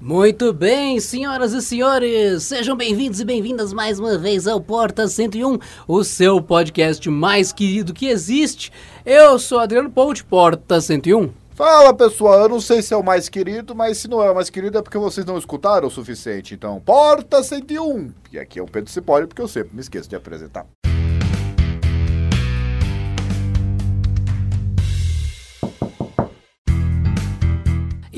Muito 0.00 0.50
bem, 0.54 0.98
senhoras 0.98 1.52
e 1.52 1.60
senhores, 1.60 2.44
sejam 2.44 2.74
bem-vindos 2.74 3.20
e 3.20 3.24
bem-vindas 3.24 3.70
mais 3.70 3.98
uma 3.98 4.16
vez 4.16 4.46
ao 4.46 4.58
Porta 4.58 5.06
101, 5.06 5.58
o 5.86 6.02
seu 6.02 6.40
podcast 6.40 7.06
mais 7.10 7.52
querido 7.52 7.92
que 7.92 8.06
existe. 8.06 8.72
Eu 9.04 9.38
sou 9.38 9.58
Adriano 9.58 9.90
Ponte, 9.90 10.24
Porta 10.24 10.80
101. 10.80 11.30
Fala 11.50 11.92
pessoal, 11.92 12.40
eu 12.40 12.48
não 12.48 12.62
sei 12.62 12.80
se 12.80 12.94
é 12.94 12.96
o 12.96 13.04
mais 13.04 13.28
querido, 13.28 13.74
mas 13.74 13.98
se 13.98 14.08
não 14.08 14.22
é 14.22 14.30
o 14.30 14.34
mais 14.34 14.48
querido 14.48 14.78
é 14.78 14.82
porque 14.82 14.96
vocês 14.96 15.26
não 15.26 15.36
escutaram 15.36 15.88
o 15.88 15.90
suficiente. 15.90 16.54
Então, 16.54 16.80
Porta 16.80 17.42
101! 17.42 18.10
E 18.32 18.38
aqui 18.38 18.58
é 18.58 18.62
o 18.62 18.66
Pedro 18.66 18.90
Cipolli, 18.90 19.26
porque 19.26 19.42
eu 19.42 19.48
sempre 19.48 19.74
me 19.74 19.82
esqueço 19.82 20.08
de 20.08 20.16
apresentar. 20.16 20.66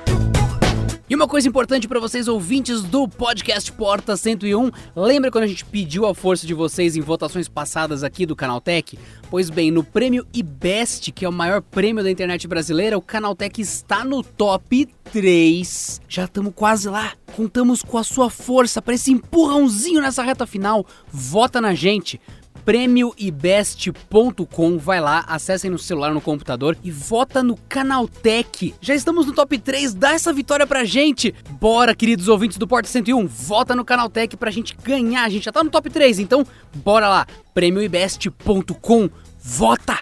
e 1.08 1.14
uma 1.14 1.28
coisa 1.28 1.48
importante 1.48 1.88
para 1.88 2.00
vocês 2.00 2.28
ouvintes 2.28 2.82
do 2.82 3.08
podcast 3.08 3.72
Porta 3.72 4.18
101, 4.18 4.72
lembra 4.96 5.30
quando 5.30 5.44
a 5.44 5.48
gente 5.48 5.64
pediu 5.64 6.08
a 6.08 6.16
força 6.16 6.48
de 6.48 6.54
vocês 6.56 6.96
em 6.96 7.02
votações 7.02 7.48
passadas 7.48 8.04
aqui 8.04 8.26
do 8.26 8.36
Canaltech? 8.36 8.98
Pois 9.30 9.52
bem, 9.52 9.70
no 9.70 9.84
prêmio 9.84 10.26
IBEST, 10.34 11.12
que 11.12 11.24
é 11.24 11.30
o 11.30 11.32
maior 11.32 11.62
prêmio 11.62 12.04
da 12.04 12.10
internet 12.10 12.48
brasileira, 12.48 12.98
o 12.98 13.02
Canaltech 13.04 13.62
está 13.62 14.04
no 14.04 14.24
top 14.24 14.88
3. 15.12 16.02
Já 16.10 16.26
estamos 16.26 16.54
quase 16.56 16.90
lá. 16.90 17.14
Contamos 17.36 17.84
com 17.84 18.00
a 18.00 18.04
sua 18.04 18.32
força 18.32 18.82
para 18.82 18.96
esse 18.96 19.12
empurrãozinho 19.12 20.02
nessa 20.02 20.24
reta 20.24 20.48
final. 20.48 20.88
Vota 21.12 21.62
na 21.62 21.76
gente 21.76 22.20
prêmioibest.com. 22.66 24.78
Vai 24.80 25.00
lá, 25.00 25.24
acessem 25.28 25.70
no 25.70 25.78
celular, 25.78 26.12
no 26.14 26.20
computador 26.20 26.76
e 26.84 26.92
vota 26.92 27.44
no 27.44 27.56
Canaltech. 27.70 28.74
Já 28.82 28.96
estamos 28.96 29.28
no 29.28 29.34
top 29.34 29.58
3, 29.58 29.94
dá 29.94 30.14
essa 30.14 30.34
vitória 30.34 30.66
pra 30.66 30.84
gente. 30.84 31.34
Bora, 31.52 31.96
queridos 31.96 32.28
ouvintes 32.28 32.58
do 32.58 32.68
Porta 32.68 32.90
101, 32.90 33.28
vota 33.28 33.76
no 33.76 33.86
Canaltech 33.86 34.36
pra 34.36 34.52
gente 34.52 34.76
ganhar. 34.84 35.24
A 35.24 35.30
gente 35.30 35.46
já 35.46 35.52
tá 35.52 35.64
no 35.64 35.70
top 35.70 35.90
3, 35.90 36.20
então 36.20 36.46
bora 36.74 37.08
lá, 37.08 37.28
prêmioibest.com. 37.54 39.10
Vota! 39.40 40.00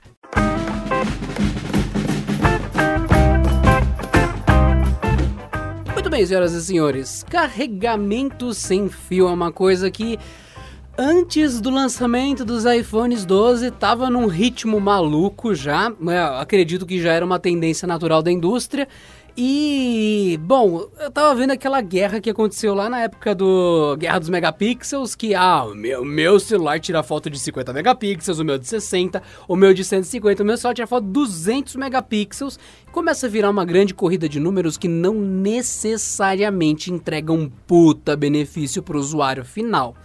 Muito 5.93 6.09
bem, 6.09 6.25
senhoras 6.25 6.53
e 6.53 6.63
senhores, 6.63 7.25
carregamento 7.29 8.53
sem 8.53 8.89
fio 8.89 9.27
é 9.27 9.31
uma 9.31 9.51
coisa 9.51 9.91
que 9.91 10.17
antes 10.97 11.59
do 11.59 11.69
lançamento 11.69 12.45
dos 12.45 12.65
iPhones 12.65 13.25
12 13.25 13.67
estava 13.67 14.09
num 14.09 14.27
ritmo 14.27 14.79
maluco 14.79 15.55
já, 15.55 15.91
né? 15.99 16.21
acredito 16.39 16.85
que 16.85 17.01
já 17.01 17.13
era 17.13 17.25
uma 17.25 17.39
tendência 17.39 17.87
natural 17.87 18.21
da 18.21 18.31
indústria. 18.31 18.87
E, 19.35 20.39
bom, 20.43 20.87
eu 20.99 21.09
tava 21.09 21.33
vendo 21.33 21.49
aquela 21.49 21.81
guerra 21.81 22.21
que 22.21 22.29
aconteceu 22.29 22.75
lá 22.75 22.87
na 22.87 22.99
época 22.99 23.33
do 23.33 23.97
Guerra 23.97 24.19
dos 24.19 24.29
Megapixels, 24.29 25.15
que, 25.15 25.33
ah, 25.33 25.63
o 25.63 25.73
meu, 25.73 26.05
meu 26.05 26.39
celular 26.39 26.79
tira 26.79 27.01
foto 27.01 27.31
de 27.31 27.39
50 27.39 27.73
megapixels, 27.73 28.37
o 28.37 28.45
meu 28.45 28.59
de 28.59 28.67
60, 28.67 29.23
o 29.47 29.55
meu 29.55 29.73
de 29.73 29.83
150, 29.83 30.43
o 30.43 30.45
meu 30.45 30.55
celular 30.55 30.75
tira 30.75 30.85
foto 30.85 31.07
de 31.07 31.13
200 31.13 31.75
megapixels. 31.77 32.59
Começa 32.91 33.25
a 33.25 33.29
virar 33.29 33.49
uma 33.49 33.65
grande 33.65 33.95
corrida 33.95 34.29
de 34.29 34.39
números 34.39 34.77
que 34.77 34.87
não 34.87 35.15
necessariamente 35.15 36.93
entregam 36.93 37.35
um 37.35 37.49
puta 37.49 38.15
benefício 38.15 38.83
para 38.83 38.97
o 38.97 38.99
usuário 38.99 39.43
final. 39.43 39.95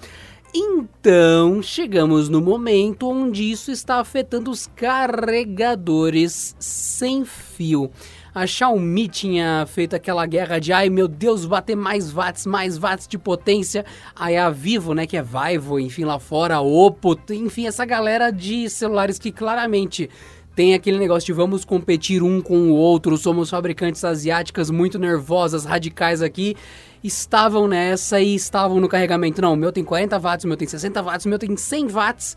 Então, 0.55 1.63
chegamos 1.63 2.29
no 2.29 2.41
momento 2.41 3.09
onde 3.09 3.51
isso 3.51 3.71
está 3.71 4.01
afetando 4.01 4.51
os 4.51 4.67
carregadores 4.67 6.57
sem 6.59 7.25
fio. 7.25 7.91
A 8.35 8.47
Xiaomi 8.47 9.09
tinha 9.09 9.67
feito 9.67 9.97
aquela 9.97 10.25
guerra 10.25 10.59
de 10.59 10.73
ai 10.73 10.89
meu 10.89 11.09
Deus, 11.09 11.45
bater 11.45 11.77
mais 11.77 12.11
watts, 12.11 12.47
mais 12.47 12.79
watts 12.79 13.07
de 13.09 13.19
potência. 13.19 13.85
Aí 14.15 14.37
a 14.37 14.49
Vivo, 14.49 14.95
né, 14.95 15.07
que 15.07 15.17
é 15.17 15.23
Vivo, 15.23 15.79
enfim, 15.79 16.05
lá 16.05 16.19
fora, 16.19 16.61
Oppo, 16.61 17.19
enfim, 17.31 17.67
essa 17.67 17.85
galera 17.85 18.31
de 18.31 18.71
celulares 18.71 19.19
que 19.19 19.33
claramente 19.33 20.09
tem 20.55 20.75
aquele 20.75 20.99
negócio 20.99 21.27
de 21.27 21.33
vamos 21.33 21.65
competir 21.65 22.23
um 22.23 22.41
com 22.41 22.71
o 22.71 22.75
outro, 22.75 23.17
somos 23.17 23.51
fabricantes 23.51 24.05
asiáticas 24.05 24.71
muito 24.71 24.99
nervosas, 24.99 25.65
radicais 25.65 26.21
aqui 26.21 26.57
estavam 27.03 27.69
nessa 27.69 28.21
e 28.21 28.35
estavam 28.35 28.81
no 28.81 28.89
carregamento. 28.89 29.41
Não, 29.41 29.53
o 29.53 29.57
meu 29.57 29.73
tem 29.73 29.85
40 29.85 30.19
watts, 30.19 30.45
o 30.45 30.49
meu 30.49 30.57
tem 30.57 30.67
60 30.69 31.03
watts, 31.03 31.27
o 31.27 31.29
meu 31.29 31.39
tem 31.39 31.57
100 31.57 31.89
watts. 31.89 32.37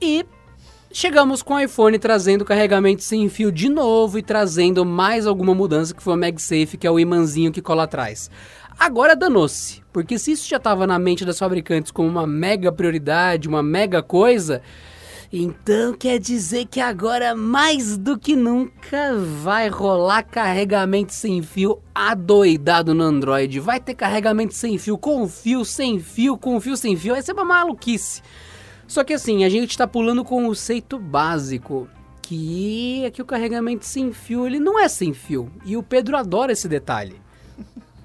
E 0.00 0.24
chegamos 0.92 1.42
com 1.42 1.54
o 1.54 1.60
iPhone 1.60 1.98
trazendo 1.98 2.44
carregamento 2.44 3.02
sem 3.02 3.28
fio 3.28 3.52
de 3.52 3.68
novo 3.68 4.18
e 4.18 4.22
trazendo 4.22 4.84
mais 4.84 5.26
alguma 5.26 5.54
mudança 5.54 5.94
que 5.94 6.02
foi 6.02 6.14
o 6.14 6.18
MagSafe, 6.18 6.76
que 6.76 6.86
é 6.86 6.90
o 6.90 6.98
imãzinho 6.98 7.52
que 7.52 7.62
cola 7.62 7.84
atrás. 7.84 8.30
Agora 8.78 9.14
danou-se, 9.14 9.82
porque 9.92 10.18
se 10.18 10.32
isso 10.32 10.48
já 10.48 10.56
estava 10.56 10.86
na 10.86 10.98
mente 10.98 11.24
das 11.24 11.38
fabricantes 11.38 11.92
como 11.92 12.08
uma 12.08 12.26
mega 12.26 12.72
prioridade, 12.72 13.48
uma 13.48 13.62
mega 13.62 14.02
coisa, 14.02 14.60
então 15.34 15.94
quer 15.94 16.18
dizer 16.18 16.66
que 16.66 16.78
agora 16.78 17.34
mais 17.34 17.96
do 17.96 18.18
que 18.18 18.36
nunca 18.36 19.16
vai 19.16 19.66
rolar 19.68 20.24
carregamento 20.24 21.14
sem 21.14 21.40
fio 21.40 21.78
adoidado 21.94 22.94
no 22.94 23.02
Android. 23.02 23.58
Vai 23.58 23.80
ter 23.80 23.94
carregamento 23.94 24.52
sem 24.52 24.76
fio, 24.76 24.98
com 24.98 25.26
fio, 25.26 25.64
sem 25.64 25.98
fio, 25.98 26.36
com 26.36 26.60
fio, 26.60 26.76
sem 26.76 26.94
fio. 26.96 27.14
Vai 27.14 27.22
ser 27.22 27.32
uma 27.32 27.46
maluquice. 27.46 28.20
Só 28.86 29.02
que 29.02 29.14
assim, 29.14 29.42
a 29.42 29.48
gente 29.48 29.70
está 29.70 29.86
pulando 29.86 30.20
o 30.20 30.24
conceito 30.24 30.98
básico. 30.98 31.88
Que 32.20 33.02
é 33.06 33.10
que 33.10 33.22
o 33.22 33.26
carregamento 33.26 33.86
sem 33.86 34.12
fio 34.12 34.46
ele 34.46 34.60
não 34.60 34.78
é 34.78 34.86
sem 34.86 35.14
fio. 35.14 35.50
E 35.64 35.78
o 35.78 35.82
Pedro 35.82 36.14
adora 36.14 36.52
esse 36.52 36.68
detalhe. 36.68 37.18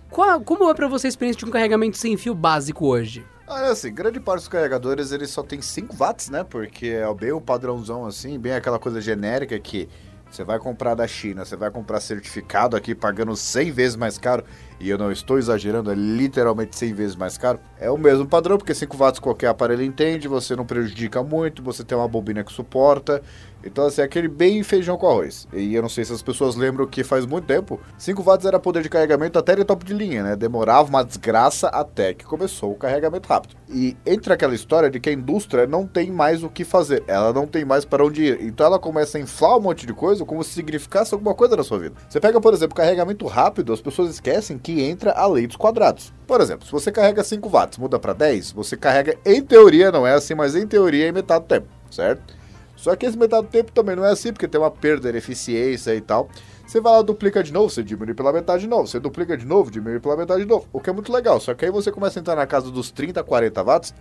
Qual, 0.10 0.40
como 0.40 0.70
é 0.70 0.74
para 0.74 0.88
você 0.88 1.08
a 1.08 1.10
experiência 1.10 1.40
de 1.40 1.46
um 1.46 1.52
carregamento 1.52 1.98
sem 1.98 2.16
fio 2.16 2.34
básico 2.34 2.88
hoje? 2.88 3.26
Ah, 3.50 3.70
assim, 3.72 3.94
grande 3.94 4.20
parte 4.20 4.42
dos 4.42 4.50
carregadores 4.50 5.14
eles 5.14 5.30
só 5.30 5.42
tem 5.42 5.62
5 5.62 5.96
watts, 5.96 6.30
né? 6.30 6.44
Porque 6.44 6.88
é 6.88 7.14
bem 7.14 7.32
o 7.32 7.40
padrãozão 7.40 8.06
assim, 8.06 8.38
bem 8.38 8.52
aquela 8.52 8.78
coisa 8.78 9.00
genérica 9.00 9.58
que 9.58 9.88
você 10.30 10.44
vai 10.44 10.60
comprar 10.60 10.96
da 10.96 11.08
China, 11.08 11.46
você 11.46 11.56
vai 11.56 11.72
comprar 11.72 12.02
certificado 12.02 12.76
aqui 12.76 12.94
pagando 12.94 13.34
100 13.38 13.72
vezes 13.72 13.96
mais 13.96 14.18
caro. 14.18 14.44
E 14.80 14.90
eu 14.90 14.98
não 14.98 15.12
estou 15.12 15.38
exagerando, 15.38 15.92
é 15.92 15.96
literalmente 15.96 16.76
100 16.76 16.94
vezes 16.94 17.16
mais 17.16 17.38
caro, 17.38 17.60
é 17.80 17.90
o 17.90 17.98
mesmo 17.98 18.28
padrão, 18.28 18.58
porque 18.58 18.74
5 18.74 18.96
watts 18.98 19.20
qualquer 19.20 19.48
aparelho 19.48 19.84
entende, 19.84 20.28
você 20.28 20.56
não 20.56 20.66
prejudica 20.66 21.24
muito, 21.24 21.64
você 21.64 21.84
tem 21.84 21.98
uma 21.98 22.08
bobina 22.08 22.44
que 22.44 22.52
suporta, 22.52 23.22
então, 23.64 23.86
assim, 23.86 24.02
é 24.02 24.04
aquele 24.04 24.28
bem 24.28 24.62
feijão 24.64 24.98
com 24.98 25.08
arroz. 25.08 25.48
E 25.52 25.74
eu 25.74 25.82
não 25.82 25.90
sei 25.90 26.06
se 26.06 26.14
as 26.14 26.22
pessoas 26.22 26.56
lembram 26.56 26.86
que 26.86 27.04
faz 27.04 27.26
muito 27.26 27.46
tempo, 27.46 27.80
5 27.98 28.22
watts 28.22 28.46
era 28.46 28.60
poder 28.60 28.84
de 28.84 28.90
carregamento 28.90 29.38
até 29.38 29.56
de 29.56 29.66
top 29.66 29.84
de 29.84 29.94
linha, 29.94 30.24
né? 30.24 30.36
Demorava 30.36 30.88
uma 30.88 31.04
desgraça 31.04 31.68
até 31.68 32.14
que 32.14 32.24
começou 32.24 32.72
o 32.72 32.76
carregamento 32.76 33.28
rápido. 33.28 33.56
E 33.70 33.98
entra 34.06 34.36
aquela 34.36 34.56
história 34.56 34.90
de 34.90 35.00
que 35.00 35.10
a 35.10 35.14
indústria 35.14 35.68
não 35.68 35.86
tem 35.86 36.12
mais 36.12 36.44
o 36.44 36.50
que 36.50 36.64
fazer, 36.64 37.04
ela 37.08 37.34
não 37.34 37.46
tem 37.46 37.66
mais 37.66 37.84
para 37.84 38.06
onde 38.06 38.24
ir. 38.24 38.42
Então 38.42 38.66
ela 38.66 38.80
começa 38.80 39.18
a 39.18 39.22
inflar 39.22 39.58
um 39.58 39.62
monte 39.62 39.86
de 39.86 39.94
coisa 39.94 40.24
como 40.24 40.44
se 40.44 40.52
significasse 40.52 41.14
alguma 41.14 41.34
coisa 41.34 41.58
na 41.58 41.64
sua 41.64 41.80
vida. 41.80 41.96
Você 42.08 42.20
pega, 42.20 42.40
por 42.40 42.54
exemplo, 42.54 42.76
carregamento 42.76 43.26
rápido, 43.26 43.74
as 43.74 43.82
pessoas 43.82 44.12
esquecem 44.12 44.58
que 44.68 44.82
entra 44.82 45.14
a 45.14 45.26
lei 45.26 45.48
dos 45.48 45.56
quadrados. 45.56 46.14
Por 46.28 46.42
exemplo, 46.42 46.66
se 46.66 46.72
você 46.74 46.92
carrega 46.92 47.24
5 47.24 47.48
watts, 47.48 47.78
muda 47.78 47.98
para 47.98 48.12
10, 48.12 48.52
você 48.52 48.76
carrega, 48.76 49.18
em 49.26 49.42
teoria, 49.42 49.94
não 49.94 50.06
é 50.06 50.14
assim, 50.14 50.36
mas 50.36 50.58
em 50.58 50.68
teoria, 50.68 51.08
em 51.08 51.12
metade 51.14 51.46
do 51.46 51.48
tempo, 51.48 51.68
certo? 51.90 52.36
Só 52.76 52.94
que 52.94 53.06
esse 53.06 53.18
metade 53.18 53.48
do 53.48 53.50
tempo 53.50 53.72
também 53.72 53.96
não 53.96 54.04
é 54.04 54.12
assim, 54.12 54.34
porque 54.34 54.46
tem 54.46 54.60
uma 54.60 54.70
perda 54.70 55.10
de 55.10 55.18
eficiência 55.18 55.96
e 55.96 56.02
tal. 56.02 56.28
Você 56.68 56.82
vai 56.82 56.92
lá, 56.92 57.02
duplica 57.02 57.42
de 57.42 57.54
novo, 57.54 57.70
você 57.70 57.82
diminui 57.82 58.14
pela 58.14 58.34
metade 58.34 58.64
de 58.64 58.68
novo. 58.68 58.86
Você 58.88 59.00
duplica 59.00 59.38
de 59.38 59.46
novo, 59.46 59.72
diminui 59.72 60.02
pela 60.02 60.18
metade 60.18 60.42
de 60.42 60.50
novo. 60.50 60.68
O 60.74 60.82
que 60.82 60.90
é 60.90 60.94
muito 60.94 61.14
legal. 61.14 61.40
Só 61.40 61.54
que 61.54 61.64
aí 61.64 61.72
você 61.72 61.90
começa 61.90 62.20
a 62.20 62.22
entrar 62.22 62.36
na 62.36 62.46
casa 62.46 62.70
dos 62.70 62.92
30, 62.92 63.24
40 63.24 63.64
watts. 63.64 63.94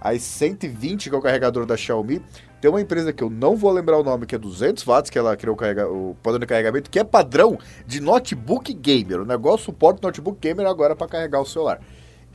Aí 0.00 0.18
120, 0.18 1.10
que 1.10 1.14
é 1.14 1.18
o 1.18 1.22
carregador 1.22 1.64
da 1.64 1.76
Xiaomi. 1.76 2.20
Tem 2.60 2.70
uma 2.70 2.80
empresa 2.80 3.12
que 3.12 3.22
eu 3.22 3.30
não 3.30 3.56
vou 3.56 3.70
lembrar 3.70 3.98
o 3.98 4.02
nome, 4.02 4.26
que 4.26 4.34
é 4.34 4.38
200 4.38 4.82
watts, 4.84 5.10
que 5.10 5.18
ela 5.18 5.36
criou 5.36 5.56
o, 5.56 6.10
o 6.10 6.14
padrão 6.22 6.40
de 6.40 6.46
carregamento, 6.46 6.90
que 6.90 6.98
é 6.98 7.04
padrão 7.04 7.58
de 7.86 8.00
notebook 8.00 8.72
gamer. 8.74 9.20
O 9.20 9.24
negócio 9.24 9.66
suporta 9.66 10.06
notebook 10.06 10.38
gamer 10.40 10.66
agora 10.66 10.96
para 10.96 11.06
carregar 11.06 11.40
o 11.40 11.46
celular 11.46 11.80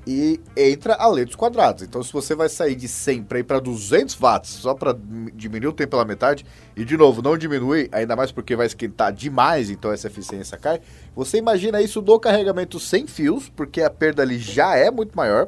e 0.06 0.40
entra 0.56 0.96
a 0.96 1.10
dos 1.10 1.36
quadrados. 1.36 1.84
Então, 1.84 2.04
se 2.04 2.12
você 2.12 2.36
vai 2.36 2.50
sair 2.50 2.76
de 2.76 2.88
100 2.88 3.24
para 3.24 3.40
ir 3.40 3.44
para 3.44 3.60
200 3.60 4.16
watts, 4.16 4.50
só 4.52 4.74
para 4.74 4.96
diminuir 5.34 5.70
o 5.70 5.74
tempo 5.74 5.92
pela 5.92 6.06
metade, 6.06 6.46
e 6.76 6.84
de 6.84 6.98
novo, 6.98 7.22
não 7.22 7.38
diminui, 7.38 7.90
ainda 7.92 8.16
mais 8.16 8.32
porque 8.32 8.56
vai 8.56 8.68
esquentar 8.68 9.14
demais, 9.14 9.70
então 9.70 9.92
essa 9.92 10.08
eficiência 10.08 10.58
cai. 10.58 10.82
Você 11.16 11.38
imagina 11.38 11.82
isso 11.82 12.02
do 12.02 12.20
carregamento 12.20 12.80
sem 12.80 13.08
fios, 13.08 13.50
porque 13.50 13.82
a 13.82 13.90
perda 13.90 14.22
ali 14.22 14.38
já 14.38 14.76
é 14.76 14.92
muito 14.92 15.16
maior. 15.16 15.48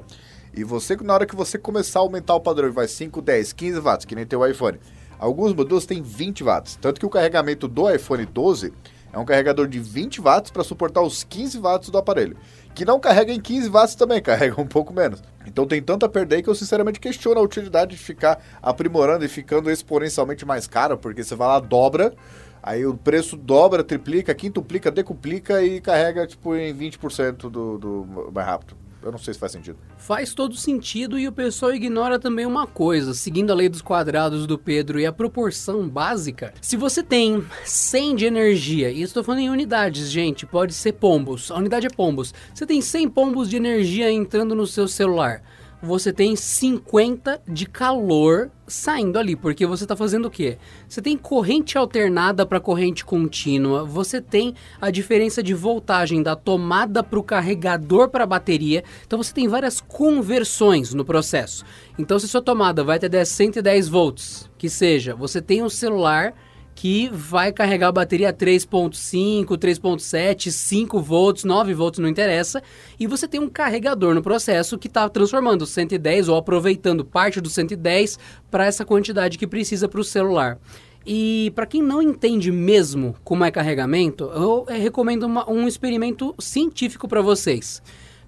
E 0.55 0.63
você, 0.63 0.95
na 0.95 1.13
hora 1.13 1.25
que 1.25 1.35
você 1.35 1.57
começar 1.57 1.99
a 1.99 2.01
aumentar 2.01 2.35
o 2.35 2.39
padrão, 2.39 2.71
vai 2.71 2.87
5, 2.87 3.21
10, 3.21 3.53
15 3.53 3.79
watts, 3.79 4.05
que 4.05 4.15
nem 4.15 4.25
tem 4.25 4.39
o 4.39 4.45
iPhone. 4.45 4.79
Alguns 5.19 5.53
modelos 5.53 5.85
têm 5.85 6.01
20 6.01 6.43
watts. 6.43 6.77
Tanto 6.81 6.99
que 6.99 7.05
o 7.05 7.09
carregamento 7.09 7.67
do 7.67 7.89
iPhone 7.89 8.25
12 8.25 8.73
é 9.11 9.19
um 9.19 9.25
carregador 9.25 9.67
de 9.67 9.79
20 9.79 10.21
watts 10.21 10.51
para 10.51 10.63
suportar 10.63 11.01
os 11.01 11.23
15 11.23 11.59
watts 11.59 11.89
do 11.89 11.97
aparelho 11.97 12.37
que 12.75 12.83
não 12.83 12.99
carrega 12.99 13.31
em 13.31 13.39
15 13.39 13.69
watts 13.69 13.95
também, 13.95 14.21
carrega 14.21 14.61
um 14.61 14.67
pouco 14.67 14.93
menos. 14.93 15.23
Então 15.47 15.65
tem 15.65 15.81
tanta 15.81 16.09
perda 16.09 16.35
aí 16.35 16.43
que 16.43 16.49
eu 16.49 16.53
sinceramente 16.53 16.99
questiono 16.99 17.39
a 17.39 17.43
utilidade 17.43 17.91
de 17.91 17.97
ficar 17.97 18.39
aprimorando 18.61 19.23
e 19.23 19.29
ficando 19.29 19.71
exponencialmente 19.71 20.45
mais 20.45 20.67
caro, 20.67 20.97
porque 20.97 21.23
você 21.23 21.33
vai 21.33 21.47
lá, 21.47 21.59
dobra, 21.59 22.13
aí 22.61 22.85
o 22.85 22.95
preço 22.95 23.37
dobra, 23.37 23.83
triplica, 23.83 24.35
quintuplica, 24.35 24.91
decuplica 24.91 25.63
e 25.63 25.79
carrega 25.79 26.27
tipo 26.27 26.53
em 26.55 26.75
20% 26.75 27.49
do, 27.49 27.77
do 27.77 28.31
mais 28.33 28.45
rápido. 28.45 28.84
Eu 29.05 29.11
não 29.11 29.19
sei 29.19 29.35
se 29.35 29.39
faz 29.39 29.51
sentido. 29.51 29.77
Faz 29.97 30.33
todo 30.33 30.55
sentido 30.55 31.19
e 31.19 31.27
o 31.27 31.31
pessoal 31.31 31.71
ignora 31.71 32.17
também 32.17 32.43
uma 32.43 32.65
coisa. 32.65 33.13
Seguindo 33.13 33.51
a 33.51 33.55
lei 33.55 33.69
dos 33.69 33.81
quadrados 33.81 34.47
do 34.47 34.57
Pedro 34.57 34.99
e 34.99 35.05
a 35.05 35.13
proporção 35.13 35.87
básica, 35.87 36.51
se 36.59 36.75
você 36.75 37.03
tem 37.03 37.45
100 37.63 38.15
de 38.15 38.25
energia, 38.25 38.89
e 38.89 39.03
estou 39.03 39.23
falando 39.23 39.41
em 39.41 39.49
unidades, 39.51 40.09
gente, 40.09 40.47
pode 40.47 40.73
ser 40.73 40.93
pombos. 40.93 41.51
A 41.51 41.57
unidade 41.57 41.85
é 41.85 41.89
pombos. 41.89 42.33
Você 42.51 42.65
tem 42.65 42.81
100 42.81 43.09
pombos 43.09 43.47
de 43.47 43.57
energia 43.57 44.11
entrando 44.11 44.55
no 44.55 44.65
seu 44.65 44.87
celular 44.87 45.43
você 45.81 46.11
tem 46.11 46.35
50 46.35 47.41
de 47.47 47.65
calor 47.65 48.49
saindo 48.67 49.19
ali, 49.19 49.35
porque 49.35 49.65
você 49.65 49.83
está 49.83 49.95
fazendo 49.95 50.25
o 50.25 50.31
quê? 50.31 50.57
Você 50.87 51.01
tem 51.01 51.17
corrente 51.17 51.77
alternada 51.77 52.45
para 52.45 52.59
corrente 52.59 53.05
contínua, 53.05 53.85
você 53.85 54.19
tem 54.19 54.55
a 54.81 54.89
diferença 54.89 55.43
de 55.43 55.53
voltagem 55.53 56.23
da 56.23 56.35
tomada 56.35 57.03
para 57.03 57.19
o 57.19 57.23
carregador 57.23 58.09
para 58.09 58.23
a 58.23 58.27
bateria, 58.27 58.83
então 59.05 59.21
você 59.21 59.33
tem 59.33 59.47
várias 59.47 59.79
conversões 59.79 60.93
no 60.93 61.05
processo. 61.05 61.63
Então, 61.97 62.17
se 62.19 62.27
sua 62.27 62.41
tomada 62.41 62.83
vai 62.83 62.97
até 62.97 63.23
110 63.23 63.87
volts, 63.87 64.49
que 64.57 64.69
seja, 64.69 65.15
você 65.15 65.41
tem 65.41 65.63
um 65.63 65.69
celular 65.69 66.33
que 66.75 67.09
vai 67.09 67.53
carregar 67.53 67.87
a 67.87 67.91
bateria 67.93 68.33
3.5, 68.33 69.45
3.7, 69.57 70.51
5 70.51 70.99
volts, 70.99 71.45
9 71.45 71.73
volts, 71.73 71.99
não 71.99 72.09
interessa. 72.09 72.61
E 72.99 73.07
você 73.07 73.29
tem 73.29 73.39
um 73.39 73.49
carregador 73.49 74.13
no 74.13 74.21
processo 74.21 74.77
que 74.77 74.87
está 74.87 75.07
transformando 75.07 75.65
110 75.65 76.27
ou 76.27 76.35
aproveitando 76.35 77.05
parte 77.05 77.39
do 77.39 77.49
110 77.49 78.19
para 78.51 78.65
essa 78.65 78.83
quantidade 78.83 79.37
que 79.37 79.47
precisa 79.47 79.87
para 79.87 80.01
o 80.01 80.03
celular. 80.03 80.59
E 81.05 81.53
para 81.55 81.65
quem 81.65 81.81
não 81.81 82.01
entende 82.01 82.51
mesmo 82.51 83.15
como 83.23 83.45
é 83.45 83.51
carregamento, 83.51 84.25
eu 84.35 84.65
eh, 84.67 84.77
recomendo 84.77 85.23
uma, 85.23 85.49
um 85.49 85.67
experimento 85.67 86.35
científico 86.37 87.07
para 87.07 87.21
vocês. 87.21 87.81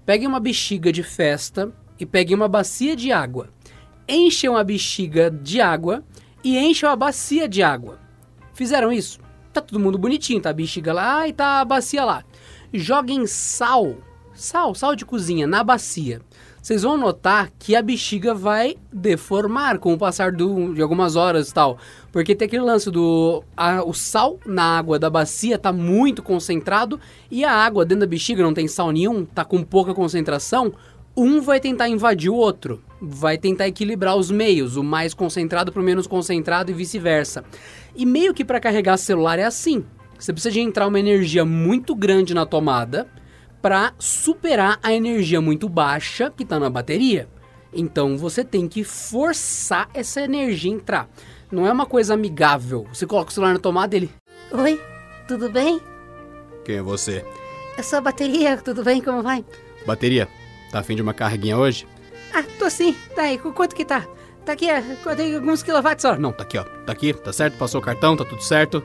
Peguem 0.06 0.26
uma 0.26 0.40
bexiga 0.40 0.90
de 0.90 1.02
festa 1.02 1.70
e 2.00 2.06
peguem 2.06 2.34
uma 2.34 2.48
bacia 2.48 2.96
de 2.96 3.12
água. 3.12 3.50
Enchem 4.08 4.54
a 4.56 4.64
bexiga 4.64 5.30
de 5.30 5.60
água 5.60 6.02
e 6.42 6.56
enchem 6.56 6.88
a 6.88 6.96
bacia 6.96 7.46
de 7.46 7.62
água. 7.62 8.07
Fizeram 8.58 8.92
isso? 8.92 9.20
Tá 9.52 9.60
todo 9.60 9.78
mundo 9.78 9.96
bonitinho, 9.96 10.40
tá 10.40 10.50
a 10.50 10.52
bexiga 10.52 10.92
lá 10.92 11.28
e 11.28 11.32
tá 11.32 11.60
a 11.60 11.64
bacia 11.64 12.04
lá. 12.04 12.24
Joguem 12.74 13.24
sal, 13.24 13.98
sal, 14.34 14.74
sal 14.74 14.96
de 14.96 15.04
cozinha 15.04 15.46
na 15.46 15.62
bacia. 15.62 16.20
Vocês 16.60 16.82
vão 16.82 16.96
notar 16.96 17.52
que 17.56 17.76
a 17.76 17.80
bexiga 17.80 18.34
vai 18.34 18.74
deformar 18.92 19.78
com 19.78 19.94
o 19.94 19.96
passar 19.96 20.32
do, 20.32 20.74
de 20.74 20.82
algumas 20.82 21.14
horas 21.14 21.50
e 21.50 21.54
tal. 21.54 21.78
Porque 22.10 22.34
tem 22.34 22.46
aquele 22.46 22.64
lance 22.64 22.90
do. 22.90 23.44
A, 23.56 23.84
o 23.84 23.94
sal 23.94 24.40
na 24.44 24.76
água 24.76 24.98
da 24.98 25.08
bacia 25.08 25.56
tá 25.56 25.72
muito 25.72 26.20
concentrado 26.20 26.98
e 27.30 27.44
a 27.44 27.52
água 27.52 27.84
dentro 27.84 28.00
da 28.00 28.10
bexiga 28.10 28.42
não 28.42 28.52
tem 28.52 28.66
sal 28.66 28.90
nenhum, 28.90 29.24
tá 29.24 29.44
com 29.44 29.62
pouca 29.62 29.94
concentração. 29.94 30.74
Um 31.16 31.40
vai 31.40 31.58
tentar 31.58 31.88
invadir 31.88 32.30
o 32.30 32.34
outro, 32.36 32.80
vai 33.00 33.36
tentar 33.36 33.66
equilibrar 33.66 34.14
os 34.14 34.30
meios, 34.30 34.76
o 34.76 34.84
mais 34.84 35.12
concentrado 35.12 35.72
para 35.72 35.82
o 35.82 35.84
menos 35.84 36.06
concentrado 36.06 36.70
e 36.70 36.74
vice-versa. 36.74 37.44
E 37.98 38.06
meio 38.06 38.32
que 38.32 38.44
para 38.44 38.60
carregar 38.60 38.96
celular 38.96 39.40
é 39.40 39.44
assim. 39.44 39.84
Você 40.16 40.32
precisa 40.32 40.52
de 40.52 40.60
entrar 40.60 40.86
uma 40.86 41.00
energia 41.00 41.44
muito 41.44 41.96
grande 41.96 42.32
na 42.32 42.46
tomada 42.46 43.08
para 43.60 43.92
superar 43.98 44.78
a 44.84 44.92
energia 44.92 45.40
muito 45.40 45.68
baixa 45.68 46.30
que 46.30 46.44
está 46.44 46.60
na 46.60 46.70
bateria. 46.70 47.28
Então 47.72 48.16
você 48.16 48.44
tem 48.44 48.68
que 48.68 48.84
forçar 48.84 49.88
essa 49.92 50.20
energia 50.20 50.70
a 50.70 50.74
entrar. 50.76 51.08
Não 51.50 51.66
é 51.66 51.72
uma 51.72 51.86
coisa 51.86 52.14
amigável. 52.14 52.86
Você 52.92 53.04
coloca 53.04 53.30
o 53.30 53.34
celular 53.34 53.54
na 53.54 53.58
tomada 53.58 53.96
ele. 53.96 54.08
Oi, 54.52 54.80
tudo 55.26 55.50
bem? 55.50 55.80
Quem 56.64 56.76
é 56.76 56.82
você? 56.82 57.24
É 57.76 57.82
sua 57.82 58.00
bateria, 58.00 58.58
tudo 58.58 58.84
bem? 58.84 59.02
Como 59.02 59.22
vai? 59.24 59.44
Bateria, 59.84 60.28
tá 60.70 60.78
afim 60.78 60.94
de 60.94 61.02
uma 61.02 61.14
carreguinha 61.14 61.58
hoje? 61.58 61.84
Ah, 62.32 62.44
tô 62.60 62.70
sim. 62.70 62.94
Tá 63.16 63.22
aí, 63.22 63.38
quanto 63.38 63.74
que 63.74 63.84
tá? 63.84 64.06
Tá 64.48 64.54
aqui, 64.54 64.66
é, 64.66 64.80
tem 65.14 65.34
alguns 65.34 65.62
quilowatts 65.62 66.00
só. 66.00 66.16
Não, 66.16 66.32
tá 66.32 66.42
aqui, 66.42 66.56
ó. 66.56 66.64
Tá 66.64 66.90
aqui, 66.90 67.12
tá 67.12 67.30
certo? 67.34 67.58
Passou 67.58 67.82
o 67.82 67.84
cartão, 67.84 68.16
tá 68.16 68.24
tudo 68.24 68.42
certo. 68.42 68.82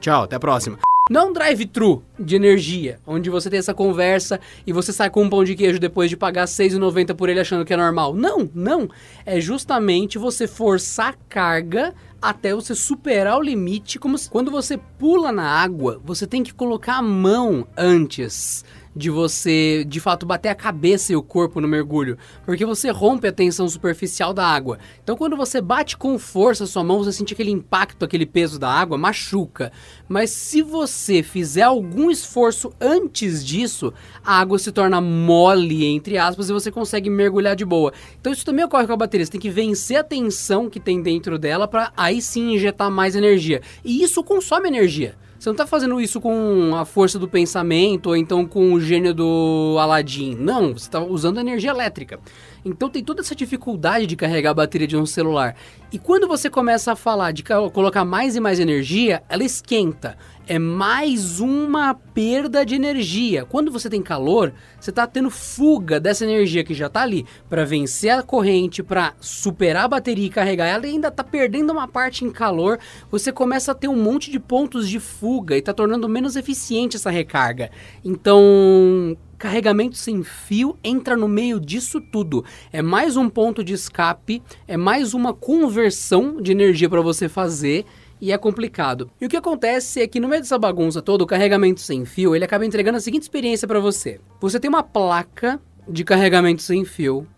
Tchau, 0.00 0.22
até 0.22 0.36
a 0.36 0.40
próxima. 0.40 0.78
Não 1.10 1.30
drive-thru 1.30 2.02
de 2.18 2.36
energia, 2.36 2.98
onde 3.06 3.28
você 3.28 3.50
tem 3.50 3.58
essa 3.58 3.74
conversa 3.74 4.40
e 4.66 4.72
você 4.72 4.94
sai 4.94 5.10
com 5.10 5.22
um 5.22 5.28
pão 5.28 5.44
de 5.44 5.54
queijo 5.54 5.78
depois 5.78 6.08
de 6.08 6.16
pagar 6.16 6.46
R$ 6.46 6.46
6,90 6.46 7.14
por 7.14 7.28
ele 7.28 7.38
achando 7.38 7.66
que 7.66 7.74
é 7.74 7.76
normal. 7.76 8.14
Não, 8.14 8.48
não. 8.54 8.88
É 9.26 9.38
justamente 9.38 10.16
você 10.16 10.48
forçar 10.48 11.10
a 11.10 11.16
carga 11.28 11.94
até 12.22 12.54
você 12.54 12.74
superar 12.74 13.36
o 13.36 13.42
limite. 13.42 13.98
Como 13.98 14.16
se, 14.16 14.30
quando 14.30 14.50
você 14.50 14.78
pula 14.78 15.30
na 15.30 15.46
água, 15.46 16.00
você 16.02 16.26
tem 16.26 16.42
que 16.42 16.54
colocar 16.54 16.94
a 16.94 17.02
mão 17.02 17.68
antes 17.76 18.64
de 18.94 19.10
você 19.10 19.84
de 19.84 20.00
fato 20.00 20.24
bater 20.24 20.48
a 20.48 20.54
cabeça 20.54 21.12
e 21.12 21.16
o 21.16 21.22
corpo 21.22 21.60
no 21.60 21.68
mergulho, 21.68 22.16
porque 22.44 22.64
você 22.64 22.90
rompe 22.90 23.26
a 23.26 23.32
tensão 23.32 23.68
superficial 23.68 24.32
da 24.32 24.46
água. 24.46 24.78
Então 25.02 25.16
quando 25.16 25.36
você 25.36 25.60
bate 25.60 25.96
com 25.96 26.18
força 26.18 26.64
a 26.64 26.66
sua 26.66 26.84
mão, 26.84 26.98
você 26.98 27.12
sente 27.12 27.34
aquele 27.34 27.50
impacto, 27.50 28.04
aquele 28.04 28.26
peso 28.26 28.58
da 28.58 28.70
água, 28.70 28.96
machuca. 28.96 29.72
Mas 30.08 30.30
se 30.30 30.62
você 30.62 31.22
fizer 31.22 31.62
algum 31.62 32.10
esforço 32.10 32.72
antes 32.80 33.44
disso, 33.44 33.92
a 34.24 34.38
água 34.38 34.58
se 34.58 34.70
torna 34.70 35.00
mole, 35.00 35.84
entre 35.84 36.18
aspas, 36.18 36.48
e 36.48 36.52
você 36.52 36.70
consegue 36.70 37.10
mergulhar 37.10 37.56
de 37.56 37.64
boa. 37.64 37.92
Então 38.20 38.32
isso 38.32 38.44
também 38.44 38.64
ocorre 38.64 38.86
com 38.86 38.92
a 38.92 38.96
bateria, 38.96 39.26
você 39.26 39.32
tem 39.32 39.40
que 39.40 39.50
vencer 39.50 39.96
a 39.96 40.04
tensão 40.04 40.70
que 40.70 40.80
tem 40.80 41.02
dentro 41.02 41.38
dela 41.38 41.66
para 41.66 41.92
aí 41.96 42.22
sim 42.22 42.54
injetar 42.54 42.90
mais 42.90 43.16
energia. 43.16 43.60
E 43.84 44.02
isso 44.02 44.22
consome 44.22 44.68
energia. 44.68 45.16
Você 45.44 45.50
não 45.50 45.56
tá 45.56 45.66
fazendo 45.66 46.00
isso 46.00 46.22
com 46.22 46.74
a 46.74 46.86
força 46.86 47.18
do 47.18 47.28
pensamento 47.28 48.06
ou 48.06 48.16
então 48.16 48.46
com 48.46 48.72
o 48.72 48.80
gênio 48.80 49.12
do 49.12 49.76
Aladdin. 49.78 50.34
Não, 50.36 50.72
você 50.72 50.88
tá 50.88 51.00
usando 51.00 51.38
energia 51.38 51.68
elétrica. 51.68 52.18
Então 52.64 52.88
tem 52.88 53.04
toda 53.04 53.20
essa 53.20 53.34
dificuldade 53.34 54.06
de 54.06 54.16
carregar 54.16 54.50
a 54.50 54.54
bateria 54.54 54.86
de 54.86 54.96
um 54.96 55.04
celular. 55.06 55.54
E 55.92 55.98
quando 55.98 56.26
você 56.26 56.48
começa 56.48 56.92
a 56.92 56.96
falar 56.96 57.32
de 57.32 57.42
ca- 57.42 57.68
colocar 57.70 58.04
mais 58.04 58.34
e 58.34 58.40
mais 58.40 58.58
energia, 58.58 59.22
ela 59.28 59.44
esquenta. 59.44 60.16
É 60.46 60.58
mais 60.58 61.40
uma 61.40 61.94
perda 61.94 62.66
de 62.66 62.74
energia. 62.74 63.46
Quando 63.46 63.70
você 63.70 63.88
tem 63.88 64.02
calor, 64.02 64.52
você 64.78 64.90
está 64.90 65.06
tendo 65.06 65.30
fuga 65.30 65.98
dessa 65.98 66.24
energia 66.24 66.62
que 66.62 66.74
já 66.74 66.86
está 66.86 67.00
ali 67.02 67.24
para 67.48 67.64
vencer 67.64 68.10
a 68.10 68.22
corrente, 68.22 68.82
para 68.82 69.14
superar 69.20 69.84
a 69.84 69.88
bateria 69.88 70.26
e 70.26 70.30
carregar 70.30 70.66
ela 70.66 70.86
e 70.86 70.90
ainda 70.90 71.08
está 71.08 71.24
perdendo 71.24 71.72
uma 71.72 71.88
parte 71.88 72.24
em 72.26 72.30
calor. 72.30 72.78
Você 73.10 73.32
começa 73.32 73.72
a 73.72 73.74
ter 73.74 73.88
um 73.88 73.96
monte 73.96 74.30
de 74.30 74.38
pontos 74.38 74.88
de 74.88 75.00
fuga 75.00 75.54
e 75.54 75.60
está 75.60 75.72
tornando 75.72 76.08
menos 76.08 76.36
eficiente 76.36 76.96
essa 76.96 77.10
recarga. 77.10 77.70
Então, 78.04 79.16
carregamento 79.44 79.98
sem 79.98 80.22
fio 80.22 80.78
entra 80.82 81.14
no 81.18 81.28
meio 81.28 81.60
disso 81.60 82.00
tudo. 82.00 82.42
É 82.72 82.80
mais 82.80 83.14
um 83.14 83.28
ponto 83.28 83.62
de 83.62 83.74
escape, 83.74 84.42
é 84.66 84.74
mais 84.74 85.12
uma 85.12 85.34
conversão 85.34 86.40
de 86.40 86.50
energia 86.50 86.88
para 86.88 87.02
você 87.02 87.28
fazer 87.28 87.84
e 88.18 88.32
é 88.32 88.38
complicado. 88.38 89.10
E 89.20 89.26
o 89.26 89.28
que 89.28 89.36
acontece 89.36 90.00
é 90.00 90.06
que 90.06 90.18
no 90.18 90.28
meio 90.28 90.40
dessa 90.40 90.58
bagunça 90.58 91.02
toda, 91.02 91.24
o 91.24 91.26
carregamento 91.26 91.82
sem 91.82 92.06
fio, 92.06 92.34
ele 92.34 92.46
acaba 92.46 92.64
entregando 92.64 92.96
a 92.96 93.00
seguinte 93.02 93.24
experiência 93.24 93.68
para 93.68 93.80
você. 93.80 94.18
Você 94.40 94.58
tem 94.58 94.70
uma 94.70 94.82
placa 94.82 95.60
de 95.86 96.04
carregamento 96.04 96.62
sem 96.62 96.82
fio, 96.82 97.28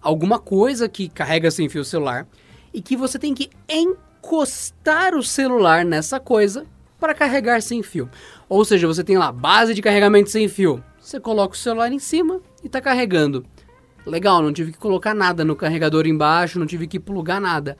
alguma 0.00 0.38
coisa 0.38 0.88
que 0.88 1.08
carrega 1.08 1.50
sem 1.50 1.68
fio 1.68 1.80
o 1.80 1.84
celular, 1.84 2.28
e 2.72 2.80
que 2.80 2.96
você 2.96 3.18
tem 3.18 3.34
que 3.34 3.50
encostar 3.68 5.16
o 5.16 5.22
celular 5.22 5.84
nessa 5.84 6.20
coisa 6.20 6.64
para 7.00 7.12
carregar 7.12 7.60
sem 7.60 7.82
fio. 7.82 8.08
Ou 8.48 8.64
seja, 8.64 8.86
você 8.86 9.02
tem 9.02 9.18
lá 9.18 9.32
base 9.32 9.74
de 9.74 9.82
carregamento 9.82 10.30
sem 10.30 10.46
fio. 10.46 10.80
Você 11.06 11.20
coloca 11.20 11.54
o 11.54 11.56
celular 11.56 11.92
em 11.92 12.00
cima 12.00 12.40
e 12.64 12.66
está 12.66 12.80
carregando. 12.80 13.46
Legal, 14.04 14.42
não 14.42 14.52
tive 14.52 14.72
que 14.72 14.78
colocar 14.78 15.14
nada 15.14 15.44
no 15.44 15.54
carregador 15.54 16.04
embaixo, 16.04 16.58
não 16.58 16.66
tive 16.66 16.88
que 16.88 16.98
plugar 16.98 17.40
nada. 17.40 17.78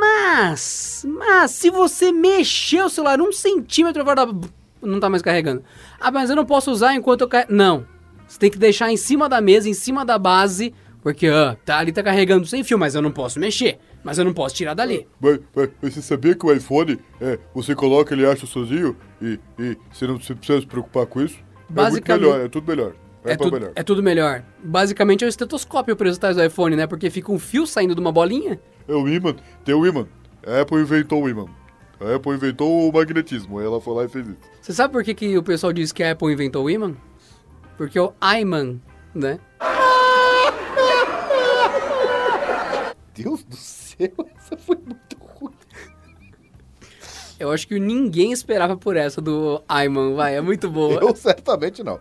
Mas, 0.00 1.04
mas 1.06 1.50
se 1.50 1.68
você 1.68 2.10
mexer 2.10 2.82
o 2.82 2.88
celular 2.88 3.20
um 3.20 3.30
centímetro 3.30 4.02
fora 4.02 4.24
da... 4.24 4.34
Não 4.80 4.98
tá 4.98 5.10
mais 5.10 5.20
carregando. 5.20 5.62
Ah, 6.00 6.10
mas 6.10 6.30
eu 6.30 6.36
não 6.36 6.46
posso 6.46 6.70
usar 6.70 6.94
enquanto 6.94 7.20
eu 7.20 7.28
carrego... 7.28 7.52
Não. 7.52 7.86
Você 8.26 8.38
tem 8.38 8.50
que 8.50 8.56
deixar 8.56 8.90
em 8.90 8.96
cima 8.96 9.28
da 9.28 9.42
mesa, 9.42 9.68
em 9.68 9.74
cima 9.74 10.02
da 10.02 10.18
base, 10.18 10.72
porque 11.02 11.26
ah, 11.26 11.54
tá, 11.66 11.76
ali 11.76 11.92
tá 11.92 12.02
carregando 12.02 12.46
sem 12.46 12.64
fio, 12.64 12.78
mas 12.78 12.94
eu 12.94 13.02
não 13.02 13.12
posso 13.12 13.38
mexer. 13.38 13.78
Mas 14.02 14.16
eu 14.16 14.24
não 14.24 14.32
posso 14.32 14.54
tirar 14.54 14.72
dali. 14.72 15.06
Mas, 15.20 15.38
mas- 15.54 15.68
mas 15.82 15.92
você 15.92 16.00
sabia 16.00 16.34
que 16.34 16.46
o 16.46 16.52
iPhone, 16.52 16.98
é, 17.20 17.38
você 17.54 17.74
coloca, 17.74 18.14
ele 18.14 18.24
acha 18.24 18.46
sozinho 18.46 18.96
e, 19.20 19.38
e 19.58 19.76
você 19.92 20.06
não 20.06 20.16
precisa 20.16 20.60
se 20.62 20.66
preocupar 20.66 21.04
com 21.04 21.20
isso? 21.20 21.46
É 21.68 21.72
Basicamente- 21.72 22.22
melhor, 22.24 22.40
é 22.44 22.48
tudo 22.48 22.66
melhor. 22.68 22.92
É, 23.24 23.32
É, 23.32 23.36
tudo, 23.36 23.52
melhor. 23.52 23.72
é 23.74 23.82
tudo 23.82 24.02
melhor. 24.02 24.42
Basicamente 24.62 25.24
é 25.24 25.26
o 25.26 25.28
estetoscópio 25.28 25.94
para 25.96 26.08
os 26.08 26.16
tais 26.16 26.36
do 26.36 26.44
iPhone, 26.44 26.76
né? 26.76 26.86
Porque 26.86 27.10
fica 27.10 27.30
um 27.32 27.38
fio 27.38 27.66
saindo 27.66 27.94
de 27.94 28.00
uma 28.00 28.12
bolinha. 28.12 28.58
É 28.86 28.92
o 28.94 29.06
imã, 29.08 29.34
tem 29.64 29.74
o 29.74 29.84
imã. 29.86 30.06
A 30.46 30.60
Apple 30.62 30.78
inventou 30.80 31.22
o 31.24 31.28
imã. 31.28 31.46
A 32.00 32.14
Apple 32.14 32.32
inventou 32.32 32.88
o 32.88 32.92
magnetismo, 32.92 33.58
aí 33.58 33.66
ela 33.66 33.80
foi 33.80 33.94
lá 33.94 34.04
e 34.04 34.08
fez 34.08 34.28
isso. 34.28 34.38
Você 34.62 34.72
sabe 34.72 34.92
por 34.92 35.02
que, 35.04 35.12
que 35.14 35.36
o 35.36 35.42
pessoal 35.42 35.72
diz 35.72 35.90
que 35.92 36.02
a 36.02 36.12
Apple 36.12 36.32
inventou 36.32 36.64
o 36.64 36.70
imã? 36.70 36.94
Porque 37.76 37.98
o 37.98 38.14
iMan, 38.40 38.76
né? 39.14 39.38
Deus 43.14 43.42
do 43.44 43.56
céu, 43.56 44.10
essa 44.38 44.56
foi 44.56 44.76
muito. 44.76 45.07
Eu 47.38 47.52
acho 47.52 47.68
que 47.68 47.78
ninguém 47.78 48.32
esperava 48.32 48.76
por 48.76 48.96
essa 48.96 49.20
do 49.20 49.62
iMan, 49.84 50.14
vai, 50.14 50.36
é 50.36 50.40
muito 50.40 50.68
boa. 50.68 51.00
Eu 51.00 51.14
certamente 51.14 51.84
não. 51.84 51.98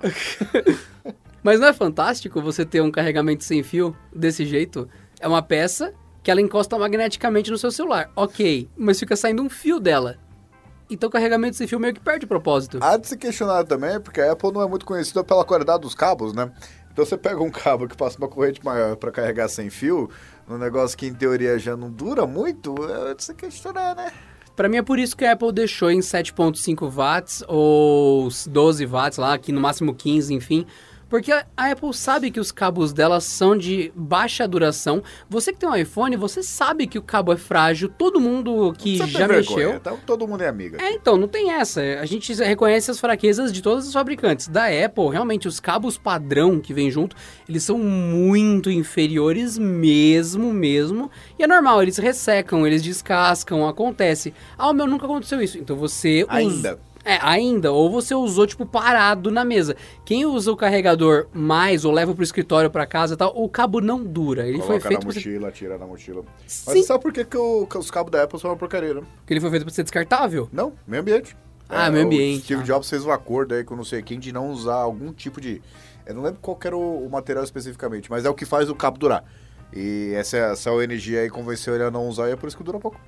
Mas 1.44 1.60
não 1.60 1.68
é 1.68 1.74
fantástico 1.74 2.42
você 2.42 2.66
ter 2.66 2.82
um 2.82 2.92
carregamento 2.92 3.44
sem 3.44 3.62
fio 3.62 3.96
desse 4.14 4.46
jeito? 4.46 4.90
É 5.20 5.28
uma 5.28 5.42
peça 5.42 5.94
que 6.24 6.32
ela 6.32 6.42
encosta 6.42 6.78
magneticamente 6.78 7.50
no 7.52 7.58
seu 7.58 7.72
celular. 7.72 8.12
Ok, 8.14 8.70
mas 8.76 9.00
fica 9.00 9.16
saindo 9.16 9.42
um 9.42 9.50
fio 9.50 9.80
dela. 9.80 10.18
Então 10.90 11.08
o 11.08 11.12
carregamento 11.12 11.56
sem 11.56 11.68
fio 11.68 11.80
meio 11.80 11.94
que 11.94 12.02
perde 12.02 12.26
o 12.26 12.28
propósito. 12.28 12.80
Há 12.82 12.98
de 12.98 13.08
se 13.08 13.18
questionar 13.18 13.64
também, 13.64 13.98
porque 14.00 14.20
a 14.20 14.34
Apple 14.34 14.52
não 14.52 14.62
é 14.62 14.68
muito 14.68 14.86
conhecida 14.86 15.24
pela 15.24 15.46
qualidade 15.46 15.82
dos 15.82 15.96
cabos, 15.96 16.34
né? 16.34 16.52
Então 16.92 17.06
você 17.06 17.16
pega 17.16 17.42
um 17.42 17.52
cabo 17.52 17.88
que 17.88 17.96
passa 17.96 18.18
uma 18.18 18.28
corrente 18.28 18.64
maior 18.66 18.96
para 18.98 19.12
carregar 19.12 19.48
sem 19.48 19.70
fio, 19.70 20.10
um 20.50 20.58
negócio 20.58 20.98
que 20.98 21.06
em 21.06 21.14
teoria 21.14 21.58
já 21.60 21.78
não 21.78 21.92
dura 21.92 22.26
muito, 22.26 22.76
é 23.10 23.14
de 23.14 23.24
se 23.24 23.34
questionar, 23.34 23.96
né? 23.96 24.12
Pra 24.58 24.68
mim 24.68 24.78
é 24.78 24.82
por 24.82 24.98
isso 24.98 25.16
que 25.16 25.24
a 25.24 25.34
Apple 25.34 25.52
deixou 25.52 25.92
em 25.92 26.00
7.5 26.00 26.90
watts 26.90 27.44
ou 27.48 28.28
12 28.48 28.88
watts 28.88 29.20
lá, 29.20 29.36
aqui 29.36 29.52
no 29.52 29.62
máximo 29.62 29.94
15, 29.94 30.34
enfim. 30.34 30.66
Porque 31.10 31.32
a 31.32 31.46
Apple 31.56 31.94
sabe 31.94 32.32
que 32.32 32.40
os 32.40 32.52
cabos 32.52 32.92
dela 32.92 33.20
são 33.20 33.58
de 33.58 33.92
baixa 33.96 34.48
duração. 34.48 35.02
Você 35.30 35.54
que 35.54 35.60
tem 35.60 35.70
um 35.70 35.76
iPhone, 35.76 36.16
você 36.18 36.44
sabe 36.44 36.88
que 36.88 36.98
o 36.98 37.02
cabo 37.02 37.32
é 37.32 37.38
frágil. 37.38 37.90
Todo 37.90 38.20
mundo 38.20 38.74
que 38.78 38.98
já 38.98 39.06
vergonha, 39.28 39.38
mexeu. 39.38 39.80
tá? 39.80 39.96
Todo 40.06 40.28
mundo 40.28 40.42
é 40.42 40.48
amiga. 40.48 40.78
É, 40.82 40.92
então, 40.92 41.18
não 41.18 41.28
tem 41.28 41.52
essa. 41.52 41.82
A 41.82 42.06
gente 42.06 42.34
reconhece 42.34 42.92
as 42.92 43.00
fraquezas 43.00 43.54
de 43.54 43.62
todos 43.62 43.88
os 43.88 43.94
fabricantes. 43.94 44.48
Da 44.48 44.66
Apple, 44.66 45.10
realmente, 45.12 45.48
os 45.48 45.60
cabos 45.60 45.98
padrão 45.98 46.60
que 46.60 46.74
vem 46.74 46.92
junto, 46.92 47.16
eles 47.48 47.64
são 47.64 47.78
muito 47.78 48.70
inferiores 48.70 49.58
mesmo, 49.58 50.54
mesmo. 50.54 51.10
E 51.40 51.44
é 51.44 51.48
normal, 51.48 51.82
eles 51.82 51.98
ressecam, 51.98 52.68
eles 52.68 52.84
descascam, 52.84 53.68
acontece. 53.68 54.34
Ah, 54.58 54.70
o 54.70 54.74
meu 54.74 54.88
nunca 54.88 55.06
aconteceu 55.06 55.42
isso. 55.42 55.58
Então 55.58 55.76
você... 55.76 56.26
Ainda. 56.28 56.80
É, 57.08 57.20
ainda. 57.22 57.72
Ou 57.72 57.90
você 57.90 58.14
usou, 58.14 58.46
tipo, 58.46 58.66
parado 58.66 59.32
na 59.32 59.46
mesa. 59.46 59.78
Quem 60.04 60.26
usa 60.26 60.52
o 60.52 60.58
carregador 60.58 61.28
mais 61.34 61.86
ou 61.86 61.94
leva 61.94 62.14
pro 62.14 62.22
escritório, 62.24 62.70
pra 62.70 62.86
casa 62.86 63.14
e 63.14 63.18
tal, 63.18 63.32
o 63.34 63.48
cabo 63.48 63.80
não 63.80 64.04
dura. 64.04 64.46
Ele 64.46 64.58
foi 64.58 64.68
Coloca 64.80 64.88
feito 64.90 65.08
na 65.08 65.14
mochila, 65.14 65.52
tira 65.52 65.78
na 65.78 65.86
mochila. 65.88 66.24
Mas 66.44 66.52
Sim. 66.52 66.72
você 66.74 66.84
sabe 66.84 67.02
por 67.02 67.14
que, 67.14 67.24
que, 67.24 67.38
o- 67.38 67.66
que 67.66 67.78
os 67.78 67.90
cabos 67.90 68.12
da 68.12 68.24
Apple 68.24 68.38
são 68.38 68.50
uma 68.52 68.58
porcaria, 68.58 68.94
né? 68.94 69.02
Porque 69.20 69.34
ele 69.34 69.40
foi 69.40 69.50
feito 69.50 69.64
pra 69.64 69.74
ser 69.74 69.84
descartável. 69.84 70.50
Não, 70.52 70.74
meio 70.86 71.02
ambiente. 71.02 71.36
Ah, 71.70 71.90
meio 71.90 72.06
ambiente, 72.06 72.42
O 72.42 72.44
Steve 72.44 72.62
ah. 72.62 72.66
Jobs 72.66 72.90
fez 72.90 73.06
um 73.06 73.12
acordo 73.12 73.54
aí 73.56 73.64
com 73.64 73.76
não 73.76 73.86
sei 73.86 74.02
quem 74.02 74.20
de 74.20 74.32
não 74.34 74.50
usar 74.52 74.76
algum 74.76 75.14
tipo 75.14 75.40
de... 75.40 75.62
Eu 76.06 76.14
não 76.14 76.24
lembro 76.24 76.40
qual 76.42 76.58
era 76.64 76.76
o, 76.76 77.06
o 77.06 77.10
material 77.10 77.44
especificamente, 77.44 78.10
mas 78.10 78.26
é 78.26 78.30
o 78.30 78.34
que 78.34 78.46
faz 78.46 78.70
o 78.70 78.76
cabo 78.76 78.98
durar. 78.98 79.24
E 79.74 80.14
essa, 80.16 80.38
essa 80.38 80.72
ONG 80.72 81.18
aí 81.18 81.30
convenceu 81.30 81.76
ele 81.76 81.84
a 81.84 81.92
não 81.92 82.08
usar 82.08 82.30
e 82.30 82.32
é 82.32 82.36
por 82.36 82.48
isso 82.48 82.58
que 82.58 82.64
dura 82.64 82.80
pouco. 82.80 83.00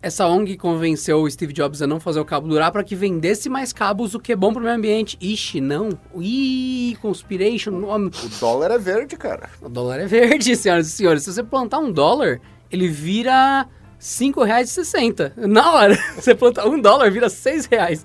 Essa 0.00 0.26
ONG 0.26 0.56
convenceu 0.56 1.20
o 1.20 1.30
Steve 1.30 1.52
Jobs 1.52 1.82
a 1.82 1.86
não 1.86 1.98
fazer 1.98 2.20
o 2.20 2.24
cabo 2.24 2.46
durar 2.46 2.70
para 2.70 2.84
que 2.84 2.94
vendesse 2.94 3.48
mais 3.48 3.72
cabos, 3.72 4.14
o 4.14 4.20
que 4.20 4.32
é 4.32 4.36
bom 4.36 4.52
pro 4.52 4.62
meio 4.62 4.74
ambiente. 4.74 5.18
Ixi, 5.20 5.60
não. 5.60 5.90
Ih, 6.16 6.96
conspiration. 7.02 7.72
nome. 7.72 8.10
O 8.22 8.28
dólar 8.40 8.70
é 8.70 8.78
verde, 8.78 9.16
cara. 9.16 9.50
O 9.60 9.68
dólar 9.68 10.00
é 10.00 10.06
verde, 10.06 10.54
senhoras 10.56 10.86
e 10.86 10.90
senhores. 10.90 11.24
Se 11.24 11.32
você 11.32 11.42
plantar 11.42 11.78
um 11.78 11.90
dólar, 11.90 12.40
ele 12.70 12.88
vira 12.88 13.62
R$ 13.62 13.68
5,60. 13.98 15.32
Na 15.36 15.72
hora. 15.72 15.98
Você 16.14 16.34
planta 16.34 16.66
um 16.66 16.80
dólar, 16.80 17.10
vira 17.10 17.28
6 17.28 17.66
reais. 17.66 18.04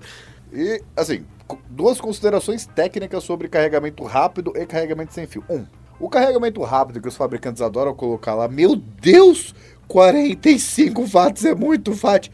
E, 0.52 0.82
assim, 0.96 1.26
duas 1.70 2.00
considerações 2.00 2.66
técnicas 2.66 3.24
sobre 3.24 3.48
carregamento 3.48 4.04
rápido 4.04 4.54
e 4.56 4.66
carregamento 4.66 5.14
sem 5.14 5.28
fio. 5.28 5.44
Um, 5.50 5.66
o 6.00 6.10
carregamento 6.10 6.62
rápido 6.64 7.02
que 7.02 7.08
os 7.08 7.16
fabricantes 7.16 7.62
adoram 7.62 7.94
colocar 7.94 8.34
lá, 8.36 8.48
meu 8.48 8.76
Deus, 8.76 9.54
45 9.88 11.06
watts 11.06 11.46
é 11.46 11.54
muito 11.56 11.94
watt. 12.04 12.32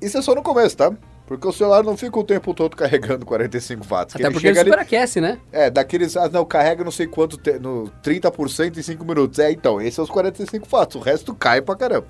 Isso 0.00 0.18
é 0.18 0.22
só 0.22 0.34
no 0.34 0.42
começo, 0.42 0.76
tá? 0.76 0.92
Porque 1.26 1.46
o 1.46 1.52
celular 1.52 1.84
não 1.84 1.96
fica 1.96 2.18
o 2.18 2.24
tempo 2.24 2.52
todo 2.52 2.76
carregando 2.76 3.24
45 3.24 3.84
watts. 3.86 4.14
Até 4.16 4.24
ele 4.24 4.32
porque 4.32 4.48
ele 4.48 4.58
ali- 4.58 4.68
superaquece, 4.70 5.20
né? 5.20 5.38
É, 5.52 5.70
daqueles, 5.70 6.16
ah, 6.16 6.28
não, 6.28 6.44
carrega 6.44 6.82
não 6.82 6.90
sei 6.90 7.06
quanto, 7.06 7.36
te- 7.36 7.58
no 7.58 7.88
30% 8.02 8.76
em 8.78 8.82
5 8.82 9.04
minutos. 9.04 9.38
É, 9.38 9.50
então, 9.52 9.80
esse 9.80 10.00
é 10.00 10.02
os 10.02 10.10
45 10.10 10.66
watts, 10.68 10.96
o 10.96 10.98
resto 11.00 11.32
cai 11.34 11.60
pra 11.62 11.76
caramba. 11.76 12.06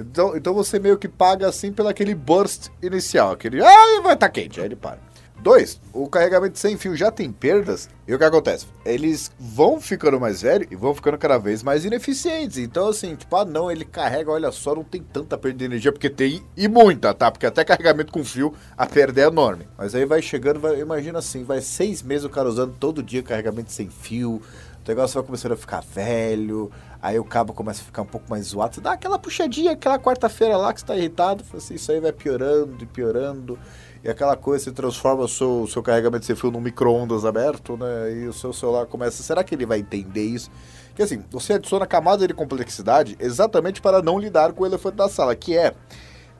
Então, 0.00 0.36
então 0.36 0.54
você 0.54 0.78
meio 0.78 0.96
que 0.96 1.06
paga 1.06 1.46
assim 1.48 1.70
pelo 1.72 1.88
aquele 1.88 2.14
burst 2.14 2.68
inicial, 2.82 3.32
aquele, 3.32 3.62
ah, 3.62 4.00
vai 4.02 4.14
estar 4.14 4.28
quente, 4.30 4.58
aí 4.60 4.66
ele 4.66 4.76
para. 4.76 4.98
Dois, 5.44 5.78
o 5.92 6.08
carregamento 6.08 6.58
sem 6.58 6.78
fio 6.78 6.96
já 6.96 7.10
tem 7.10 7.30
perdas, 7.30 7.90
e 8.08 8.14
o 8.14 8.18
que 8.18 8.24
acontece? 8.24 8.66
Eles 8.82 9.30
vão 9.38 9.78
ficando 9.78 10.18
mais 10.18 10.40
velhos 10.40 10.68
e 10.70 10.74
vão 10.74 10.94
ficando 10.94 11.18
cada 11.18 11.36
vez 11.36 11.62
mais 11.62 11.84
ineficientes. 11.84 12.56
Então, 12.56 12.88
assim, 12.88 13.14
tipo, 13.14 13.36
ah, 13.36 13.44
não, 13.44 13.70
ele 13.70 13.84
carrega, 13.84 14.30
olha 14.30 14.50
só, 14.50 14.74
não 14.74 14.82
tem 14.82 15.02
tanta 15.02 15.36
perda 15.36 15.58
de 15.58 15.64
energia, 15.66 15.92
porque 15.92 16.08
tem, 16.08 16.42
e 16.56 16.66
muita, 16.66 17.12
tá? 17.12 17.30
Porque 17.30 17.44
até 17.44 17.62
carregamento 17.62 18.10
com 18.10 18.24
fio, 18.24 18.54
a 18.74 18.86
perda 18.86 19.20
é 19.20 19.26
enorme. 19.26 19.68
Mas 19.76 19.94
aí 19.94 20.06
vai 20.06 20.22
chegando, 20.22 20.60
vai, 20.60 20.80
imagina 20.80 21.18
assim, 21.18 21.44
vai 21.44 21.60
seis 21.60 22.02
meses 22.02 22.24
o 22.24 22.30
cara 22.30 22.48
usando 22.48 22.74
todo 22.80 23.02
dia 23.02 23.22
carregamento 23.22 23.70
sem 23.70 23.90
fio, 23.90 24.40
o 24.40 24.88
negócio 24.88 25.20
vai 25.20 25.26
começando 25.26 25.52
a 25.52 25.56
ficar 25.58 25.82
velho, 25.82 26.72
aí 27.02 27.18
o 27.18 27.24
cabo 27.24 27.52
começa 27.52 27.82
a 27.82 27.84
ficar 27.84 28.00
um 28.00 28.06
pouco 28.06 28.30
mais 28.30 28.46
zoado. 28.46 28.76
Você 28.76 28.80
dá 28.80 28.92
aquela 28.92 29.18
puxadinha, 29.18 29.72
aquela 29.72 29.98
quarta-feira 29.98 30.56
lá 30.56 30.72
que 30.72 30.80
você 30.80 30.86
tá 30.86 30.96
irritado, 30.96 31.44
assim, 31.54 31.74
isso 31.74 31.92
aí 31.92 32.00
vai 32.00 32.12
piorando 32.12 32.82
e 32.82 32.86
piorando. 32.86 33.58
E 34.04 34.10
aquela 34.10 34.36
coisa, 34.36 34.64
você 34.64 34.70
transforma 34.70 35.24
o 35.24 35.28
seu, 35.28 35.66
seu 35.66 35.82
carregamento 35.82 36.26
sem 36.26 36.36
fio 36.36 36.50
num 36.50 36.60
micro-ondas 36.60 37.24
aberto, 37.24 37.74
né? 37.74 38.12
E 38.12 38.28
o 38.28 38.34
seu 38.34 38.52
celular 38.52 38.84
começa. 38.84 39.22
Será 39.22 39.42
que 39.42 39.54
ele 39.54 39.64
vai 39.64 39.78
entender 39.78 40.24
isso? 40.24 40.50
Que 40.94 41.02
assim, 41.02 41.24
você 41.30 41.54
adiciona 41.54 41.86
camada 41.86 42.28
de 42.28 42.34
complexidade 42.34 43.16
exatamente 43.18 43.80
para 43.80 44.02
não 44.02 44.18
lidar 44.18 44.52
com 44.52 44.62
o 44.62 44.66
elefante 44.66 44.96
da 44.96 45.08
sala, 45.08 45.34
que 45.34 45.56
é 45.56 45.72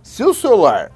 se 0.03 0.23
o 0.23 0.35
celular 0.35 0.93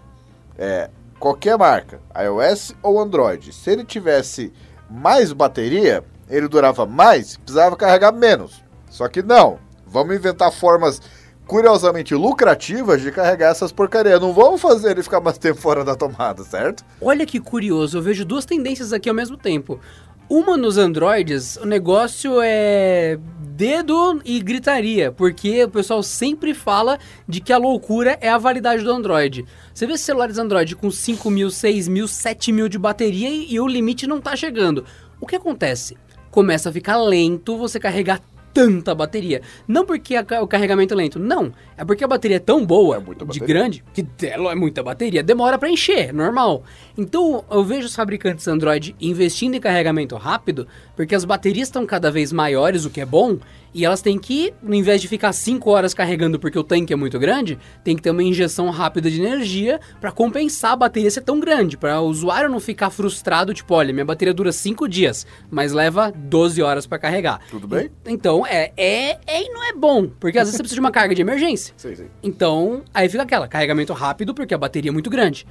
é 0.58 0.90
qualquer 1.18 1.56
marca, 1.56 2.02
iOS 2.14 2.74
ou 2.82 3.00
Android, 3.00 3.50
se 3.50 3.70
ele 3.70 3.82
tivesse 3.82 4.52
mais 4.90 5.32
bateria, 5.32 6.04
ele 6.28 6.48
durava 6.48 6.84
mais, 6.84 7.38
precisava 7.38 7.76
carregar 7.76 8.12
menos. 8.12 8.62
Só 8.90 9.08
que 9.08 9.22
não. 9.22 9.58
Vamos 9.86 10.14
inventar 10.14 10.52
formas 10.52 11.00
curiosamente 11.48 12.14
lucrativas 12.14 13.00
de 13.00 13.10
carregar 13.10 13.50
essas 13.50 13.72
porcarias. 13.72 14.20
Não 14.20 14.34
vamos 14.34 14.60
fazer 14.60 14.90
ele 14.90 15.02
ficar 15.02 15.18
mais 15.18 15.38
tempo 15.38 15.58
fora 15.58 15.82
da 15.82 15.96
tomada, 15.96 16.44
certo? 16.44 16.84
Olha 17.00 17.24
que 17.24 17.40
curioso, 17.40 17.96
eu 17.96 18.02
vejo 18.02 18.24
duas 18.24 18.44
tendências 18.44 18.92
aqui 18.92 19.08
ao 19.08 19.14
mesmo 19.14 19.36
tempo. 19.36 19.80
Uma 20.28 20.58
nos 20.58 20.76
Androids, 20.76 21.56
o 21.56 21.64
negócio 21.64 22.38
é 22.42 23.18
dedo 23.40 24.20
e 24.26 24.38
gritaria, 24.40 25.10
porque 25.10 25.64
o 25.64 25.70
pessoal 25.70 26.02
sempre 26.02 26.52
fala 26.52 26.98
de 27.26 27.40
que 27.40 27.50
a 27.50 27.56
loucura 27.56 28.18
é 28.20 28.28
a 28.28 28.36
validade 28.36 28.84
do 28.84 28.92
Android. 28.92 29.46
Você 29.72 29.86
vê 29.86 29.96
celulares 29.96 30.36
Android 30.36 30.76
com 30.76 30.90
5 30.90 31.30
mil, 31.30 31.50
6 31.50 31.88
mil, 31.88 32.06
7 32.06 32.52
mil 32.52 32.68
de 32.68 32.78
bateria 32.78 33.30
e, 33.30 33.54
e 33.54 33.58
o 33.58 33.66
limite 33.66 34.06
não 34.06 34.20
tá 34.20 34.36
chegando. 34.36 34.84
O 35.18 35.26
que 35.26 35.34
acontece? 35.34 35.96
Começa 36.30 36.68
a 36.68 36.72
ficar 36.72 36.98
lento 36.98 37.56
você 37.56 37.80
carregar 37.80 38.20
tanta 38.58 38.92
bateria. 38.92 39.40
Não 39.68 39.86
porque 39.86 40.16
a 40.16 40.42
o 40.42 40.48
carregamento 40.48 40.92
é 40.92 40.96
lento, 40.96 41.20
não. 41.20 41.52
É 41.76 41.84
porque 41.84 42.02
a 42.02 42.08
bateria 42.08 42.38
é 42.38 42.40
tão 42.40 42.66
boa, 42.66 42.96
É 42.96 43.24
de 43.24 43.38
grande, 43.38 43.84
que 43.94 44.02
dela 44.02 44.50
é 44.50 44.54
muita 44.56 44.82
bateria, 44.82 45.22
demora 45.22 45.56
pra 45.56 45.70
encher, 45.70 46.12
normal. 46.12 46.64
Então 46.96 47.44
eu 47.48 47.62
vejo 47.62 47.86
os 47.86 47.94
fabricantes 47.94 48.48
Android 48.48 48.96
investindo 49.00 49.54
em 49.54 49.60
carregamento 49.60 50.16
rápido, 50.16 50.66
porque 50.96 51.14
as 51.14 51.24
baterias 51.24 51.68
estão 51.68 51.86
cada 51.86 52.10
vez 52.10 52.32
maiores, 52.32 52.84
o 52.84 52.90
que 52.90 53.00
é 53.00 53.06
bom, 53.06 53.38
e 53.74 53.84
elas 53.84 54.00
têm 54.00 54.18
que, 54.18 54.52
no 54.62 54.74
invés 54.74 55.00
de 55.00 55.08
ficar 55.08 55.32
5 55.32 55.70
horas 55.70 55.94
carregando 55.94 56.38
porque 56.38 56.58
o 56.58 56.64
tanque 56.64 56.92
é 56.92 56.96
muito 56.96 57.18
grande, 57.18 57.58
tem 57.84 57.96
que 57.96 58.02
ter 58.02 58.10
uma 58.10 58.22
injeção 58.22 58.70
rápida 58.70 59.10
de 59.10 59.20
energia 59.20 59.80
pra 60.00 60.10
compensar 60.10 60.72
a 60.72 60.76
bateria 60.76 61.10
ser 61.10 61.22
tão 61.22 61.38
grande, 61.38 61.76
para 61.76 62.00
o 62.00 62.06
usuário 62.06 62.50
não 62.50 62.60
ficar 62.60 62.90
frustrado, 62.90 63.54
tipo, 63.54 63.74
olha, 63.74 63.92
minha 63.92 64.04
bateria 64.04 64.34
dura 64.34 64.52
5 64.52 64.88
dias, 64.88 65.26
mas 65.50 65.72
leva 65.72 66.12
12 66.14 66.62
horas 66.62 66.86
pra 66.86 66.98
carregar. 66.98 67.40
Tudo 67.50 67.66
bem? 67.68 67.90
Então, 68.06 68.46
é, 68.46 68.72
é, 68.76 69.18
é 69.26 69.44
e 69.44 69.48
não 69.50 69.62
é 69.64 69.72
bom, 69.72 70.08
porque 70.08 70.38
às 70.38 70.48
vezes 70.48 70.56
você 70.56 70.62
precisa 70.62 70.76
de 70.76 70.80
uma 70.80 70.90
carga 70.90 71.14
de 71.14 71.20
emergência. 71.20 71.74
Sim, 71.76 71.94
sim. 71.94 72.06
Então, 72.22 72.82
aí 72.92 73.08
fica 73.08 73.22
aquela, 73.22 73.48
carregamento 73.48 73.92
rápido 73.92 74.34
porque 74.34 74.54
a 74.54 74.58
bateria 74.58 74.90
é 74.90 74.92
muito 74.92 75.10
grande. 75.10 75.46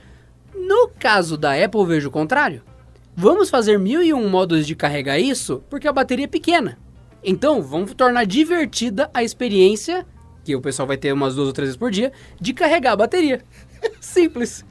No 0.56 0.90
caso 1.00 1.38
da 1.38 1.54
Apple, 1.54 1.86
vejo 1.86 2.10
o 2.10 2.12
contrário. 2.12 2.62
Vamos 3.16 3.50
fazer 3.50 3.80
mil 3.80 4.04
e 4.04 4.14
um 4.14 4.30
modos 4.30 4.68
de 4.68 4.76
carregar 4.76 5.18
isso 5.18 5.64
porque 5.70 5.88
a 5.88 5.94
bateria 5.94 6.26
é 6.26 6.28
pequena. 6.28 6.78
Então, 7.24 7.62
vamos 7.62 7.94
tornar 7.94 8.26
divertida 8.26 9.10
a 9.14 9.24
experiência, 9.24 10.06
que 10.44 10.56
o 10.56 10.62
pessoal 10.62 10.88
vai 10.88 10.98
ter 10.98 11.12
umas 11.12 11.36
duas 11.36 11.48
ou 11.48 11.54
três 11.54 11.70
vezes 11.70 11.78
por 11.78 11.92
dia, 11.92 12.12
de 12.40 12.54
carregar 12.54 12.94
a 12.94 12.96
bateria. 12.96 13.42
Simples. 14.00 14.64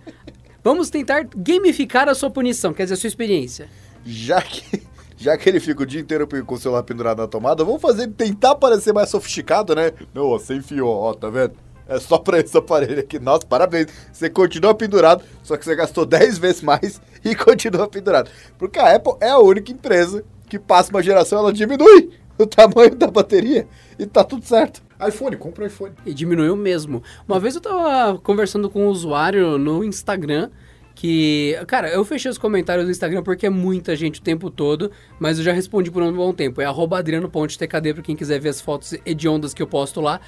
Vamos 0.63 0.91
tentar 0.91 1.29
gamificar 1.37 2.09
a 2.09 2.15
sua 2.15 2.31
punição, 2.31 2.73
quer 2.73 2.85
dizer, 2.85 2.95
a 2.95 2.97
sua 2.97 3.09
experiência. 3.09 3.69
Já 4.05 4.41
que, 4.41 4.83
já 5.17 5.37
que 5.37 5.49
ele 5.49 5.61
fica 5.61 5.83
o 5.83 5.87
dia 5.87 6.01
inteiro 6.01 6.27
com 6.45 6.55
o 6.55 6.59
celular 6.59 6.83
pendurado 6.83 7.19
na 7.19 7.29
tomada, 7.29 7.65
vamos 7.65 7.81
fazer 7.81 8.09
tentar 8.09 8.55
parecer 8.57 8.93
mais 8.93 9.09
sofisticado, 9.09 9.75
né? 9.75 9.93
Não, 10.15 10.39
sem 10.39 10.61
fio, 10.61 10.89
ó, 10.89 11.15
tá 11.15 11.29
vendo? 11.29 11.55
É 11.89 12.01
só 12.01 12.19
pra 12.19 12.41
esse 12.41 12.57
aparelho 12.57 12.99
aqui. 12.99 13.19
Nossa, 13.19 13.47
parabéns. 13.47 13.87
Você 14.13 14.29
continua 14.29 14.75
pendurado, 14.75 15.23
só 15.43 15.57
que 15.57 15.65
você 15.65 15.77
gastou 15.77 16.05
10 16.05 16.39
vezes 16.39 16.63
mais 16.63 17.01
e 17.25 17.35
continua 17.37 17.89
pendurado. 17.89 18.31
Porque 18.59 18.79
a 18.79 18.97
Apple 18.97 19.15
é 19.21 19.31
a 19.31 19.39
única 19.39 19.71
empresa 19.71 20.25
que 20.49 20.59
passa 20.59 20.91
uma 20.91 21.03
geração, 21.03 21.39
ela 21.39 21.53
diminui 21.53 22.11
o 22.39 22.47
tamanho 22.47 22.95
da 22.95 23.09
bateria 23.09 23.67
e 23.99 24.07
tá 24.07 24.23
tudo 24.25 24.45
certo. 24.45 24.83
iPhone, 25.07 25.37
compra 25.37 25.65
o 25.65 25.67
iPhone. 25.67 25.95
E 26.05 26.13
diminuiu 26.13 26.57
mesmo. 26.57 27.03
Uma 27.27 27.41
vez 27.41 27.55
eu 27.55 27.61
tava 27.61 28.19
conversando 28.19 28.69
com 28.71 28.87
um 28.87 28.89
usuário 28.89 29.59
no 29.59 29.83
Instagram 29.83 30.51
que, 30.95 31.55
cara, 31.67 31.91
eu 31.91 32.03
fechei 32.05 32.31
os 32.31 32.39
comentários 32.39 32.87
do 32.87 32.91
Instagram 32.91 33.23
porque 33.23 33.47
é 33.47 33.51
muita 33.51 33.95
gente 33.95 34.19
o 34.19 34.23
tempo 34.23 34.51
todo, 34.51 34.91
mas 35.21 35.39
eu 35.39 35.45
já 35.45 35.53
respondi 35.53 35.91
por 35.91 36.03
um 36.03 36.11
bom 36.13 36.33
tempo. 36.33 36.61
É 36.61 36.65
arroba 36.65 36.99
adriano.tkd 36.99 37.95
pra 37.95 38.03
quem 38.03 38.17
quiser 38.17 38.41
ver 38.41 38.49
as 38.49 38.61
fotos 38.61 38.95
hediondas 39.05 39.53
que 39.53 39.63
eu 39.63 39.67
posto 39.67 40.01
lá. 40.01 40.21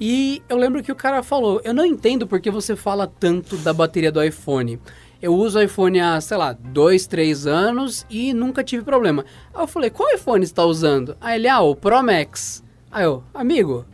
E 0.00 0.42
eu 0.48 0.56
lembro 0.56 0.82
que 0.82 0.92
o 0.92 0.94
cara 0.94 1.22
falou, 1.22 1.60
eu 1.64 1.74
não 1.74 1.84
entendo 1.84 2.26
porque 2.26 2.50
você 2.50 2.76
fala 2.76 3.06
tanto 3.06 3.56
da 3.58 3.72
bateria 3.72 4.12
do 4.12 4.22
iPhone. 4.22 4.80
Eu 5.20 5.34
uso 5.34 5.60
iPhone 5.60 5.98
há, 6.00 6.20
sei 6.20 6.36
lá, 6.36 6.52
dois, 6.52 7.06
três 7.06 7.46
anos 7.46 8.06
e 8.08 8.32
nunca 8.32 8.62
tive 8.62 8.84
problema. 8.84 9.24
Aí 9.52 9.62
eu 9.62 9.66
falei, 9.66 9.90
qual 9.90 10.08
iPhone 10.14 10.46
você 10.46 10.52
está 10.52 10.64
usando? 10.64 11.16
Aí 11.20 11.38
ele, 11.38 11.48
ah, 11.48 11.60
o 11.60 11.74
Pro 11.74 12.02
Max. 12.02 12.62
Aí 12.90 13.04
eu, 13.04 13.24
amigo, 13.34 13.84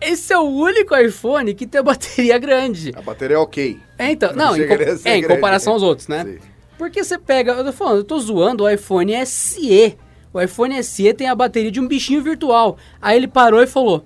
esse 0.00 0.32
é 0.32 0.38
o 0.38 0.42
único 0.42 0.94
iPhone 0.94 1.54
que 1.54 1.66
tem 1.66 1.82
bateria 1.82 2.36
grande. 2.38 2.92
A 2.94 3.00
bateria 3.00 3.36
é 3.36 3.40
ok. 3.40 3.80
É, 3.98 4.10
então, 4.10 4.32
Não 4.34 4.46
não, 4.52 4.56
em, 4.56 4.68
com- 4.68 4.74
a 4.74 4.76
é, 4.76 5.16
em 5.16 5.20
grande. 5.22 5.28
comparação 5.28 5.72
aos 5.72 5.82
outros, 5.82 6.06
né? 6.08 6.22
Sim. 6.24 6.38
Porque 6.76 7.02
você 7.02 7.16
pega, 7.16 7.52
eu 7.52 7.64
tô 7.64 7.72
falando, 7.72 7.98
eu 7.98 8.04
tô 8.04 8.18
zoando 8.18 8.64
o 8.64 8.68
iPhone 8.70 9.14
SE. 9.24 9.96
O 10.32 10.40
iPhone 10.40 10.82
SE 10.82 11.14
tem 11.14 11.28
a 11.28 11.34
bateria 11.34 11.70
de 11.70 11.80
um 11.80 11.86
bichinho 11.88 12.20
virtual. 12.22 12.76
Aí 13.00 13.16
ele 13.16 13.28
parou 13.28 13.62
e 13.62 13.66
falou: 13.66 14.04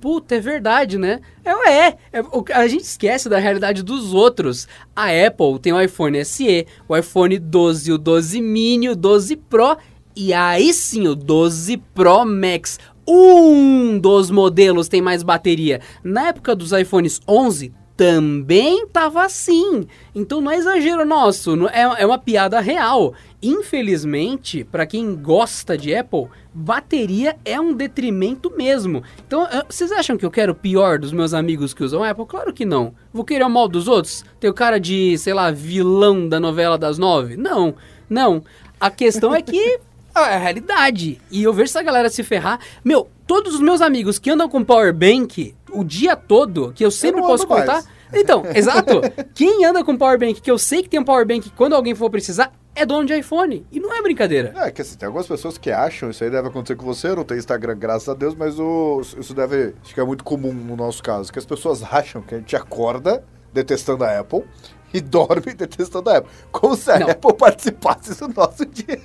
Puta, 0.00 0.36
é 0.36 0.40
verdade, 0.40 0.96
né? 0.96 1.20
É, 1.44 1.88
é, 2.12 2.20
o- 2.32 2.44
a 2.54 2.68
gente 2.68 2.84
esquece 2.84 3.28
da 3.28 3.38
realidade 3.38 3.82
dos 3.82 4.14
outros. 4.14 4.68
A 4.94 5.06
Apple 5.06 5.58
tem 5.60 5.72
o 5.72 5.80
iPhone 5.80 6.24
SE, 6.24 6.66
o 6.88 6.96
iPhone 6.96 7.38
12, 7.38 7.92
o 7.92 7.98
12 7.98 8.40
mini, 8.40 8.88
o 8.88 8.94
12 8.96 9.36
Pro 9.36 9.76
e 10.14 10.32
aí 10.32 10.72
sim 10.72 11.08
o 11.08 11.14
12 11.16 11.76
Pro 11.94 12.24
Max. 12.24 12.78
Um 13.06 13.98
dos 13.98 14.30
modelos 14.30 14.86
tem 14.86 15.00
mais 15.00 15.22
bateria. 15.22 15.80
Na 16.04 16.28
época 16.28 16.54
dos 16.54 16.72
iPhones 16.72 17.20
11, 17.26 17.72
também 17.98 18.86
tava 18.86 19.24
assim. 19.24 19.88
Então 20.14 20.40
não 20.40 20.52
é 20.52 20.56
exagero 20.56 21.04
nosso, 21.04 21.66
é, 21.66 21.80
é 21.80 22.06
uma 22.06 22.16
piada 22.16 22.60
real. 22.60 23.12
Infelizmente, 23.42 24.62
para 24.62 24.86
quem 24.86 25.16
gosta 25.16 25.76
de 25.76 25.92
Apple, 25.92 26.28
bateria 26.54 27.36
é 27.44 27.60
um 27.60 27.74
detrimento 27.74 28.52
mesmo. 28.56 29.02
Então, 29.26 29.44
eh, 29.50 29.64
vocês 29.68 29.90
acham 29.90 30.16
que 30.16 30.24
eu 30.24 30.30
quero 30.30 30.52
o 30.52 30.54
pior 30.54 31.00
dos 31.00 31.12
meus 31.12 31.34
amigos 31.34 31.74
que 31.74 31.82
usam 31.82 32.04
Apple? 32.04 32.24
Claro 32.24 32.52
que 32.52 32.64
não. 32.64 32.94
Vou 33.12 33.24
querer 33.24 33.44
o 33.44 33.50
mal 33.50 33.66
dos 33.66 33.88
outros? 33.88 34.24
Ter 34.38 34.48
o 34.48 34.54
cara 34.54 34.78
de, 34.78 35.18
sei 35.18 35.34
lá, 35.34 35.50
vilão 35.50 36.28
da 36.28 36.38
novela 36.38 36.78
das 36.78 36.98
nove? 36.98 37.36
Não, 37.36 37.74
não. 38.08 38.44
A 38.78 38.90
questão 38.92 39.34
é 39.34 39.42
que 39.42 39.58
é 40.14 40.34
a 40.34 40.38
realidade. 40.38 41.20
E 41.32 41.42
eu 41.42 41.52
vejo 41.52 41.70
essa 41.70 41.82
galera 41.82 42.08
se 42.08 42.22
ferrar. 42.22 42.60
Meu, 42.84 43.08
todos 43.26 43.56
os 43.56 43.60
meus 43.60 43.80
amigos 43.80 44.20
que 44.20 44.30
andam 44.30 44.48
com 44.48 44.62
power 44.62 44.94
bank 44.94 45.54
o 45.72 45.84
dia 45.84 46.16
todo, 46.16 46.72
que 46.72 46.84
eu 46.84 46.90
sempre 46.90 47.20
não 47.20 47.28
posso 47.28 47.44
ando 47.44 47.54
mais. 47.54 47.66
contar. 47.66 47.84
Então, 48.12 48.44
exato. 48.54 49.00
Quem 49.34 49.64
anda 49.64 49.84
com 49.84 49.96
power 49.96 50.18
bank, 50.18 50.40
que 50.40 50.50
eu 50.50 50.58
sei 50.58 50.82
que 50.82 50.88
tem 50.88 51.00
um 51.00 51.04
power 51.04 51.26
bank 51.26 51.50
quando 51.50 51.74
alguém 51.74 51.94
for 51.94 52.10
precisar, 52.10 52.52
é 52.74 52.86
dono 52.86 53.06
de 53.06 53.18
iPhone. 53.18 53.66
E 53.72 53.80
não 53.80 53.92
é 53.92 54.00
brincadeira. 54.00 54.52
É, 54.56 54.70
que 54.70 54.82
assim, 54.82 54.96
tem 54.96 55.06
algumas 55.06 55.26
pessoas 55.26 55.58
que 55.58 55.70
acham, 55.70 56.10
isso 56.10 56.22
aí 56.22 56.30
deve 56.30 56.48
acontecer 56.48 56.76
com 56.76 56.84
você, 56.84 57.08
eu 57.08 57.16
não 57.16 57.24
tenho 57.24 57.38
Instagram, 57.38 57.76
graças 57.76 58.08
a 58.08 58.14
Deus, 58.14 58.34
mas 58.34 58.58
o, 58.58 59.00
isso 59.00 59.34
deve, 59.34 59.74
acho 59.82 59.94
que 59.94 60.00
é 60.00 60.04
muito 60.04 60.24
comum 60.24 60.52
no 60.52 60.76
nosso 60.76 61.02
caso, 61.02 61.32
que 61.32 61.38
as 61.38 61.46
pessoas 61.46 61.82
acham 61.92 62.22
que 62.22 62.34
a 62.34 62.38
gente 62.38 62.54
acorda 62.54 63.24
detestando 63.52 64.04
a 64.04 64.18
Apple 64.18 64.44
e 64.92 65.00
dorme 65.00 65.52
detestando 65.54 66.10
a 66.10 66.18
Apple. 66.18 66.30
Como 66.50 66.74
se 66.76 66.90
a 66.90 66.98
Não. 66.98 67.10
Apple 67.10 67.34
participasse 67.34 68.18
do 68.18 68.28
nosso 68.28 68.64
dia. 68.66 69.00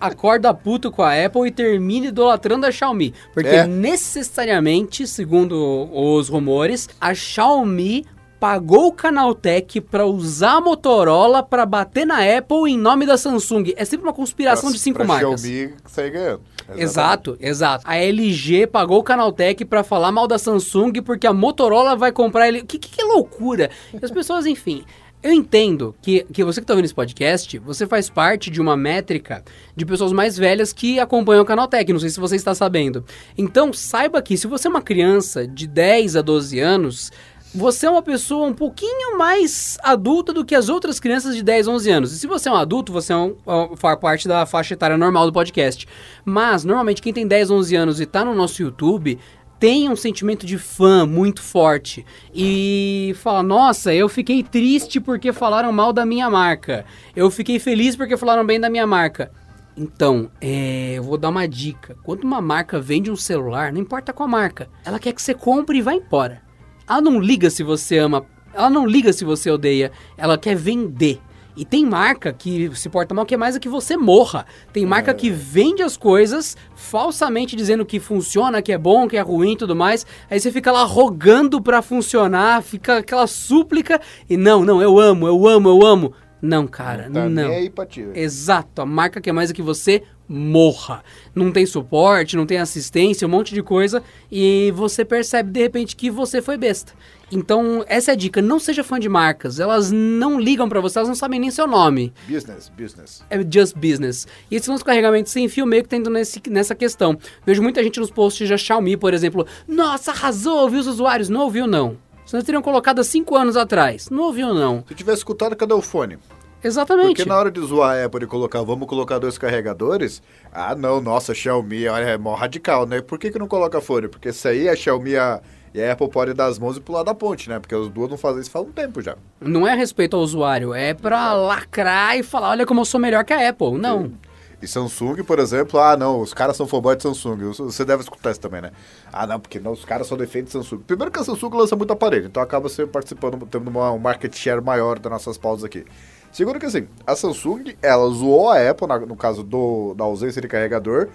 Acorda 0.00 0.52
puto 0.54 0.90
com 0.90 1.02
a 1.02 1.12
Apple 1.24 1.46
e 1.48 1.50
termina 1.50 2.06
idolatrando 2.06 2.66
a 2.66 2.70
Xiaomi. 2.72 3.14
Porque 3.32 3.48
É. 3.48 3.66
necessariamente, 3.66 5.06
segundo 5.06 5.88
os 5.92 6.28
rumores, 6.28 6.88
a 7.00 7.14
Xiaomi 7.14 8.04
pagou 8.40 8.86
o 8.86 8.92
Canaltech 8.92 9.80
pra 9.80 10.06
usar 10.06 10.58
a 10.58 10.60
Motorola 10.60 11.42
pra 11.42 11.66
bater 11.66 12.06
na 12.06 12.18
Apple 12.18 12.70
em 12.70 12.78
nome 12.78 13.04
da 13.04 13.16
Samsung. 13.18 13.72
É 13.76 13.84
sempre 13.84 14.06
uma 14.06 14.12
conspiração 14.12 14.70
de 14.70 14.78
cinco 14.78 14.98
pra 14.98 15.06
marcas. 15.06 15.40
Xiaomi 15.42 15.74
sair 15.86 16.10
ganhando. 16.10 16.40
Exato, 16.76 17.36
exato. 17.40 17.84
A 17.86 17.96
LG 17.96 18.66
pagou 18.66 18.98
o 18.98 19.02
Canaltech 19.02 19.64
pra 19.64 19.82
falar 19.82 20.12
mal 20.12 20.28
da 20.28 20.38
Samsung 20.38 20.92
porque 21.02 21.26
a 21.26 21.32
Motorola 21.32 21.96
vai 21.96 22.12
comprar 22.12 22.46
ele. 22.46 22.62
Que, 22.62 22.78
que, 22.78 22.90
que 22.90 23.02
loucura! 23.02 23.70
E 23.92 24.04
as 24.04 24.10
pessoas, 24.10 24.46
enfim. 24.46 24.84
Eu 25.20 25.32
entendo 25.32 25.96
que, 26.00 26.24
que 26.32 26.44
você 26.44 26.60
que 26.60 26.66
tá 26.66 26.74
ouvindo 26.74 26.84
esse 26.84 26.94
podcast, 26.94 27.58
você 27.58 27.88
faz 27.88 28.08
parte 28.08 28.50
de 28.50 28.60
uma 28.60 28.76
métrica 28.76 29.44
de 29.74 29.84
pessoas 29.84 30.12
mais 30.12 30.36
velhas 30.36 30.72
que 30.72 31.00
acompanham 31.00 31.42
o 31.42 31.46
Canaltech. 31.46 31.92
Não 31.92 31.98
sei 31.98 32.08
se 32.08 32.20
você 32.20 32.36
está 32.36 32.54
sabendo. 32.54 33.04
Então, 33.36 33.72
saiba 33.72 34.22
que 34.22 34.36
se 34.36 34.46
você 34.46 34.68
é 34.68 34.70
uma 34.70 34.80
criança 34.80 35.44
de 35.44 35.66
10 35.66 36.14
a 36.14 36.22
12 36.22 36.60
anos, 36.60 37.10
você 37.54 37.86
é 37.86 37.90
uma 37.90 38.02
pessoa 38.02 38.46
um 38.46 38.52
pouquinho 38.52 39.16
mais 39.16 39.78
adulta 39.82 40.32
do 40.32 40.44
que 40.44 40.54
as 40.54 40.68
outras 40.68 41.00
crianças 41.00 41.34
de 41.34 41.42
10, 41.42 41.66
11 41.66 41.90
anos. 41.90 42.12
E 42.12 42.18
se 42.18 42.26
você 42.26 42.48
é 42.48 42.52
um 42.52 42.56
adulto, 42.56 42.92
você 42.92 43.12
é 43.12 43.16
um, 43.16 43.34
é, 43.46 43.76
faz 43.76 43.98
parte 43.98 44.28
da 44.28 44.44
faixa 44.44 44.74
etária 44.74 44.98
normal 44.98 45.26
do 45.26 45.32
podcast. 45.32 45.88
Mas, 46.24 46.64
normalmente, 46.64 47.00
quem 47.00 47.12
tem 47.12 47.26
10, 47.26 47.50
11 47.50 47.74
anos 47.74 48.00
e 48.00 48.06
tá 48.06 48.24
no 48.24 48.34
nosso 48.34 48.62
YouTube 48.62 49.18
tem 49.58 49.88
um 49.88 49.96
sentimento 49.96 50.46
de 50.46 50.56
fã 50.56 51.04
muito 51.04 51.42
forte 51.42 52.04
e 52.34 53.14
fala: 53.16 53.42
Nossa, 53.42 53.92
eu 53.92 54.08
fiquei 54.08 54.42
triste 54.42 55.00
porque 55.00 55.32
falaram 55.32 55.72
mal 55.72 55.92
da 55.92 56.06
minha 56.06 56.30
marca. 56.30 56.84
Eu 57.14 57.30
fiquei 57.30 57.58
feliz 57.58 57.96
porque 57.96 58.16
falaram 58.16 58.46
bem 58.46 58.60
da 58.60 58.70
minha 58.70 58.86
marca. 58.86 59.30
Então, 59.76 60.30
é, 60.40 60.94
eu 60.96 61.02
vou 61.02 61.16
dar 61.16 61.28
uma 61.28 61.46
dica. 61.46 61.96
Quando 62.02 62.24
uma 62.24 62.40
marca 62.40 62.80
vende 62.80 63.10
um 63.10 63.16
celular, 63.16 63.72
não 63.72 63.80
importa 63.80 64.12
qual 64.12 64.28
marca, 64.28 64.68
ela 64.84 64.98
quer 64.98 65.12
que 65.12 65.22
você 65.22 65.34
compre 65.34 65.78
e 65.78 65.82
vá 65.82 65.94
embora. 65.94 66.42
Ela 66.88 67.00
não 67.00 67.20
liga 67.20 67.48
se 67.48 67.62
você 67.62 67.98
ama, 67.98 68.26
ela 68.52 68.68
não 68.68 68.86
liga 68.86 69.12
se 69.12 69.24
você 69.24 69.50
odeia, 69.50 69.92
ela 70.16 70.36
quer 70.36 70.56
vender. 70.56 71.20
E 71.58 71.64
tem 71.64 71.84
marca 71.84 72.32
que 72.32 72.70
se 72.76 72.88
porta 72.88 73.12
mal 73.12 73.26
que 73.26 73.34
é 73.34 73.36
mais 73.36 73.56
a 73.56 73.58
que 73.60 73.68
você 73.68 73.96
morra. 73.96 74.46
Tem 74.72 74.86
marca 74.86 75.12
que 75.12 75.28
vende 75.28 75.82
as 75.82 75.96
coisas 75.96 76.56
falsamente 76.76 77.56
dizendo 77.56 77.84
que 77.84 77.98
funciona, 77.98 78.62
que 78.62 78.70
é 78.72 78.78
bom, 78.78 79.08
que 79.08 79.16
é 79.16 79.20
ruim 79.20 79.54
e 79.54 79.56
tudo 79.56 79.74
mais. 79.74 80.06
Aí 80.30 80.38
você 80.38 80.52
fica 80.52 80.70
lá 80.70 80.84
rogando 80.84 81.60
pra 81.60 81.82
funcionar, 81.82 82.62
fica 82.62 82.98
aquela 82.98 83.26
súplica 83.26 84.00
e 84.30 84.36
não, 84.36 84.64
não, 84.64 84.80
eu 84.80 85.00
amo, 85.00 85.26
eu 85.26 85.48
amo, 85.48 85.68
eu 85.68 85.84
amo. 85.84 86.12
Não, 86.40 86.64
cara, 86.68 87.10
Tá 87.12 87.28
não. 87.28 87.50
pra 87.74 87.84
ti. 87.84 88.02
velho. 88.02 88.16
Exato, 88.16 88.80
a 88.80 88.86
marca 88.86 89.20
que 89.20 89.28
é 89.28 89.32
mais 89.32 89.50
é 89.50 89.52
que 89.52 89.60
você 89.60 90.04
morra. 90.28 91.02
Não 91.34 91.50
tem 91.50 91.66
suporte, 91.66 92.36
não 92.36 92.46
tem 92.46 92.58
assistência, 92.58 93.26
um 93.26 93.30
monte 93.30 93.52
de 93.52 93.62
coisa 93.62 94.02
e 94.30 94.72
você 94.76 95.04
percebe 95.04 95.50
de 95.50 95.60
repente 95.60 95.96
que 95.96 96.10
você 96.10 96.40
foi 96.40 96.56
besta. 96.56 96.92
Então, 97.30 97.84
essa 97.86 98.12
é 98.12 98.14
a 98.14 98.16
dica, 98.16 98.40
não 98.40 98.58
seja 98.58 98.82
fã 98.82 98.98
de 98.98 99.08
marcas, 99.08 99.60
elas 99.60 99.92
não 99.92 100.40
ligam 100.40 100.68
pra 100.68 100.80
você, 100.80 100.98
elas 100.98 101.08
não 101.08 101.14
sabem 101.14 101.38
nem 101.38 101.50
seu 101.50 101.66
nome. 101.66 102.12
Business, 102.26 102.70
business. 102.70 103.22
É 103.28 103.38
just 103.38 103.76
business. 103.76 104.26
E 104.50 104.56
esse 104.56 104.70
lance 104.70 104.82
do 104.82 104.86
carregamento 104.86 105.28
sem 105.28 105.48
fio 105.48 105.66
meio 105.66 105.82
que 105.82 105.88
tá 105.88 105.96
indo 105.96 106.08
nesse, 106.08 106.40
nessa 106.48 106.74
questão. 106.74 107.18
Vejo 107.44 107.62
muita 107.62 107.82
gente 107.82 108.00
nos 108.00 108.10
posts 108.10 108.48
da 108.48 108.56
Xiaomi, 108.56 108.96
por 108.96 109.12
exemplo, 109.12 109.46
nossa, 109.66 110.10
arrasou, 110.10 110.58
ouviu 110.60 110.80
os 110.80 110.86
usuários. 110.86 111.28
Não 111.28 111.42
ouviu, 111.42 111.66
não. 111.66 111.98
Vocês 112.24 112.44
teriam 112.44 112.62
colocado 112.62 113.00
há 113.00 113.04
cinco 113.04 113.36
anos 113.36 113.56
atrás. 113.56 114.08
Não 114.10 114.24
ouviu, 114.24 114.52
não. 114.54 114.84
Se 114.88 114.94
tivesse 114.94 115.18
escutado, 115.18 115.56
cadê 115.56 115.74
o 115.74 115.82
fone? 115.82 116.18
Exatamente. 116.62 117.16
Porque 117.16 117.28
na 117.28 117.38
hora 117.38 117.50
de 117.50 117.60
zoar 117.60 117.96
a 117.96 118.04
Apple 118.04 118.24
e 118.24 118.26
colocar, 118.26 118.62
vamos 118.62 118.88
colocar 118.88 119.18
dois 119.18 119.38
carregadores, 119.38 120.20
ah 120.52 120.74
não, 120.74 121.00
nossa, 121.00 121.32
Xiaomi, 121.32 121.86
olha, 121.86 122.04
é 122.04 122.18
mó 122.18 122.34
radical, 122.34 122.84
né? 122.84 123.00
Por 123.00 123.18
que, 123.18 123.30
que 123.30 123.38
não 123.38 123.46
coloca 123.46 123.80
fone? 123.80 124.08
Porque 124.08 124.30
isso 124.30 124.48
aí 124.48 124.68
a 124.68 124.74
Xiaomi 124.74 125.16
a, 125.16 125.40
e 125.74 125.82
a 125.82 125.92
Apple 125.92 126.08
podem 126.08 126.34
dar 126.34 126.46
as 126.46 126.58
mãos 126.58 126.76
e 126.76 126.80
pular 126.80 127.02
da 127.02 127.14
ponte, 127.14 127.48
né? 127.48 127.58
Porque 127.58 127.74
as 127.74 127.88
duas 127.88 128.08
não 128.10 128.16
fazem 128.18 128.40
isso 128.40 128.50
faz 128.50 128.66
um 128.66 128.72
tempo 128.72 129.00
já. 129.02 129.16
Não 129.40 129.66
é 129.66 129.74
respeito 129.74 130.16
ao 130.16 130.22
usuário, 130.22 130.72
é 130.74 130.94
pra 130.94 131.32
lacrar 131.34 132.16
e 132.18 132.22
falar, 132.22 132.50
olha 132.50 132.66
como 132.66 132.80
eu 132.80 132.84
sou 132.84 132.98
melhor 133.00 133.24
que 133.24 133.32
a 133.32 133.48
Apple. 133.48 133.78
Não. 133.78 134.12
E 134.60 134.66
Samsung, 134.66 135.22
por 135.22 135.38
exemplo, 135.38 135.78
ah 135.78 135.96
não, 135.96 136.20
os 136.20 136.34
caras 136.34 136.56
são 136.56 136.66
fanboy 136.66 136.96
de 136.96 137.04
Samsung. 137.04 137.52
Você 137.52 137.84
deve 137.84 138.02
escutar 138.02 138.32
isso 138.32 138.40
também, 138.40 138.60
né? 138.60 138.72
Ah 139.12 139.24
não, 139.24 139.38
porque 139.38 139.60
não, 139.60 139.70
os 139.70 139.84
caras 139.84 140.08
só 140.08 140.16
defendem 140.16 140.50
Samsung. 140.50 140.78
Primeiro 140.78 141.12
que 141.12 141.18
a 141.20 141.22
Samsung 141.24 141.54
lança 141.56 141.76
muito 141.76 141.92
aparelho, 141.92 142.26
então 142.26 142.42
acaba 142.42 142.68
você 142.68 142.84
participando, 142.84 143.46
tendo 143.46 143.68
uma, 143.70 143.92
um 143.92 143.98
market 143.98 144.34
share 144.36 144.60
maior 144.60 144.98
das 144.98 145.12
nossas 145.12 145.38
pausas 145.38 145.64
aqui. 145.64 145.84
Segundo 146.32 146.58
que 146.58 146.66
assim, 146.66 146.88
a 147.06 147.14
Samsung, 147.14 147.76
ela 147.80 148.08
zoou 148.10 148.50
a 148.50 148.68
Apple, 148.68 148.88
na- 148.88 148.98
no 148.98 149.14
caso 149.16 149.44
do, 149.44 149.94
da 149.94 150.02
ausência 150.04 150.42
de 150.42 150.48
carregador, 150.48 151.08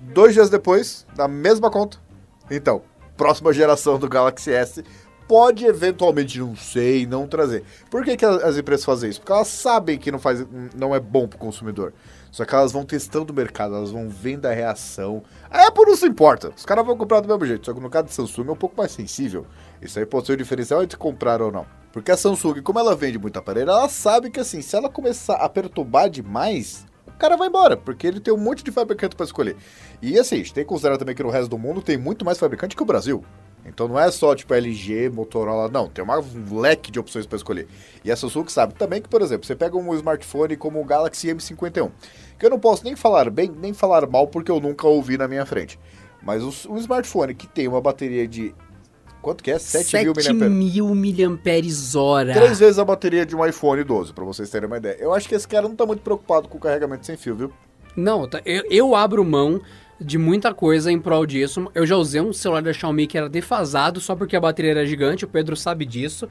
dois 0.00 0.32
dias 0.32 0.48
depois, 0.48 1.06
na 1.14 1.28
mesma 1.28 1.70
conta. 1.70 1.98
Então, 2.50 2.80
próxima 3.18 3.52
geração 3.52 3.98
do 3.98 4.08
Galaxy 4.08 4.52
S 4.52 4.84
pode 5.26 5.66
eventualmente, 5.66 6.38
não 6.38 6.56
sei, 6.56 7.04
não 7.04 7.26
trazer. 7.26 7.64
Por 7.90 8.02
que, 8.02 8.16
que 8.16 8.24
as 8.24 8.56
empresas 8.56 8.86
fazem 8.86 9.10
isso? 9.10 9.20
Porque 9.20 9.32
elas 9.32 9.48
sabem 9.48 9.98
que 9.98 10.10
não, 10.10 10.18
faz, 10.18 10.46
não 10.74 10.94
é 10.94 11.00
bom 11.00 11.28
pro 11.28 11.38
consumidor. 11.38 11.92
Só 12.30 12.44
que 12.44 12.54
elas 12.54 12.72
vão 12.72 12.84
testando 12.84 13.32
o 13.32 13.36
mercado, 13.36 13.74
elas 13.74 13.90
vão 13.90 14.08
vendo 14.08 14.46
a 14.46 14.52
reação. 14.52 15.22
A 15.50 15.66
Apple 15.66 15.84
não 15.86 15.96
se 15.96 16.06
importa, 16.06 16.52
os 16.56 16.64
caras 16.64 16.86
vão 16.86 16.96
comprar 16.96 17.20
do 17.20 17.28
mesmo 17.28 17.44
jeito. 17.44 17.66
Só 17.66 17.74
que 17.74 17.80
no 17.80 17.90
caso 17.90 18.06
de 18.06 18.14
Samsung 18.14 18.48
é 18.48 18.52
um 18.52 18.56
pouco 18.56 18.76
mais 18.76 18.92
sensível. 18.92 19.44
Isso 19.82 19.98
aí 19.98 20.06
pode 20.06 20.26
ser 20.26 20.32
o 20.32 20.36
diferencial 20.36 20.82
entre 20.82 20.96
comprar 20.96 21.42
ou 21.42 21.52
não. 21.52 21.66
Porque 21.92 22.10
a 22.10 22.16
Samsung, 22.16 22.62
como 22.62 22.78
ela 22.78 22.94
vende 22.94 23.18
muito 23.18 23.38
aparelho, 23.38 23.70
ela 23.70 23.88
sabe 23.88 24.30
que 24.30 24.40
assim, 24.40 24.62
se 24.62 24.76
ela 24.76 24.88
começar 24.88 25.34
a 25.34 25.48
perturbar 25.48 26.08
demais, 26.08 26.86
o 27.18 27.20
cara 27.20 27.36
vai 27.36 27.48
embora, 27.48 27.76
porque 27.76 28.06
ele 28.06 28.20
tem 28.20 28.32
um 28.32 28.36
monte 28.36 28.62
de 28.62 28.70
fabricante 28.70 29.16
para 29.16 29.26
escolher. 29.26 29.56
E 30.00 30.16
assim, 30.16 30.36
a 30.36 30.38
gente 30.38 30.54
tem 30.54 30.62
que 30.62 30.68
considerar 30.68 30.96
também 30.96 31.16
que 31.16 31.22
no 31.22 31.30
resto 31.30 31.50
do 31.50 31.58
mundo 31.58 31.82
tem 31.82 31.98
muito 31.98 32.24
mais 32.24 32.38
fabricante 32.38 32.76
que 32.76 32.82
o 32.82 32.86
Brasil. 32.86 33.24
Então 33.66 33.88
não 33.88 33.98
é 33.98 34.08
só 34.08 34.36
tipo 34.36 34.54
LG, 34.54 35.08
Motorola, 35.08 35.68
não. 35.68 35.88
Tem 35.88 36.04
um 36.04 36.60
leque 36.60 36.92
de 36.92 37.00
opções 37.00 37.26
para 37.26 37.34
escolher. 37.34 37.66
E 38.04 38.12
a 38.12 38.16
Samsung 38.16 38.46
sabe 38.46 38.74
também 38.74 39.02
que, 39.02 39.08
por 39.08 39.20
exemplo, 39.20 39.44
você 39.44 39.56
pega 39.56 39.76
um 39.76 39.94
smartphone 39.96 40.56
como 40.56 40.80
o 40.80 40.84
Galaxy 40.84 41.26
M51, 41.26 41.90
que 42.38 42.46
eu 42.46 42.50
não 42.50 42.60
posso 42.60 42.84
nem 42.84 42.94
falar 42.94 43.28
bem, 43.30 43.50
nem 43.50 43.74
falar 43.74 44.08
mal, 44.08 44.28
porque 44.28 44.52
eu 44.52 44.60
nunca 44.60 44.86
ouvi 44.86 45.18
na 45.18 45.26
minha 45.26 45.44
frente. 45.44 45.76
Mas 46.22 46.44
o, 46.44 46.72
o 46.72 46.78
smartphone 46.78 47.34
que 47.34 47.48
tem 47.48 47.66
uma 47.66 47.80
bateria 47.80 48.28
de. 48.28 48.54
Quanto 49.28 49.44
que 49.44 49.50
é? 49.50 49.58
7 49.58 49.94
mil 50.04 50.14
mAh. 50.38 50.48
mil 50.48 50.94
miliamperes 50.94 51.94
hora. 51.94 52.32
Três 52.32 52.58
vezes 52.58 52.78
a 52.78 52.84
bateria 52.84 53.26
de 53.26 53.36
um 53.36 53.44
iPhone 53.44 53.84
12, 53.84 54.14
pra 54.14 54.24
vocês 54.24 54.48
terem 54.48 54.66
uma 54.66 54.78
ideia. 54.78 54.96
Eu 54.98 55.12
acho 55.12 55.28
que 55.28 55.34
esse 55.34 55.46
cara 55.46 55.68
não 55.68 55.76
tá 55.76 55.84
muito 55.84 56.00
preocupado 56.00 56.48
com 56.48 56.56
o 56.56 56.60
carregamento 56.60 57.04
sem 57.04 57.14
fio, 57.16 57.36
viu? 57.36 57.52
Não, 57.94 58.26
tá- 58.26 58.40
eu, 58.46 58.62
eu 58.70 58.94
abro 58.96 59.22
mão 59.24 59.60
de 60.00 60.16
muita 60.16 60.54
coisa 60.54 60.90
em 60.90 60.98
prol 60.98 61.26
disso. 61.26 61.70
Eu 61.74 61.84
já 61.84 61.96
usei 61.96 62.20
um 62.22 62.32
celular 62.32 62.62
da 62.62 62.72
Xiaomi 62.72 63.06
que 63.06 63.18
era 63.18 63.28
defasado 63.28 64.00
só 64.00 64.16
porque 64.16 64.34
a 64.34 64.40
bateria 64.40 64.70
era 64.70 64.86
gigante, 64.86 65.24
o 65.26 65.28
Pedro 65.28 65.54
sabe 65.56 65.84
disso. 65.84 66.26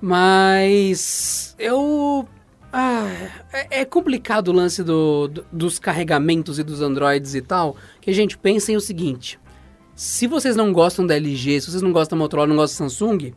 Mas 0.00 1.54
eu. 1.58 2.26
Ah, 2.72 3.06
é, 3.52 3.80
é 3.80 3.84
complicado 3.84 4.48
o 4.48 4.52
lance 4.52 4.82
do- 4.82 5.28
do- 5.28 5.46
dos 5.52 5.78
carregamentos 5.78 6.58
e 6.58 6.62
dos 6.64 6.80
Androids 6.80 7.34
e 7.34 7.42
tal. 7.42 7.76
Que 8.00 8.10
a 8.10 8.14
gente 8.14 8.36
pensa 8.38 8.72
em 8.72 8.76
o 8.76 8.80
seguinte: 8.80 9.38
se 9.96 10.26
vocês 10.26 10.56
não 10.56 10.72
gostam 10.72 11.06
da 11.06 11.14
LG, 11.14 11.60
se 11.60 11.70
vocês 11.70 11.82
não 11.82 11.92
gostam 11.92 12.18
da 12.18 12.24
Motorola, 12.24 12.48
não 12.48 12.56
gostam 12.56 12.86
da 12.86 12.90
Samsung, 12.90 13.32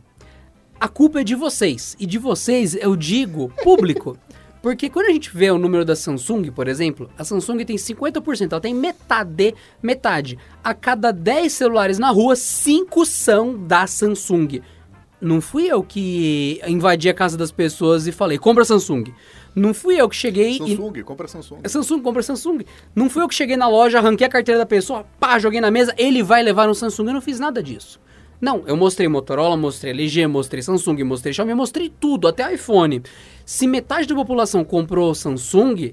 a 0.80 0.88
culpa 0.88 1.20
é 1.20 1.24
de 1.24 1.34
vocês. 1.34 1.96
E 1.98 2.06
de 2.06 2.18
vocês, 2.18 2.74
eu 2.74 2.94
digo 2.96 3.52
público. 3.62 4.16
Porque 4.62 4.90
quando 4.90 5.06
a 5.06 5.12
gente 5.12 5.30
vê 5.36 5.50
o 5.50 5.58
número 5.58 5.84
da 5.84 5.94
Samsung, 5.94 6.50
por 6.50 6.66
exemplo, 6.66 7.08
a 7.16 7.24
Samsung 7.24 7.64
tem 7.64 7.76
50%, 7.76 8.50
ela 8.50 8.60
tem 8.60 8.74
metade, 8.74 9.54
metade. 9.80 10.36
A 10.62 10.74
cada 10.74 11.12
10 11.12 11.52
celulares 11.52 11.98
na 11.98 12.10
rua, 12.10 12.34
5 12.34 13.06
são 13.06 13.56
da 13.56 13.86
Samsung. 13.86 14.60
Não 15.20 15.40
fui 15.40 15.66
eu 15.66 15.82
que 15.82 16.60
invadi 16.66 17.08
a 17.08 17.14
casa 17.14 17.36
das 17.36 17.50
pessoas 17.50 18.06
e 18.06 18.12
falei, 18.12 18.38
compra 18.38 18.64
Samsung. 18.64 19.12
Não 19.54 19.74
fui 19.74 20.00
eu 20.00 20.08
que 20.08 20.14
cheguei 20.14 20.50
e 20.50 20.58
Samsung, 20.58 21.02
compra 21.02 21.26
Samsung. 21.26 21.58
é 21.64 21.68
Samsung, 21.68 22.00
compra 22.00 22.22
Samsung. 22.22 22.64
Não 22.94 23.10
fui 23.10 23.22
eu 23.22 23.28
que 23.28 23.34
cheguei 23.34 23.56
na 23.56 23.68
loja, 23.68 23.98
arranquei 23.98 24.26
a 24.26 24.30
carteira 24.30 24.58
da 24.58 24.66
pessoa, 24.66 25.04
pá, 25.18 25.38
joguei 25.38 25.60
na 25.60 25.70
mesa, 25.70 25.92
ele 25.98 26.22
vai 26.22 26.42
levar 26.42 26.68
um 26.68 26.74
Samsung. 26.74 27.08
Eu 27.08 27.14
não 27.14 27.20
fiz 27.20 27.40
nada 27.40 27.62
disso. 27.62 28.00
Não, 28.40 28.62
eu 28.66 28.76
mostrei 28.76 29.08
Motorola, 29.08 29.56
mostrei 29.56 29.92
LG, 29.92 30.28
mostrei 30.28 30.62
Samsung, 30.62 31.02
mostrei 31.02 31.32
Xiaomi, 31.32 31.54
mostrei 31.54 31.88
tudo, 31.88 32.28
até 32.28 32.54
iPhone. 32.54 33.02
Se 33.44 33.66
metade 33.66 34.06
da 34.06 34.14
população 34.14 34.64
comprou 34.64 35.12
Samsung, 35.12 35.92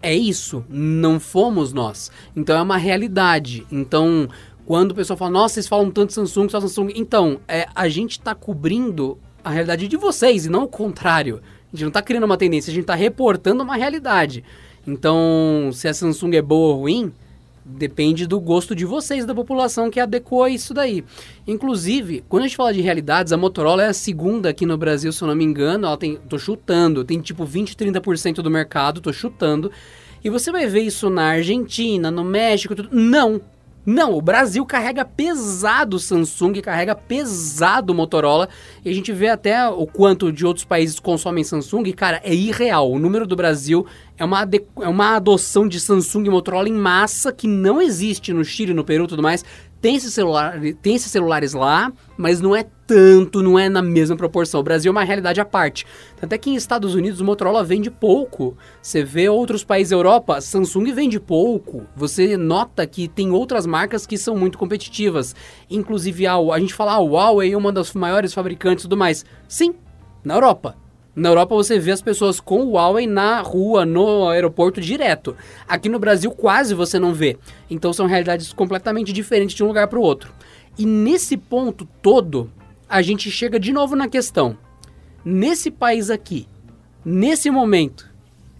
é 0.00 0.14
isso, 0.14 0.64
não 0.68 1.20
fomos 1.20 1.72
nós. 1.72 2.10
Então 2.34 2.56
é 2.56 2.62
uma 2.62 2.78
realidade. 2.78 3.66
Então, 3.70 4.28
quando 4.64 4.92
o 4.92 4.94
pessoal 4.94 5.16
fala, 5.16 5.30
nossa, 5.30 5.54
vocês 5.54 5.68
falam 5.68 5.90
tanto 5.90 6.12
Samsung, 6.12 6.48
só 6.48 6.60
Samsung. 6.60 6.92
Então, 6.94 7.40
é, 7.48 7.66
a 7.74 7.88
gente 7.88 8.20
tá 8.20 8.34
cobrindo 8.34 9.18
a 9.44 9.50
realidade 9.50 9.88
de 9.88 9.96
vocês 9.96 10.46
e 10.46 10.50
não 10.50 10.64
o 10.64 10.68
contrário. 10.68 11.42
A 11.72 11.76
gente 11.76 11.84
não 11.84 11.90
tá 11.90 12.02
criando 12.02 12.24
uma 12.24 12.36
tendência, 12.36 12.70
a 12.70 12.74
gente 12.74 12.84
tá 12.84 12.94
reportando 12.94 13.62
uma 13.62 13.76
realidade. 13.76 14.44
Então, 14.86 15.70
se 15.72 15.88
a 15.88 15.94
Samsung 15.94 16.36
é 16.36 16.42
boa 16.42 16.74
ou 16.74 16.80
ruim, 16.80 17.12
depende 17.64 18.26
do 18.26 18.40
gosto 18.40 18.74
de 18.74 18.84
vocês, 18.84 19.24
da 19.24 19.34
população 19.34 19.90
que 19.90 20.00
adequa 20.00 20.50
isso 20.50 20.74
daí. 20.74 21.04
Inclusive, 21.46 22.24
quando 22.28 22.44
a 22.44 22.46
gente 22.46 22.56
fala 22.56 22.74
de 22.74 22.80
realidades, 22.80 23.32
a 23.32 23.36
Motorola 23.36 23.82
é 23.84 23.88
a 23.88 23.92
segunda 23.92 24.48
aqui 24.48 24.66
no 24.66 24.76
Brasil, 24.76 25.12
se 25.12 25.22
eu 25.22 25.28
não 25.28 25.34
me 25.34 25.44
engano. 25.44 25.86
Ela 25.86 25.96
tem, 25.96 26.16
tô 26.28 26.38
chutando, 26.38 27.04
tem 27.04 27.20
tipo 27.20 27.44
20, 27.44 27.76
30% 27.76 28.36
do 28.36 28.50
mercado, 28.50 29.00
tô 29.00 29.12
chutando. 29.12 29.70
E 30.24 30.30
você 30.30 30.52
vai 30.52 30.66
ver 30.66 30.82
isso 30.82 31.10
na 31.10 31.24
Argentina, 31.24 32.10
no 32.10 32.24
México, 32.24 32.74
tudo. 32.74 32.88
Não! 32.92 33.40
Não, 33.84 34.14
o 34.14 34.22
Brasil 34.22 34.64
carrega 34.64 35.04
pesado 35.04 35.98
Samsung, 35.98 36.60
carrega 36.60 36.94
pesado 36.94 37.92
Motorola, 37.92 38.48
e 38.84 38.88
a 38.88 38.94
gente 38.94 39.12
vê 39.12 39.28
até 39.28 39.68
o 39.68 39.86
quanto 39.86 40.32
de 40.32 40.46
outros 40.46 40.64
países 40.64 41.00
consomem 41.00 41.42
Samsung, 41.42 41.92
cara, 41.92 42.20
é 42.22 42.32
irreal. 42.32 42.90
O 42.90 42.98
número 42.98 43.26
do 43.26 43.34
Brasil 43.34 43.84
é 44.22 44.24
uma, 44.24 44.48
é 44.82 44.88
uma 44.88 45.16
adoção 45.16 45.66
de 45.66 45.80
Samsung 45.80 46.26
e 46.26 46.30
Motorola 46.30 46.68
em 46.68 46.72
massa 46.72 47.32
que 47.32 47.48
não 47.48 47.82
existe 47.82 48.32
no 48.32 48.44
Chile, 48.44 48.72
no 48.72 48.84
Peru 48.84 49.02
e 49.02 49.08
tudo 49.08 49.20
mais. 49.20 49.44
Tem 49.80 49.96
esses, 49.96 50.14
celular, 50.14 50.60
tem 50.80 50.94
esses 50.94 51.10
celulares 51.10 51.54
lá, 51.54 51.92
mas 52.16 52.40
não 52.40 52.54
é 52.54 52.64
tanto, 52.86 53.42
não 53.42 53.58
é 53.58 53.68
na 53.68 53.82
mesma 53.82 54.16
proporção. 54.16 54.60
O 54.60 54.62
Brasil 54.62 54.90
é 54.90 54.92
uma 54.92 55.02
realidade 55.02 55.40
à 55.40 55.44
parte. 55.44 55.84
Tanto 56.20 56.32
é 56.34 56.38
que 56.38 56.50
em 56.50 56.54
Estados 56.54 56.94
Unidos 56.94 57.20
o 57.20 57.24
Motorola 57.24 57.64
vende 57.64 57.90
pouco. 57.90 58.56
Você 58.80 59.02
vê 59.02 59.28
outros 59.28 59.64
países 59.64 59.90
da 59.90 59.96
Europa, 59.96 60.40
Samsung 60.40 60.92
vende 60.92 61.18
pouco. 61.18 61.84
Você 61.96 62.36
nota 62.36 62.86
que 62.86 63.08
tem 63.08 63.32
outras 63.32 63.66
marcas 63.66 64.06
que 64.06 64.16
são 64.16 64.36
muito 64.36 64.56
competitivas. 64.56 65.34
Inclusive 65.68 66.28
a, 66.28 66.36
a 66.36 66.60
gente 66.60 66.74
fala, 66.74 66.92
ah, 66.92 66.98
a 66.98 67.00
Huawei 67.00 67.52
é 67.54 67.56
uma 67.56 67.72
das 67.72 67.92
maiores 67.92 68.32
fabricantes 68.32 68.84
e 68.84 68.88
tudo 68.88 68.96
mais. 68.96 69.24
Sim, 69.48 69.74
na 70.22 70.34
Europa. 70.34 70.76
Na 71.14 71.28
Europa 71.28 71.54
você 71.54 71.78
vê 71.78 71.90
as 71.90 72.00
pessoas 72.00 72.40
com 72.40 72.62
o 72.62 72.70
Huawei 72.72 73.06
na 73.06 73.42
rua, 73.42 73.84
no 73.84 74.28
aeroporto 74.28 74.80
direto. 74.80 75.36
Aqui 75.68 75.88
no 75.88 75.98
Brasil 75.98 76.30
quase 76.30 76.74
você 76.74 76.98
não 76.98 77.12
vê. 77.12 77.36
Então 77.68 77.92
são 77.92 78.06
realidades 78.06 78.50
completamente 78.52 79.12
diferentes 79.12 79.54
de 79.54 79.62
um 79.62 79.66
lugar 79.66 79.88
para 79.88 79.98
o 79.98 80.02
outro. 80.02 80.32
E 80.78 80.86
nesse 80.86 81.36
ponto 81.36 81.86
todo, 82.00 82.50
a 82.88 83.02
gente 83.02 83.30
chega 83.30 83.60
de 83.60 83.72
novo 83.72 83.94
na 83.94 84.08
questão. 84.08 84.56
Nesse 85.22 85.70
país 85.70 86.08
aqui, 86.08 86.48
nesse 87.04 87.50
momento, 87.50 88.10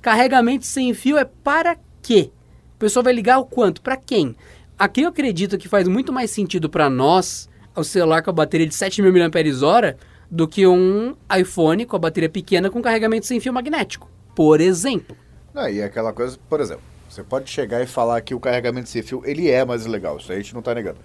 carregamento 0.03 0.67
sem 0.67 0.93
fio 0.93 1.17
é 1.17 1.25
para 1.25 1.79
quê? 2.03 2.31
O 2.75 2.79
pessoal 2.79 3.03
vai 3.03 3.15
ligar 3.15 3.39
o 3.39 3.47
quanto? 3.47 3.81
Para 3.81 3.97
quem? 3.97 4.37
Aqui 4.79 5.03
eu 5.03 5.09
acredito 5.09 5.57
que 5.57 5.69
faz 5.69 5.89
muito 5.89 6.13
mais 6.13 6.31
sentido 6.31 6.69
para 6.69 6.91
nós 6.91 7.49
o 7.75 7.83
celular 7.83 8.23
com 8.23 8.29
a 8.29 8.35
bateria 8.35 8.67
de 8.67 8.75
7.000 8.75 9.11
mAh 9.11 9.97
do 10.33 10.49
que 10.49 10.67
um 10.67 11.15
iPhone 11.39 11.85
com 11.85 11.95
a 11.95 11.99
bateria 11.99 12.31
pequena 12.31 12.71
com 12.71 12.81
carregamento 12.81 13.27
sem 13.27 13.39
fio 13.39 13.53
magnético. 13.53 14.11
por 14.35 14.63
exemplo. 14.63 15.15
Não, 15.53 15.69
e 15.69 15.83
aquela 15.83 16.11
coisa, 16.11 16.39
por 16.49 16.59
exemplo, 16.59 16.83
você 17.07 17.23
pode 17.23 17.51
chegar 17.51 17.83
e 17.83 17.87
falar 17.87 18.19
que 18.23 18.35
o 18.35 18.41
carregamento 18.41 18.89
sem 18.89 19.03
fio, 19.03 19.23
ele 19.27 19.51
é 19.51 19.63
mais 19.63 19.85
legal, 19.85 20.17
isso 20.17 20.33
aí 20.33 20.39
a 20.39 20.41
gente 20.41 20.55
não 20.55 20.63
tá 20.63 20.75
negando. 20.75 20.97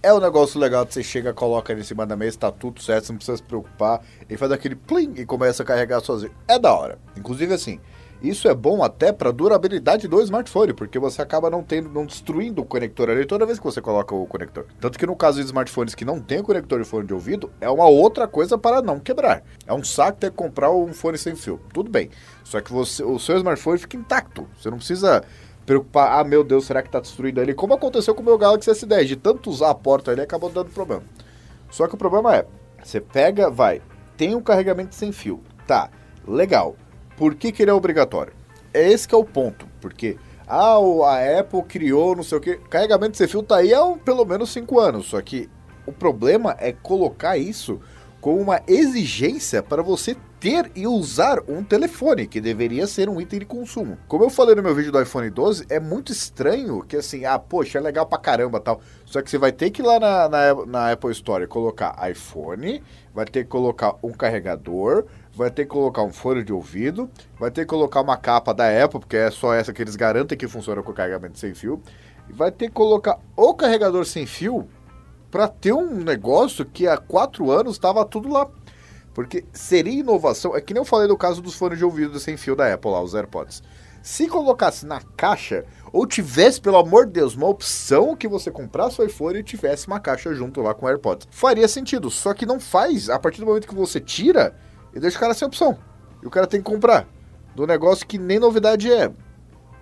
É 0.00 0.14
um 0.14 0.20
negócio 0.20 0.60
legal 0.60 0.86
que 0.86 0.94
você 0.94 1.02
chega, 1.02 1.34
coloca 1.34 1.72
ele 1.72 1.80
em 1.80 1.84
cima 1.84 2.06
da 2.06 2.16
mesa, 2.16 2.38
tá 2.38 2.52
tudo 2.52 2.80
certo, 2.80 3.06
você 3.06 3.12
não 3.12 3.16
precisa 3.16 3.38
se 3.38 3.42
preocupar, 3.42 4.04
e 4.30 4.36
faz 4.36 4.52
aquele 4.52 4.76
plim 4.76 5.14
e 5.16 5.26
começa 5.26 5.64
a 5.64 5.66
carregar 5.66 5.98
sozinho. 5.98 6.32
É 6.46 6.56
da 6.56 6.72
hora. 6.72 6.96
Inclusive 7.16 7.52
assim, 7.52 7.80
isso 8.22 8.48
é 8.48 8.54
bom 8.54 8.82
até 8.82 9.12
para 9.12 9.30
durabilidade 9.30 10.08
do 10.08 10.20
smartphone, 10.22 10.72
porque 10.72 10.98
você 10.98 11.20
acaba 11.20 11.50
não 11.50 11.62
tendo, 11.62 11.88
não 11.90 12.06
destruindo 12.06 12.62
o 12.62 12.64
conector 12.64 13.10
ali 13.10 13.26
toda 13.26 13.46
vez 13.46 13.58
que 13.58 13.64
você 13.64 13.80
coloca 13.80 14.14
o 14.14 14.26
conector. 14.26 14.66
Tanto 14.80 14.98
que 14.98 15.06
no 15.06 15.14
caso 15.14 15.38
de 15.38 15.46
smartphones 15.46 15.94
que 15.94 16.04
não 16.04 16.20
tem 16.20 16.42
conector 16.42 16.80
de 16.80 16.88
fone 16.88 17.06
de 17.06 17.14
ouvido, 17.14 17.50
é 17.60 17.68
uma 17.68 17.86
outra 17.86 18.26
coisa 18.26 18.56
para 18.56 18.80
não 18.80 18.98
quebrar. 18.98 19.42
É 19.66 19.74
um 19.74 19.84
saco 19.84 20.18
ter 20.18 20.30
que 20.30 20.36
comprar 20.36 20.70
um 20.70 20.92
fone 20.94 21.18
sem 21.18 21.36
fio. 21.36 21.60
Tudo 21.72 21.90
bem. 21.90 22.10
Só 22.42 22.60
que 22.60 22.72
você, 22.72 23.02
o 23.04 23.18
seu 23.18 23.36
smartphone 23.36 23.78
fica 23.78 23.96
intacto. 23.96 24.48
Você 24.58 24.70
não 24.70 24.78
precisa 24.78 25.22
preocupar, 25.66 26.18
ah, 26.18 26.24
meu 26.24 26.44
Deus, 26.44 26.64
será 26.64 26.80
que 26.80 26.88
tá 26.88 27.00
destruído 27.00 27.40
ali? 27.40 27.52
Como 27.52 27.74
aconteceu 27.74 28.14
com 28.14 28.22
o 28.22 28.24
meu 28.24 28.38
Galaxy 28.38 28.70
S10, 28.70 29.04
de 29.04 29.16
tanto 29.16 29.50
usar 29.50 29.70
a 29.70 29.74
porta 29.74 30.12
ali, 30.12 30.20
acabou 30.20 30.48
dando 30.48 30.70
problema. 30.70 31.02
Só 31.70 31.88
que 31.88 31.96
o 31.96 31.98
problema 31.98 32.34
é, 32.34 32.46
você 32.82 33.00
pega, 33.00 33.50
vai, 33.50 33.82
tem 34.16 34.34
um 34.34 34.40
carregamento 34.40 34.94
sem 34.94 35.10
fio, 35.10 35.42
tá, 35.66 35.90
legal. 36.26 36.76
Por 37.16 37.34
que, 37.34 37.50
que 37.52 37.62
ele 37.62 37.70
é 37.70 37.74
obrigatório? 37.74 38.32
É 38.72 38.90
esse 38.90 39.08
que 39.08 39.14
é 39.14 39.18
o 39.18 39.24
ponto, 39.24 39.66
porque 39.80 40.16
ah, 40.46 40.76
a 40.76 41.40
Apple 41.40 41.62
criou 41.62 42.14
não 42.14 42.22
sei 42.22 42.38
o 42.38 42.40
que, 42.40 42.56
carregamento 42.70 43.16
sem 43.16 43.26
fio 43.26 43.42
tá 43.42 43.56
aí 43.56 43.72
há 43.72 43.84
um, 43.84 43.98
pelo 43.98 44.24
menos 44.24 44.50
5 44.50 44.78
anos, 44.78 45.06
só 45.06 45.20
que 45.20 45.48
o 45.86 45.92
problema 45.92 46.56
é 46.58 46.72
colocar 46.72 47.36
isso 47.36 47.80
como 48.20 48.40
uma 48.40 48.60
exigência 48.66 49.62
para 49.62 49.82
você 49.82 50.16
ter 50.46 50.70
e 50.76 50.86
usar 50.86 51.40
um 51.48 51.64
telefone, 51.64 52.24
que 52.24 52.40
deveria 52.40 52.86
ser 52.86 53.08
um 53.08 53.20
item 53.20 53.40
de 53.40 53.46
consumo. 53.46 53.98
Como 54.06 54.22
eu 54.22 54.30
falei 54.30 54.54
no 54.54 54.62
meu 54.62 54.76
vídeo 54.76 54.92
do 54.92 55.02
iPhone 55.02 55.28
12, 55.28 55.66
é 55.68 55.80
muito 55.80 56.12
estranho 56.12 56.84
que 56.84 56.96
assim, 56.96 57.24
ah, 57.24 57.36
poxa, 57.36 57.78
é 57.78 57.80
legal 57.80 58.06
pra 58.06 58.16
caramba 58.16 58.60
tal. 58.60 58.80
Só 59.04 59.20
que 59.20 59.28
você 59.28 59.38
vai 59.38 59.50
ter 59.50 59.70
que 59.70 59.82
ir 59.82 59.84
lá 59.84 59.98
na, 59.98 60.28
na, 60.28 60.66
na 60.66 60.92
Apple 60.92 61.10
Store 61.10 61.48
colocar 61.48 61.98
iPhone, 62.08 62.80
vai 63.12 63.24
ter 63.24 63.42
que 63.42 63.50
colocar 63.50 63.96
um 64.00 64.12
carregador, 64.12 65.06
vai 65.34 65.50
ter 65.50 65.64
que 65.64 65.70
colocar 65.70 66.04
um 66.04 66.12
fone 66.12 66.44
de 66.44 66.52
ouvido, 66.52 67.10
vai 67.40 67.50
ter 67.50 67.62
que 67.62 67.66
colocar 67.66 68.00
uma 68.00 68.16
capa 68.16 68.54
da 68.54 68.68
Apple, 68.84 69.00
porque 69.00 69.16
é 69.16 69.32
só 69.32 69.52
essa 69.52 69.72
que 69.72 69.82
eles 69.82 69.96
garantem 69.96 70.38
que 70.38 70.46
funciona 70.46 70.80
com 70.80 70.92
carregamento 70.92 71.40
sem 71.40 71.54
fio, 71.54 71.82
e 72.30 72.32
vai 72.32 72.52
ter 72.52 72.68
que 72.68 72.74
colocar 72.74 73.18
o 73.34 73.52
carregador 73.52 74.04
sem 74.04 74.26
fio 74.26 74.68
para 75.28 75.48
ter 75.48 75.72
um 75.72 76.04
negócio 76.04 76.64
que 76.64 76.86
há 76.86 76.96
quatro 76.96 77.50
anos 77.50 77.72
estava 77.72 78.04
tudo 78.04 78.28
lá. 78.28 78.48
Porque 79.16 79.46
seria 79.50 80.00
inovação, 80.00 80.54
é 80.54 80.60
que 80.60 80.74
nem 80.74 80.82
eu 80.82 80.84
falei 80.84 81.08
do 81.08 81.16
caso 81.16 81.40
dos 81.40 81.54
fones 81.54 81.78
de 81.78 81.84
ouvido 81.86 82.20
sem 82.20 82.36
fio 82.36 82.54
da 82.54 82.70
Apple 82.70 82.90
lá, 82.90 83.00
os 83.00 83.14
AirPods. 83.14 83.62
Se 84.02 84.28
colocasse 84.28 84.84
na 84.84 85.00
caixa, 85.16 85.64
ou 85.90 86.06
tivesse, 86.06 86.60
pelo 86.60 86.76
amor 86.76 87.06
de 87.06 87.12
Deus, 87.12 87.34
uma 87.34 87.48
opção 87.48 88.14
que 88.14 88.28
você 88.28 88.50
comprasse 88.50 89.00
o 89.00 89.04
iPhone 89.06 89.38
e 89.38 89.42
tivesse 89.42 89.86
uma 89.86 89.98
caixa 89.98 90.34
junto 90.34 90.60
lá 90.60 90.74
com 90.74 90.84
o 90.84 90.88
AirPods. 90.90 91.26
Faria 91.30 91.66
sentido, 91.66 92.10
só 92.10 92.34
que 92.34 92.44
não 92.44 92.60
faz. 92.60 93.08
A 93.08 93.18
partir 93.18 93.40
do 93.40 93.46
momento 93.46 93.66
que 93.66 93.74
você 93.74 94.00
tira, 94.00 94.54
e 94.94 95.00
deixa 95.00 95.16
o 95.16 95.20
cara 95.20 95.32
sem 95.32 95.48
opção. 95.48 95.78
E 96.22 96.26
o 96.26 96.30
cara 96.30 96.46
tem 96.46 96.60
que 96.60 96.70
comprar. 96.70 97.08
Do 97.54 97.66
negócio 97.66 98.06
que 98.06 98.18
nem 98.18 98.38
novidade 98.38 98.92
é. 98.92 99.10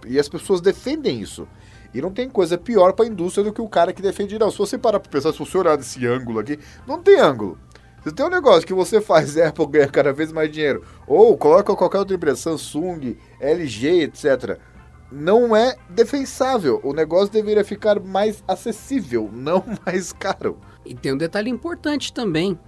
E 0.07 0.17
as 0.17 0.29
pessoas 0.29 0.61
defendem 0.61 1.21
isso. 1.21 1.49
E 1.93 2.01
não 2.01 2.13
tem 2.13 2.31
coisa 2.31 2.57
pior 2.57 2.93
para 2.93 3.05
a 3.05 3.09
indústria 3.09 3.43
do 3.43 3.53
que 3.53 3.61
o 3.61 3.69
cara 3.69 3.93
que 3.93 4.01
defende. 4.01 4.39
Não, 4.39 4.53
se 4.53 4.59
você 4.59 4.79
parar 4.79 5.01
para 5.01 5.11
pensar, 5.11 5.33
se 5.33 5.41
você 5.41 5.59
olhar 5.59 5.77
desse 5.77 6.07
ângulo 6.07 6.39
aqui, 6.39 6.57
não 6.87 7.03
tem 7.03 7.19
ângulo. 7.19 7.59
Se 8.05 8.13
tem 8.13 8.27
um 8.27 8.29
negócio 8.29 8.67
que 8.67 8.75
você 8.75 9.01
faz, 9.01 9.35
Apple 9.41 9.67
ganha 9.67 9.89
cada 9.89 10.13
vez 10.13 10.31
mais 10.31 10.53
dinheiro, 10.53 10.85
ou 11.07 11.37
coloca 11.39 11.75
qualquer 11.75 11.99
outra 11.99 12.15
empresa, 12.15 12.37
Samsung, 12.37 13.17
LG, 13.41 14.03
etc., 14.03 14.59
não 15.11 15.57
é 15.57 15.75
defensável. 15.89 16.81
O 16.83 16.93
negócio 16.93 17.33
deveria 17.33 17.65
ficar 17.65 17.99
mais 18.01 18.45
acessível, 18.47 19.31
não 19.33 19.65
mais 19.87 20.13
caro. 20.13 20.59
E 20.85 20.95
tem 20.95 21.15
um 21.15 21.17
detalhe 21.17 21.49
importante 21.49 22.13
também. 22.13 22.59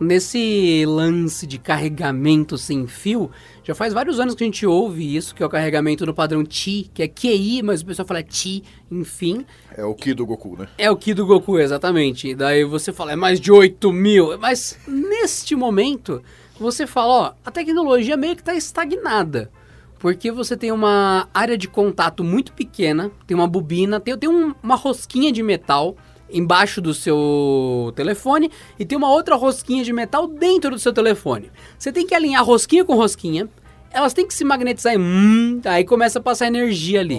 Nesse 0.00 0.86
lance 0.86 1.46
de 1.46 1.58
carregamento 1.58 2.56
sem 2.56 2.86
fio, 2.86 3.30
já 3.68 3.74
faz 3.74 3.92
vários 3.92 4.18
anos 4.18 4.34
que 4.34 4.42
a 4.42 4.46
gente 4.46 4.64
ouve 4.66 5.14
isso, 5.14 5.34
que 5.34 5.42
é 5.42 5.46
o 5.46 5.48
carregamento 5.50 6.06
no 6.06 6.14
padrão 6.14 6.42
Ti, 6.42 6.90
que 6.94 7.02
é 7.02 7.06
QI, 7.06 7.62
mas 7.62 7.82
o 7.82 7.84
pessoal 7.84 8.08
fala 8.08 8.22
Ti, 8.22 8.64
enfim. 8.90 9.44
É 9.76 9.84
o 9.84 9.94
Ki 9.94 10.14
do 10.14 10.24
Goku, 10.24 10.56
né? 10.58 10.68
É 10.78 10.90
o 10.90 10.96
Ki 10.96 11.12
do 11.12 11.26
Goku, 11.26 11.58
exatamente. 11.58 12.28
E 12.28 12.34
daí 12.34 12.64
você 12.64 12.94
fala, 12.94 13.12
é 13.12 13.16
mais 13.16 13.38
de 13.38 13.52
8 13.52 13.92
mil. 13.92 14.38
Mas 14.38 14.78
neste 14.88 15.54
momento, 15.54 16.22
você 16.58 16.86
fala, 16.86 17.12
ó, 17.12 17.32
a 17.44 17.50
tecnologia 17.50 18.16
meio 18.16 18.34
que 18.34 18.40
está 18.40 18.54
estagnada. 18.54 19.50
Porque 19.98 20.32
você 20.32 20.56
tem 20.56 20.72
uma 20.72 21.28
área 21.34 21.58
de 21.58 21.68
contato 21.68 22.24
muito 22.24 22.54
pequena, 22.54 23.10
tem 23.26 23.34
uma 23.34 23.46
bobina, 23.46 24.00
tem, 24.00 24.16
tem 24.16 24.30
um, 24.30 24.54
uma 24.62 24.76
rosquinha 24.76 25.30
de 25.30 25.42
metal 25.42 25.94
embaixo 26.30 26.80
do 26.80 26.92
seu 26.92 27.92
telefone 27.96 28.50
e 28.78 28.84
tem 28.84 28.96
uma 28.96 29.10
outra 29.10 29.34
rosquinha 29.36 29.84
de 29.84 29.92
metal 29.92 30.26
dentro 30.26 30.70
do 30.70 30.78
seu 30.78 30.92
telefone. 30.92 31.50
Você 31.78 31.92
tem 31.92 32.06
que 32.06 32.14
alinhar 32.14 32.44
rosquinha 32.44 32.84
com 32.84 32.94
rosquinha, 32.94 33.48
elas 33.90 34.12
têm 34.12 34.26
que 34.26 34.34
se 34.34 34.44
magnetizar 34.44 34.94
e 34.94 34.98
hum, 34.98 35.60
aí 35.64 35.84
começa 35.84 36.18
a 36.18 36.22
passar 36.22 36.46
energia 36.46 37.00
ali. 37.00 37.16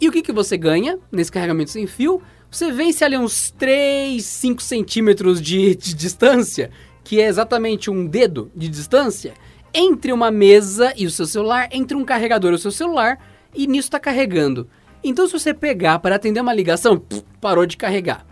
E 0.00 0.08
o 0.08 0.12
que, 0.12 0.22
que 0.22 0.32
você 0.32 0.56
ganha 0.56 0.98
nesse 1.10 1.30
carregamento 1.30 1.70
sem 1.70 1.86
fio? 1.86 2.22
Você 2.50 2.72
vence 2.72 3.04
ali 3.04 3.16
uns 3.16 3.50
3, 3.52 4.24
5 4.24 4.62
centímetros 4.62 5.40
de, 5.40 5.74
de 5.76 5.94
distância, 5.94 6.70
que 7.04 7.20
é 7.20 7.26
exatamente 7.26 7.90
um 7.90 8.06
dedo 8.06 8.50
de 8.54 8.68
distância, 8.68 9.34
entre 9.72 10.12
uma 10.12 10.30
mesa 10.30 10.92
e 10.96 11.06
o 11.06 11.10
seu 11.10 11.26
celular, 11.26 11.68
entre 11.70 11.96
um 11.96 12.04
carregador 12.04 12.52
e 12.52 12.56
o 12.56 12.58
seu 12.58 12.72
celular, 12.72 13.18
e 13.54 13.66
nisso 13.66 13.88
está 13.88 14.00
carregando. 14.00 14.68
Então, 15.02 15.26
se 15.26 15.32
você 15.32 15.54
pegar 15.54 15.98
para 15.98 16.16
atender 16.16 16.40
uma 16.40 16.52
ligação, 16.52 17.02
parou 17.40 17.64
de 17.66 17.76
carregar. 17.76 18.26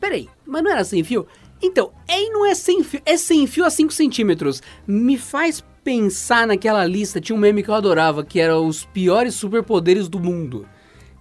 Peraí, 0.00 0.28
mas 0.46 0.62
não 0.62 0.70
era 0.70 0.84
sem 0.84 1.04
fio? 1.04 1.26
Então, 1.60 1.90
é 2.06 2.22
e 2.22 2.30
não 2.30 2.46
é 2.46 2.54
sem 2.54 2.82
fio, 2.82 3.00
é 3.04 3.16
sem 3.16 3.46
fio 3.46 3.64
a 3.64 3.70
5 3.70 3.92
centímetros. 3.92 4.62
Me 4.86 5.18
faz 5.18 5.62
pensar 5.82 6.46
naquela 6.46 6.84
lista, 6.84 7.20
tinha 7.20 7.34
um 7.34 7.38
meme 7.38 7.62
que 7.62 7.68
eu 7.68 7.74
adorava, 7.74 8.24
que 8.24 8.40
era 8.40 8.58
os 8.58 8.84
piores 8.84 9.34
superpoderes 9.34 10.08
do 10.08 10.20
mundo. 10.20 10.66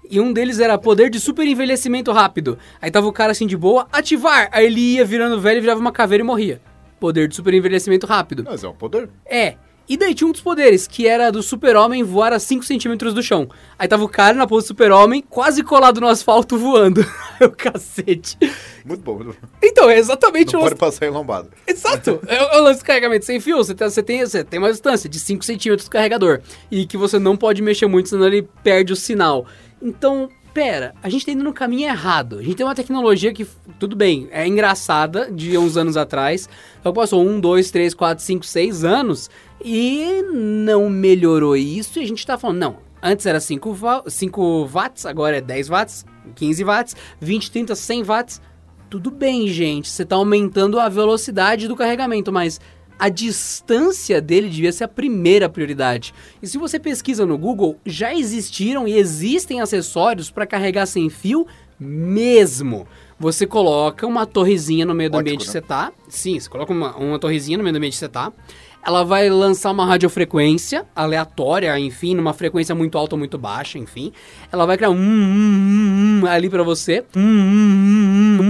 E 0.10 0.22
um 0.22 0.32
deles 0.32 0.60
era 0.60 0.78
poder 0.78 1.10
de 1.10 1.20
super 1.20 1.46
envelhecimento 1.46 2.12
rápido. 2.12 2.58
Aí 2.82 2.90
tava 2.90 3.08
o 3.08 3.12
cara 3.12 3.32
assim 3.32 3.48
de 3.48 3.58
boa, 3.58 3.88
ativar! 3.92 4.48
Aí 4.52 4.66
ele 4.66 4.80
ia 4.80 5.04
virando 5.04 5.40
velho, 5.42 5.62
virava 5.62 5.82
uma 5.82 5.92
caveira 5.92 6.24
e 6.24 6.26
morria. 6.26 6.62
Poder 7.00 7.28
de 7.28 7.36
super 7.36 7.54
envelhecimento 7.54 8.08
rápido. 8.08 8.44
Mas 8.46 8.64
é 8.64 8.68
um 8.70 8.74
poder. 8.74 9.10
É. 9.26 9.58
E 9.90 9.96
daí 9.96 10.14
tinha 10.14 10.28
um 10.28 10.32
dos 10.34 10.42
poderes, 10.42 10.86
que 10.86 11.08
era 11.08 11.32
do 11.32 11.42
super-homem 11.42 12.04
voar 12.04 12.34
a 12.34 12.40
5 12.40 12.64
centímetros 12.66 13.14
do 13.14 13.24
chão. 13.24 13.48
Aí 13.80 13.88
tava 13.88 14.04
o 14.04 14.10
cara 14.10 14.34
na 14.36 14.46
pose 14.46 14.66
do 14.66 14.68
super-homem, 14.70 15.24
quase 15.30 15.64
colado 15.64 16.02
no 16.02 16.08
asfalto 16.08 16.58
voando. 16.60 17.06
o 17.42 17.50
cacete. 17.50 18.38
Muito 18.86 19.02
bom. 19.02 19.16
Muito 19.16 19.28
bom. 19.42 19.48
Então, 19.64 19.90
é 19.90 19.98
exatamente 19.98 20.54
Não 20.54 20.60
o 20.60 20.64
pode 20.64 20.76
passar 20.76 21.06
em 21.06 21.10
lombada. 21.10 21.50
Exato! 21.66 22.20
É 22.28 22.42
o- 22.44 22.48
é 22.48 22.60
o 22.60 22.64
lance 22.64 22.82
do 22.82 22.86
carregamento 22.86 23.26
sem 23.26 23.40
fio. 23.40 23.58
Você 23.58 23.74
tem, 23.74 23.90
você, 23.90 24.04
tem, 24.04 24.20
você 24.26 24.44
tem 24.44 24.60
uma 24.60 24.72
distância 24.72 25.10
de 25.10 25.20
5 25.20 25.46
centímetros 25.46 25.88
do 25.88 25.92
carregador. 25.92 26.42
E 26.70 26.86
que 26.86 26.98
você 26.98 27.18
não 27.18 27.38
pode 27.38 27.62
mexer 27.62 27.88
muito, 27.88 28.10
senão 28.10 28.28
ele 28.28 28.48
perde 28.64 28.92
o 28.92 28.96
sinal. 28.96 29.46
Então, 29.82 30.28
pera, 30.58 30.96
a 31.04 31.10
gente 31.10 31.24
tá 31.24 31.32
indo 31.32 31.44
no 31.44 31.54
caminho 31.54 31.88
errado. 31.88 32.40
A 32.40 32.42
gente 32.42 32.56
tem 32.56 32.66
uma 32.66 32.74
tecnologia 32.74 33.32
que, 33.32 33.46
tudo 33.78 33.96
bem, 33.96 34.28
é 34.32 34.48
engraçada 34.48 35.32
de 35.32 35.56
uns 35.56 35.78
anos 35.78 35.96
atrás. 35.96 36.50
Só 36.82 36.90
que 36.90 36.96
passou 36.96 37.24
um, 37.24 37.40
dois, 37.40 37.70
três, 37.70 37.94
quatro, 37.94 38.24
cinco, 38.24 38.44
seis 38.44 38.84
anos 38.84 39.30
e 39.64 40.24
não 40.34 40.90
melhorou 40.90 41.56
isso. 41.56 42.00
E 42.00 42.04
a 42.04 42.08
gente 42.08 42.26
tá 42.26 42.40
falando, 42.40 42.58
não, 42.58 42.78
antes 43.04 43.28
era 43.28 43.40
5, 43.40 44.06
5 44.08 44.66
watts, 44.66 45.06
agora 45.06 45.38
é 45.38 45.42
10 45.42 45.68
watts, 45.68 46.04
15 46.34 46.64
watts, 46.64 46.96
20, 47.22 47.52
30, 47.52 47.76
100 47.76 48.04
watts. 48.04 48.42
Tudo 48.90 49.12
bem, 49.12 49.48
gente, 49.50 49.88
você 49.88 50.04
tá 50.04 50.16
aumentando 50.16 50.80
a 50.80 50.90
velocidade 50.90 51.68
do 51.68 51.76
carregamento, 51.76 52.32
mas 52.32 52.60
a 53.00 53.10
distância 53.10 54.22
dele 54.22 54.50
devia 54.50 54.72
ser 54.72 54.86
a 54.86 54.88
primeira 54.88 55.48
prioridade. 55.48 56.14
E 56.42 56.48
se 56.48 56.58
você 56.58 56.80
pesquisa 56.80 57.26
no 57.26 57.38
Google, 57.38 57.78
já 57.86 58.14
existiram 58.14 58.88
e 58.88 58.98
existem 58.98 59.62
acessórios 59.62 60.32
para 60.32 60.48
carregar 60.48 60.86
sem 60.86 61.10
fio 61.10 61.46
mesmo. 61.80 62.88
Você 63.20 63.48
coloca 63.48 64.06
uma 64.06 64.26
torrezinha 64.26 64.86
no 64.86 64.94
meio 64.94 65.10
do 65.10 65.18
ambiente 65.18 65.42
que 65.42 65.48
né? 65.48 65.52
você 65.52 65.62
tá. 65.62 65.92
Sim, 66.08 66.40
você 66.40 66.50
coloca 66.50 66.72
uma, 66.72 66.96
uma 66.98 67.20
torrezinha 67.20 67.58
no 67.58 67.64
meio 67.64 67.74
do 67.74 67.78
ambiente 67.78 67.94
que 67.94 68.00
você 68.00 68.10
tá. 68.10 68.32
Ela 68.86 69.04
vai 69.04 69.30
lançar 69.30 69.72
uma 69.72 69.86
radiofrequência 69.86 70.86
aleatória, 70.96 71.78
enfim, 71.78 72.16
numa 72.16 72.32
frequência 72.32 72.74
muito 72.74 72.98
alta 72.98 73.16
ou 73.16 73.20
muito 73.20 73.38
baixa, 73.38 73.78
enfim. 73.78 74.14
Ela 74.52 74.66
vai 74.66 74.78
criar 74.78 74.92
um, 74.92 74.96
um, 74.96 75.00
um, 75.00 76.22
um 76.22 76.26
ali 76.26 76.50
pra 76.50 76.64
você. 76.64 77.04
Um, 77.16 77.20
um, 77.20 77.24
um, 77.24 78.44
um. 78.44 78.47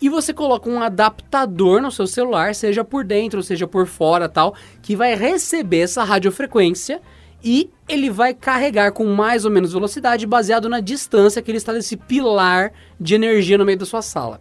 E 0.00 0.08
você 0.08 0.32
coloca 0.32 0.70
um 0.70 0.80
adaptador 0.80 1.82
no 1.82 1.90
seu 1.90 2.06
celular, 2.06 2.54
seja 2.54 2.84
por 2.84 3.04
dentro, 3.04 3.42
seja 3.42 3.66
por 3.66 3.86
fora, 3.86 4.28
tal, 4.28 4.54
que 4.80 4.94
vai 4.94 5.14
receber 5.14 5.80
essa 5.80 6.04
radiofrequência 6.04 7.00
e 7.42 7.70
ele 7.88 8.10
vai 8.10 8.34
carregar 8.34 8.92
com 8.92 9.04
mais 9.06 9.44
ou 9.44 9.50
menos 9.50 9.72
velocidade 9.72 10.26
baseado 10.26 10.68
na 10.68 10.80
distância 10.80 11.40
que 11.40 11.50
ele 11.50 11.58
está 11.58 11.72
desse 11.72 11.96
pilar 11.96 12.72
de 13.00 13.14
energia 13.14 13.58
no 13.58 13.64
meio 13.64 13.78
da 13.78 13.86
sua 13.86 14.02
sala. 14.02 14.40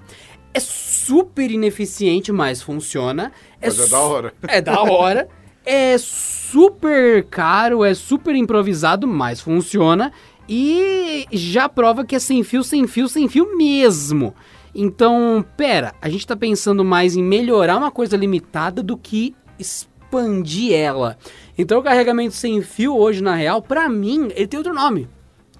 É 0.54 0.60
super 0.60 1.52
ineficiente, 1.52 2.32
mas 2.32 2.62
funciona. 2.62 3.32
Mas 3.62 3.80
é 3.80 3.88
da 3.88 4.00
hora. 4.00 4.34
É 4.48 4.62
da 4.62 4.82
hora. 4.82 5.28
É 5.66 5.98
super 5.98 7.26
caro, 7.26 7.84
é 7.84 7.94
super 7.94 8.34
improvisado, 8.36 9.08
mas 9.08 9.42
funciona. 9.42 10.12
E 10.50 11.26
já 11.32 11.68
prova 11.68 12.06
que 12.06 12.16
é 12.16 12.20
sem 12.20 12.44
fio, 12.44 12.64
sem 12.64 12.88
fio, 12.88 13.08
sem 13.08 13.28
fio 13.28 13.58
mesmo. 13.58 14.34
Então, 14.80 15.44
pera, 15.58 15.96
a 16.00 16.08
gente 16.08 16.28
tá 16.28 16.36
pensando 16.36 16.86
mais 16.86 17.16
em 17.16 17.24
melhorar 17.24 17.78
uma 17.78 17.90
coisa 17.90 18.16
limitada 18.16 18.84
do 18.84 18.96
que 18.96 19.36
expandir 19.58 20.72
ela. 20.72 21.18
Então, 21.58 21.80
o 21.80 21.84
carregamento 21.84 22.36
sem 22.36 22.62
fio 22.62 22.96
hoje, 22.96 23.24
na 23.24 23.34
real, 23.34 23.60
pra 23.60 23.90
mim, 23.90 24.30
ele 24.36 24.46
tem 24.46 24.60
outro 24.60 24.76
nome. 24.76 25.10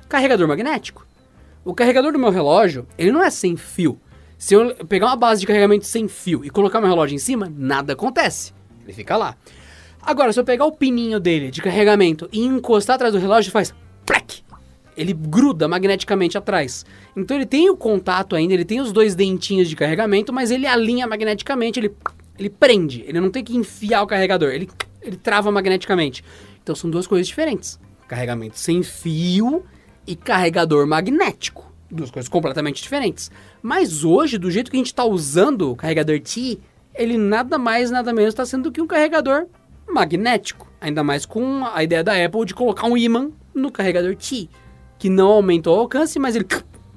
Carregador 0.08 0.48
magnético. 0.48 1.04
O 1.66 1.74
carregador 1.74 2.14
do 2.14 2.20
meu 2.20 2.30
relógio, 2.30 2.86
ele 2.96 3.12
não 3.12 3.24
é 3.24 3.32
sem 3.32 3.58
fio. 3.58 4.00
Se 4.38 4.54
eu 4.54 4.76
pegar 4.86 5.08
uma 5.08 5.16
base 5.16 5.42
de 5.42 5.48
carregamento 5.48 5.88
sem 5.88 6.08
fio 6.08 6.46
e 6.46 6.52
colocar 6.52 6.80
meu 6.80 6.88
relógio 6.88 7.16
em 7.16 7.20
cima, 7.20 7.52
nada 7.58 7.94
acontece. 7.94 8.54
Ele 8.84 8.94
fica 8.94 9.18
lá. 9.18 9.36
Agora, 10.00 10.32
se 10.32 10.40
eu 10.40 10.46
pegar 10.46 10.66
o 10.66 10.72
pininho 10.72 11.20
dele 11.20 11.50
de 11.50 11.60
carregamento 11.60 12.30
e 12.32 12.46
encostar 12.46 12.98
atrás 12.98 13.16
do 13.16 13.20
relógio, 13.20 13.52
faz 13.52 13.74
plec. 14.06 14.44
Ele 14.98 15.14
gruda 15.14 15.68
magneticamente 15.68 16.38
atrás. 16.38 16.86
Então 17.16 17.38
ele 17.38 17.46
tem 17.46 17.70
o 17.70 17.78
contato 17.78 18.36
ainda, 18.36 18.54
ele 18.54 18.66
tem 18.66 18.82
os 18.82 18.92
dois 18.92 19.14
dentinhos 19.16 19.70
de 19.70 19.76
carregamento, 19.76 20.34
mas 20.34 20.50
ele 20.50 20.66
alinha 20.66 21.06
magneticamente, 21.06 21.80
ele, 21.80 21.92
ele 22.38 22.50
prende. 22.50 23.04
Ele 23.08 23.22
não 23.22 23.30
tem 23.30 23.44
que 23.44 23.56
enfiar 23.56 24.02
o 24.02 24.08
carregador, 24.08 24.50
ele, 24.50 24.68
ele 25.02 25.16
trava 25.16 25.52
magneticamente. 25.52 26.24
Então 26.64 26.76
são 26.76 26.90
duas 26.90 27.06
coisas 27.06 27.28
diferentes. 27.28 27.80
Carregamento 28.08 28.60
sem 28.60 28.82
fio 28.82 29.64
e 30.06 30.16
carregador 30.16 30.88
magnético. 30.88 31.72
Duas 31.90 32.10
coisas 32.10 32.28
completamente 32.28 32.82
diferentes. 32.82 33.32
Mas 33.62 34.04
hoje, 34.04 34.38
do 34.38 34.50
jeito 34.50 34.72
que 34.72 34.78
a 34.78 34.80
gente 34.80 34.88
está 34.88 35.06
usando 35.06 35.72
o 35.72 35.76
carregador 35.76 36.20
T, 36.20 36.60
ele 36.96 37.18
nada 37.18 37.58
mais, 37.58 37.92
nada 37.92 38.12
menos 38.12 38.34
está 38.34 38.46
sendo 38.46 38.64
do 38.64 38.72
que 38.72 38.82
um 38.82 38.88
carregador 38.88 39.46
magnético. 39.88 40.68
Ainda 40.82 41.04
mais 41.04 41.26
com 41.26 41.66
a 41.66 41.84
ideia 41.84 42.04
da 42.04 42.26
Apple 42.26 42.46
de 42.46 42.54
colocar 42.54 42.88
um 42.88 42.98
ímã 42.98 43.32
no 43.54 43.72
carregador 43.72 44.16
T, 44.16 44.50
que 44.98 45.10
não 45.10 45.28
aumenta 45.28 45.70
o 45.70 45.74
alcance, 45.74 46.20
mas 46.20 46.36
ele, 46.36 46.48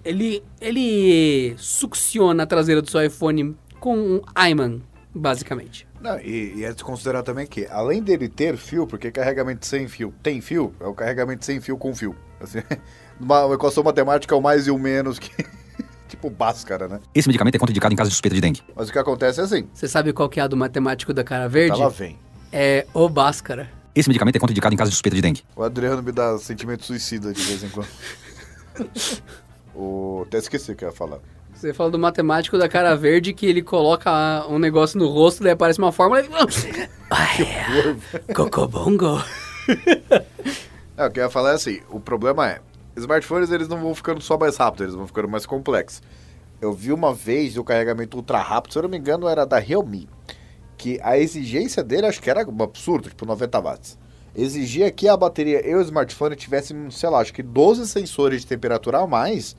ele, 0.04 0.42
ele 0.60 1.54
succiona 1.58 2.42
a 2.42 2.46
traseira 2.46 2.80
do 2.80 2.90
seu 2.90 3.02
iPhone 3.04 3.56
com 3.78 3.96
um 3.96 4.20
ímã, 4.48 4.80
basicamente. 5.14 5.86
Não, 6.00 6.18
e, 6.18 6.54
e 6.56 6.64
é 6.64 6.72
de 6.72 6.82
considerar 6.82 7.22
também 7.22 7.46
que, 7.46 7.66
além 7.66 8.02
dele 8.02 8.28
ter 8.28 8.56
fio, 8.56 8.86
porque 8.86 9.10
carregamento 9.10 9.66
sem 9.66 9.86
fio 9.86 10.14
tem 10.22 10.40
fio, 10.40 10.74
é 10.80 10.86
o 10.86 10.94
carregamento 10.94 11.44
sem 11.44 11.60
fio 11.60 11.76
com 11.76 11.94
fio. 11.94 12.16
Assim, 12.40 12.60
uma, 13.20 13.44
uma 13.44 13.54
equação 13.54 13.82
matemática 13.82 14.34
é 14.34 14.38
o 14.38 14.40
mais 14.40 14.66
e 14.66 14.70
o 14.70 14.78
menos 14.78 15.18
que. 15.18 15.30
tipo 16.08 16.28
Bhaskara, 16.28 16.88
né? 16.88 17.00
Esse 17.14 17.28
medicamento 17.28 17.54
é 17.54 17.58
contraindicado 17.58 17.94
em 17.94 17.96
caso 17.96 18.08
de 18.08 18.14
suspeita 18.14 18.34
de 18.34 18.40
dengue. 18.40 18.62
Mas 18.74 18.88
o 18.88 18.92
que 18.92 18.98
acontece 18.98 19.40
é 19.40 19.44
assim. 19.44 19.68
Você 19.72 19.86
sabe 19.86 20.12
qual 20.12 20.28
que 20.28 20.40
é 20.40 20.42
a 20.42 20.48
do 20.48 20.56
matemático 20.56 21.12
da 21.12 21.22
cara 21.22 21.48
verde? 21.48 21.80
Ela 21.80 21.90
vem. 21.90 22.18
É 22.52 22.86
o 22.92 23.08
Bhaskara. 23.08 23.70
Esse 23.94 24.08
medicamento 24.08 24.36
é 24.36 24.38
contraindicado 24.38 24.74
em 24.74 24.78
caso 24.78 24.90
de 24.90 24.94
suspeita 24.94 25.16
de 25.16 25.22
dengue. 25.22 25.42
O 25.56 25.62
Adriano 25.62 26.02
me 26.02 26.12
dá 26.12 26.38
sentimento 26.38 26.84
suicida 26.84 27.32
de 27.32 27.42
vez 27.42 27.64
em 27.64 27.68
quando. 27.68 27.88
o... 29.74 30.24
Até 30.26 30.38
esqueci 30.38 30.72
o 30.72 30.76
que 30.76 30.84
eu 30.84 30.90
ia 30.90 30.94
falar. 30.94 31.18
Você 31.60 31.74
fala 31.74 31.90
do 31.90 31.98
matemático 31.98 32.56
da 32.56 32.68
cara 32.68 32.96
verde 32.96 33.34
que 33.34 33.44
ele 33.44 33.60
coloca 33.60 34.46
um 34.48 34.58
negócio 34.58 34.98
no 34.98 35.08
rosto, 35.08 35.42
daí 35.42 35.52
aparece 35.52 35.78
uma 35.78 35.92
fórmula 35.92 36.22
e... 36.22 36.28
Cocobongo. 38.32 39.22
É, 40.96 41.04
o 41.04 41.10
que 41.10 41.20
eu 41.20 41.24
ia 41.24 41.30
falar 41.30 41.50
é 41.50 41.54
assim, 41.56 41.80
o 41.90 42.00
problema 42.00 42.48
é, 42.48 42.60
smartphones 42.96 43.50
eles 43.50 43.68
não 43.68 43.78
vão 43.78 43.94
ficando 43.94 44.22
só 44.22 44.38
mais 44.38 44.56
rápidos, 44.56 44.86
eles 44.86 44.94
vão 44.94 45.06
ficando 45.06 45.28
mais 45.28 45.44
complexos. 45.44 46.00
Eu 46.62 46.72
vi 46.72 46.92
uma 46.92 47.12
vez 47.12 47.58
o 47.58 47.64
carregamento 47.64 48.16
ultra 48.16 48.38
rápido, 48.38 48.72
se 48.72 48.78
eu 48.78 48.82
não 48.84 48.88
me 48.88 48.96
engano 48.96 49.28
era 49.28 49.44
da 49.44 49.58
Realme, 49.58 50.08
que 50.80 50.98
a 51.02 51.18
exigência 51.18 51.84
dele 51.84 52.06
acho 52.06 52.22
que 52.22 52.30
era 52.30 52.48
um 52.48 52.62
absurdo, 52.62 53.10
tipo 53.10 53.26
90 53.26 53.60
watts. 53.60 53.98
Exigia 54.34 54.90
que 54.90 55.08
a 55.08 55.16
bateria 55.16 55.68
e 55.68 55.74
o 55.74 55.80
smartphone 55.82 56.34
tivessem, 56.34 56.90
sei 56.90 57.10
lá, 57.10 57.18
acho 57.18 57.34
que 57.34 57.42
12 57.42 57.86
sensores 57.86 58.40
de 58.40 58.46
temperatura 58.46 58.98
a 58.98 59.06
mais 59.06 59.54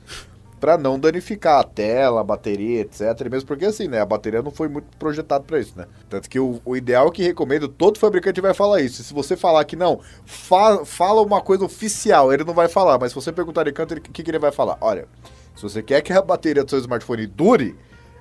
para 0.58 0.76
não 0.76 0.98
danificar 0.98 1.60
a 1.60 1.64
tela, 1.64 2.20
a 2.20 2.24
bateria, 2.24 2.80
etc. 2.80 3.28
Mesmo 3.30 3.46
porque 3.46 3.66
assim, 3.66 3.86
né, 3.86 4.00
a 4.00 4.06
bateria 4.06 4.42
não 4.42 4.50
foi 4.50 4.68
muito 4.68 4.86
projetada 4.98 5.44
para 5.44 5.60
isso, 5.60 5.74
né? 5.76 5.86
Tanto 6.08 6.28
que 6.28 6.40
o, 6.40 6.60
o 6.64 6.76
ideal 6.76 7.10
que 7.12 7.22
recomendo, 7.22 7.68
todo 7.68 8.00
fabricante 8.00 8.40
vai 8.40 8.54
falar 8.54 8.80
isso. 8.80 9.00
E 9.00 9.04
se 9.04 9.14
você 9.14 9.36
falar 9.36 9.64
que 9.64 9.76
não, 9.76 10.00
fa 10.26 10.84
fala 10.84 11.22
uma 11.22 11.40
coisa 11.40 11.64
oficial, 11.64 12.32
ele 12.32 12.42
não 12.42 12.54
vai 12.54 12.66
falar, 12.66 12.98
mas 12.98 13.12
se 13.12 13.14
você 13.14 13.30
perguntar 13.30 13.62
de 13.62 13.72
canto, 13.72 13.94
o 13.94 14.00
que, 14.00 14.24
que 14.24 14.30
ele 14.30 14.40
vai 14.40 14.50
falar? 14.50 14.76
Olha, 14.80 15.06
se 15.54 15.62
você 15.62 15.84
quer 15.84 16.00
que 16.00 16.12
a 16.12 16.20
bateria 16.20 16.64
do 16.64 16.70
seu 16.70 16.80
smartphone 16.80 17.26
dure, 17.28 17.76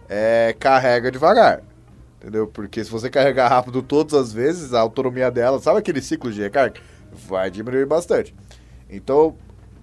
é, 0.07 0.55
carrega 0.59 1.09
devagar. 1.09 1.63
Entendeu? 2.21 2.45
Porque 2.45 2.83
se 2.83 2.91
você 2.91 3.09
carregar 3.09 3.47
rápido 3.47 3.81
todas 3.81 4.13
as 4.13 4.31
vezes, 4.31 4.75
a 4.75 4.79
autonomia 4.79 5.31
dela, 5.31 5.59
sabe 5.59 5.79
aquele 5.79 6.01
ciclo 6.03 6.31
de 6.31 6.39
recarga? 6.39 6.79
Vai 7.27 7.49
diminuir 7.49 7.87
bastante. 7.87 8.35
Então, 8.87 9.35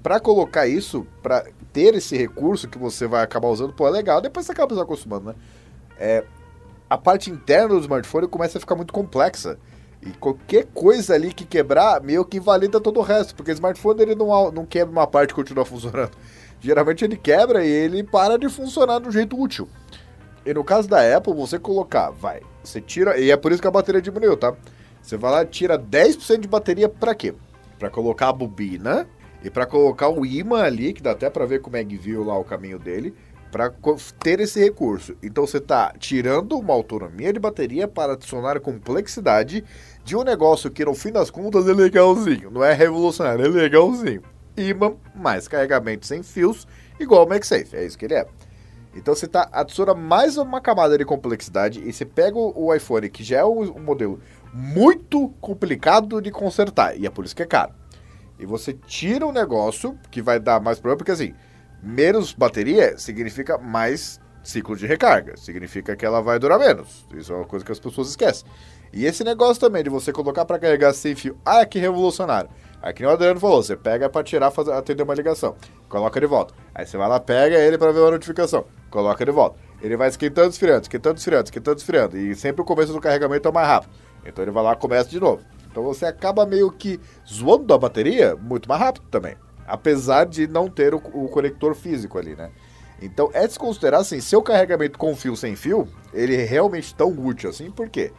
para 0.05 0.21
colocar 0.21 0.69
isso, 0.69 1.05
para 1.21 1.47
ter 1.73 1.97
esse 1.97 2.17
recurso 2.17 2.69
que 2.69 2.79
você 2.79 3.09
vai 3.09 3.25
acabar 3.25 3.49
usando, 3.49 3.73
pô, 3.73 3.89
é 3.89 3.91
legal. 3.91 4.21
Depois 4.21 4.47
você 4.47 4.53
acaba 4.53 4.73
se 4.73 4.81
acostumando, 4.81 5.27
né? 5.27 5.35
É, 5.99 6.25
a 6.89 6.97
parte 6.97 7.29
interna 7.29 7.75
do 7.75 7.81
smartphone 7.81 8.29
começa 8.29 8.59
a 8.59 8.61
ficar 8.61 8.77
muito 8.77 8.93
complexa. 8.93 9.59
E 10.01 10.11
qualquer 10.13 10.67
coisa 10.73 11.15
ali 11.15 11.35
que 11.35 11.45
quebrar, 11.45 12.01
meio 12.01 12.25
que 12.25 12.37
invalida 12.37 12.81
todo 12.81 13.01
o 13.01 13.03
resto. 13.03 13.35
Porque 13.35 13.51
o 13.51 13.55
smartphone 13.55 14.01
ele 14.01 14.15
não, 14.15 14.53
não 14.53 14.65
quebra 14.65 14.93
uma 14.93 15.09
parte 15.09 15.33
e 15.33 15.35
continua 15.35 15.65
funcionando. 15.67 16.13
Geralmente 16.61 17.05
ele 17.05 17.17
quebra 17.17 17.65
e 17.65 17.69
ele 17.69 18.05
para 18.05 18.39
de 18.39 18.49
funcionar 18.49 19.03
um 19.05 19.11
jeito 19.11 19.37
útil. 19.41 19.69
E 20.45 20.55
no 20.55 20.65
caso 20.65 20.89
da 20.89 21.17
Apple, 21.17 21.35
você 21.35 21.59
colocar, 21.59 22.11
vai, 22.11 22.41
você 22.63 22.81
tira, 22.81 23.19
e 23.19 23.31
é 23.31 23.37
por 23.37 23.53
isso 23.53 23.61
que 23.61 23.69
a 23.69 23.71
bateria 23.71 24.01
diminuiu, 24.01 24.37
tá? 24.37 24.55
Você 25.03 25.17
vai 25.17 25.31
lá 25.31 25.45
tira 25.45 25.79
10% 25.79 26.41
de 26.41 26.49
bateria 26.49 26.89
para 26.89 27.15
quê? 27.15 27.35
Para 27.79 27.91
colocar 27.91 28.29
a 28.29 28.33
bobina 28.33 29.09
e 29.43 29.51
para 29.51 29.67
colocar 29.67 30.09
o 30.09 30.27
imã 30.27 30.63
ali, 30.63 30.93
que 30.93 31.03
dá 31.03 31.13
até 31.13 31.31
para 31.31 31.47
ver 31.47 31.61
como 31.61 31.77
é 31.77 31.85
que 31.85 31.97
viu 31.97 32.25
lá 32.25 32.39
o 32.39 32.45
caminho 32.45 32.79
dele, 32.79 33.15
para 33.51 33.73
ter 34.21 34.41
esse 34.41 34.61
recurso. 34.61 35.17
Então 35.23 35.47
você 35.47 35.59
está 35.59 35.95
tirando 35.99 36.59
uma 36.59 36.75
autonomia 36.75 37.33
de 37.33 37.39
bateria 37.39 37.89
para 37.89 38.13
adicionar 38.13 38.61
complexidade 38.61 39.65
de 40.05 40.17
um 40.17 40.23
negócio 40.23 40.71
que 40.71 40.85
no 40.85 40.95
fim 40.95 41.13
das 41.13 41.31
contas 41.31 41.69
é 41.69 41.73
legalzinho, 41.73 42.51
não 42.51 42.63
é 42.63 42.73
revolucionário, 42.73 43.45
é 43.45 43.49
legalzinho. 43.49 44.23
Imã 44.57 44.95
mais 45.15 45.47
carregamento 45.47 46.07
sem 46.07 46.23
fios, 46.23 46.67
igual 46.99 47.25
o 47.25 47.29
MagSafe, 47.29 47.77
é 47.77 47.87
isso 47.87 47.97
que 47.97 48.05
ele 48.05 48.15
é. 48.15 48.27
Então 48.99 49.15
você 49.15 49.29
tá, 49.29 49.49
adiciona 49.53 49.95
mais 49.95 50.37
uma 50.37 50.61
camada 50.61 50.99
de 50.99 51.05
complexidade 51.05 51.81
e 51.87 51.93
você 51.93 52.05
pega 52.05 52.37
o 52.37 52.75
iPhone, 52.75 53.09
que 53.09 53.23
já 53.23 53.39
é 53.39 53.45
um 53.45 53.81
modelo 53.81 54.21
muito 54.53 55.29
complicado 55.41 56.21
de 56.21 56.31
consertar, 56.31 56.99
e 56.99 57.07
é 57.07 57.11
por 57.11 57.25
isso 57.25 57.35
que 57.35 57.43
é 57.43 57.47
caro. 57.47 57.73
E 58.39 58.45
você 58.45 58.73
tira 58.73 59.27
um 59.27 59.33
negócio 59.33 59.99
que 60.11 60.21
vai 60.21 60.39
dar 60.41 60.61
mais 60.61 60.79
problema, 60.79 60.99
porque 60.99 61.13
assim, 61.13 61.35
menos 61.83 62.33
bateria 62.33 62.99
significa 62.99 63.57
mais 63.57 64.21
ciclo 64.43 64.77
de 64.77 64.87
recarga, 64.87 65.37
significa 65.37 65.95
que 65.95 66.05
ela 66.05 66.21
vai 66.21 66.39
durar 66.39 66.59
menos. 66.59 67.07
Isso 67.15 67.33
é 67.33 67.37
uma 67.37 67.45
coisa 67.45 67.65
que 67.65 67.73
as 67.73 67.79
pessoas 67.79 68.09
esquecem. 68.09 68.49
E 68.93 69.05
esse 69.05 69.23
negócio 69.23 69.61
também 69.61 69.85
de 69.85 69.91
você 69.91 70.13
colocar 70.13 70.45
para 70.45 70.59
carregar 70.59 70.93
sem 70.93 71.15
fio, 71.15 71.39
ah, 71.45 71.65
que 71.67 71.79
revolucionário. 71.79 72.51
Aí 72.81 72.93
que 72.93 73.05
o 73.05 73.11
Adriano 73.11 73.41
falou, 73.41 73.63
você 73.63 73.77
pega 73.77 74.09
para 74.09 74.23
tirar, 74.23 74.51
fazer, 74.51 74.73
atender 74.73 75.03
uma 75.03 75.15
ligação, 75.15 75.57
coloca 75.89 76.21
de 76.21 76.27
volta. 76.27 76.55
Aí 76.75 76.87
você 76.87 76.97
vai 76.97 77.09
lá, 77.09 77.19
pega 77.19 77.59
ele 77.59 77.77
para 77.77 77.91
ver 77.91 78.01
uma 78.01 78.13
notificação, 78.13 78.65
coloca 78.91 79.25
de 79.25 79.33
volta. 79.33 79.59
Ele 79.83 79.97
vai 79.97 80.09
esquentando, 80.09 80.51
esfriando, 80.51 80.83
esquentando, 80.83 81.19
esfriando, 81.19 81.45
esquentando, 81.45 81.79
esfriando. 81.79 82.19
E 82.19 82.35
sempre 82.35 82.63
o 82.63 82.65
começo 82.65 82.93
do 82.93 83.01
carregamento 83.01 83.49
é 83.49 83.53
mais 83.53 83.67
rápido. 83.67 83.93
Então 84.25 84.45
ele 84.45 84.53
vai 84.53 84.63
lá 84.63 84.77
começa 84.77 85.09
de 85.09 85.19
novo. 85.19 85.43
Então 85.71 85.83
você 85.83 86.07
acaba 86.07 86.47
meio 86.47 86.71
que 86.71 87.01
zoando 87.27 87.73
a 87.75 87.79
bateria 87.79 88.37
muito 88.37 88.69
mais 88.69 88.81
rápido 88.81 89.07
também. 89.11 89.37
Apesar 89.67 90.25
de 90.25 90.47
não 90.47 90.69
ter 90.69 90.95
o, 90.95 90.99
o 90.99 91.29
conector 91.29 91.75
físico 91.75 92.19
ali, 92.19 92.35
né? 92.35 92.51
Então 93.01 93.31
é 93.33 93.47
de 93.47 93.53
se 93.53 93.59
considerar 93.59 93.99
assim, 93.99 94.21
seu 94.21 94.43
carregamento 94.43 94.99
com 94.99 95.15
fio 95.15 95.37
sem 95.37 95.55
fio, 95.55 95.87
ele 96.13 96.35
é 96.35 96.45
realmente 96.45 96.95
tão 96.95 97.11
útil 97.11 97.51
assim, 97.51 97.71
por 97.71 97.89
quê? 97.89 98.13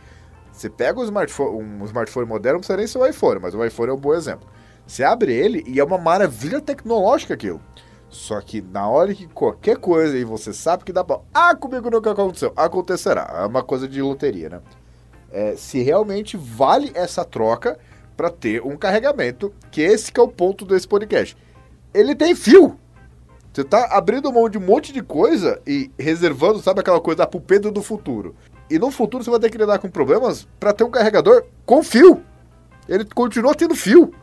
Você 0.52 0.70
pega 0.70 1.00
um 1.00 1.04
smartphone, 1.04 1.64
um 1.64 1.86
smartphone 1.86 2.28
moderno, 2.28 2.56
não 2.56 2.60
precisa 2.60 2.78
nem 2.78 2.88
ser 2.88 2.98
o 2.98 3.06
iPhone, 3.06 3.40
mas 3.40 3.56
o 3.56 3.64
iPhone 3.64 3.92
é 3.92 3.94
um 3.94 4.00
bom 4.00 4.14
exemplo. 4.14 4.48
Você 4.86 5.04
abre 5.04 5.34
ele 5.34 5.64
e 5.68 5.80
é 5.80 5.84
uma 5.84 5.98
maravilha 5.98 6.60
tecnológica 6.60 7.34
aquilo. 7.34 7.62
Só 8.10 8.42
que 8.42 8.60
na 8.62 8.88
hora 8.90 9.14
que 9.14 9.28
qualquer 9.28 9.78
coisa 9.78 10.18
e 10.18 10.24
você 10.24 10.52
sabe 10.52 10.84
que 10.84 10.92
dá 10.92 11.04
pra. 11.04 11.20
Ah, 11.34 11.56
comigo 11.56 11.90
nunca 11.92 12.12
aconteceu. 12.12 12.52
Acontecerá. 12.56 13.30
É 13.42 13.46
uma 13.46 13.62
coisa 13.62 13.88
de 13.88 14.02
loteria, 14.02 14.50
né? 14.50 14.62
É, 15.32 15.56
se 15.56 15.82
realmente 15.84 16.36
vale 16.36 16.92
essa 16.96 17.24
troca 17.24 17.78
para 18.18 18.32
ter 18.32 18.62
um 18.64 18.76
carregamento, 18.76 19.54
que 19.72 19.80
esse 19.82 20.12
que 20.12 20.20
é 20.20 20.24
o 20.24 20.28
ponto 20.28 20.66
desse 20.66 20.88
podcast. 20.88 21.38
Ele 21.94 22.16
tem 22.16 22.36
fio. 22.36 22.78
Você 23.54 23.64
tá 23.64 23.90
abrindo 23.92 24.32
mão 24.32 24.50
de 24.50 24.58
um 24.58 24.62
monte 24.62 24.92
de 24.92 25.02
coisa 25.02 25.62
e 25.66 25.92
reservando, 25.98 26.60
sabe 26.62 26.82
aquela 26.82 27.00
coisa, 27.00 27.26
pro 27.26 27.40
Pedro 27.40 27.72
do 27.72 27.82
futuro. 27.82 28.36
E 28.70 28.78
no 28.78 28.92
futuro 28.92 29.24
você 29.24 29.30
vai 29.30 29.40
ter 29.40 29.50
que 29.50 29.58
lidar 29.58 29.80
com 29.80 29.90
problemas 29.90 30.48
para 30.60 30.72
ter 30.74 30.84
um 30.84 30.92
carregador 30.92 31.44
com 31.66 31.84
fio. 31.84 32.24
Ele 32.88 33.04
continua 33.06 33.56
tendo 33.56 33.76
fio. 33.76 34.14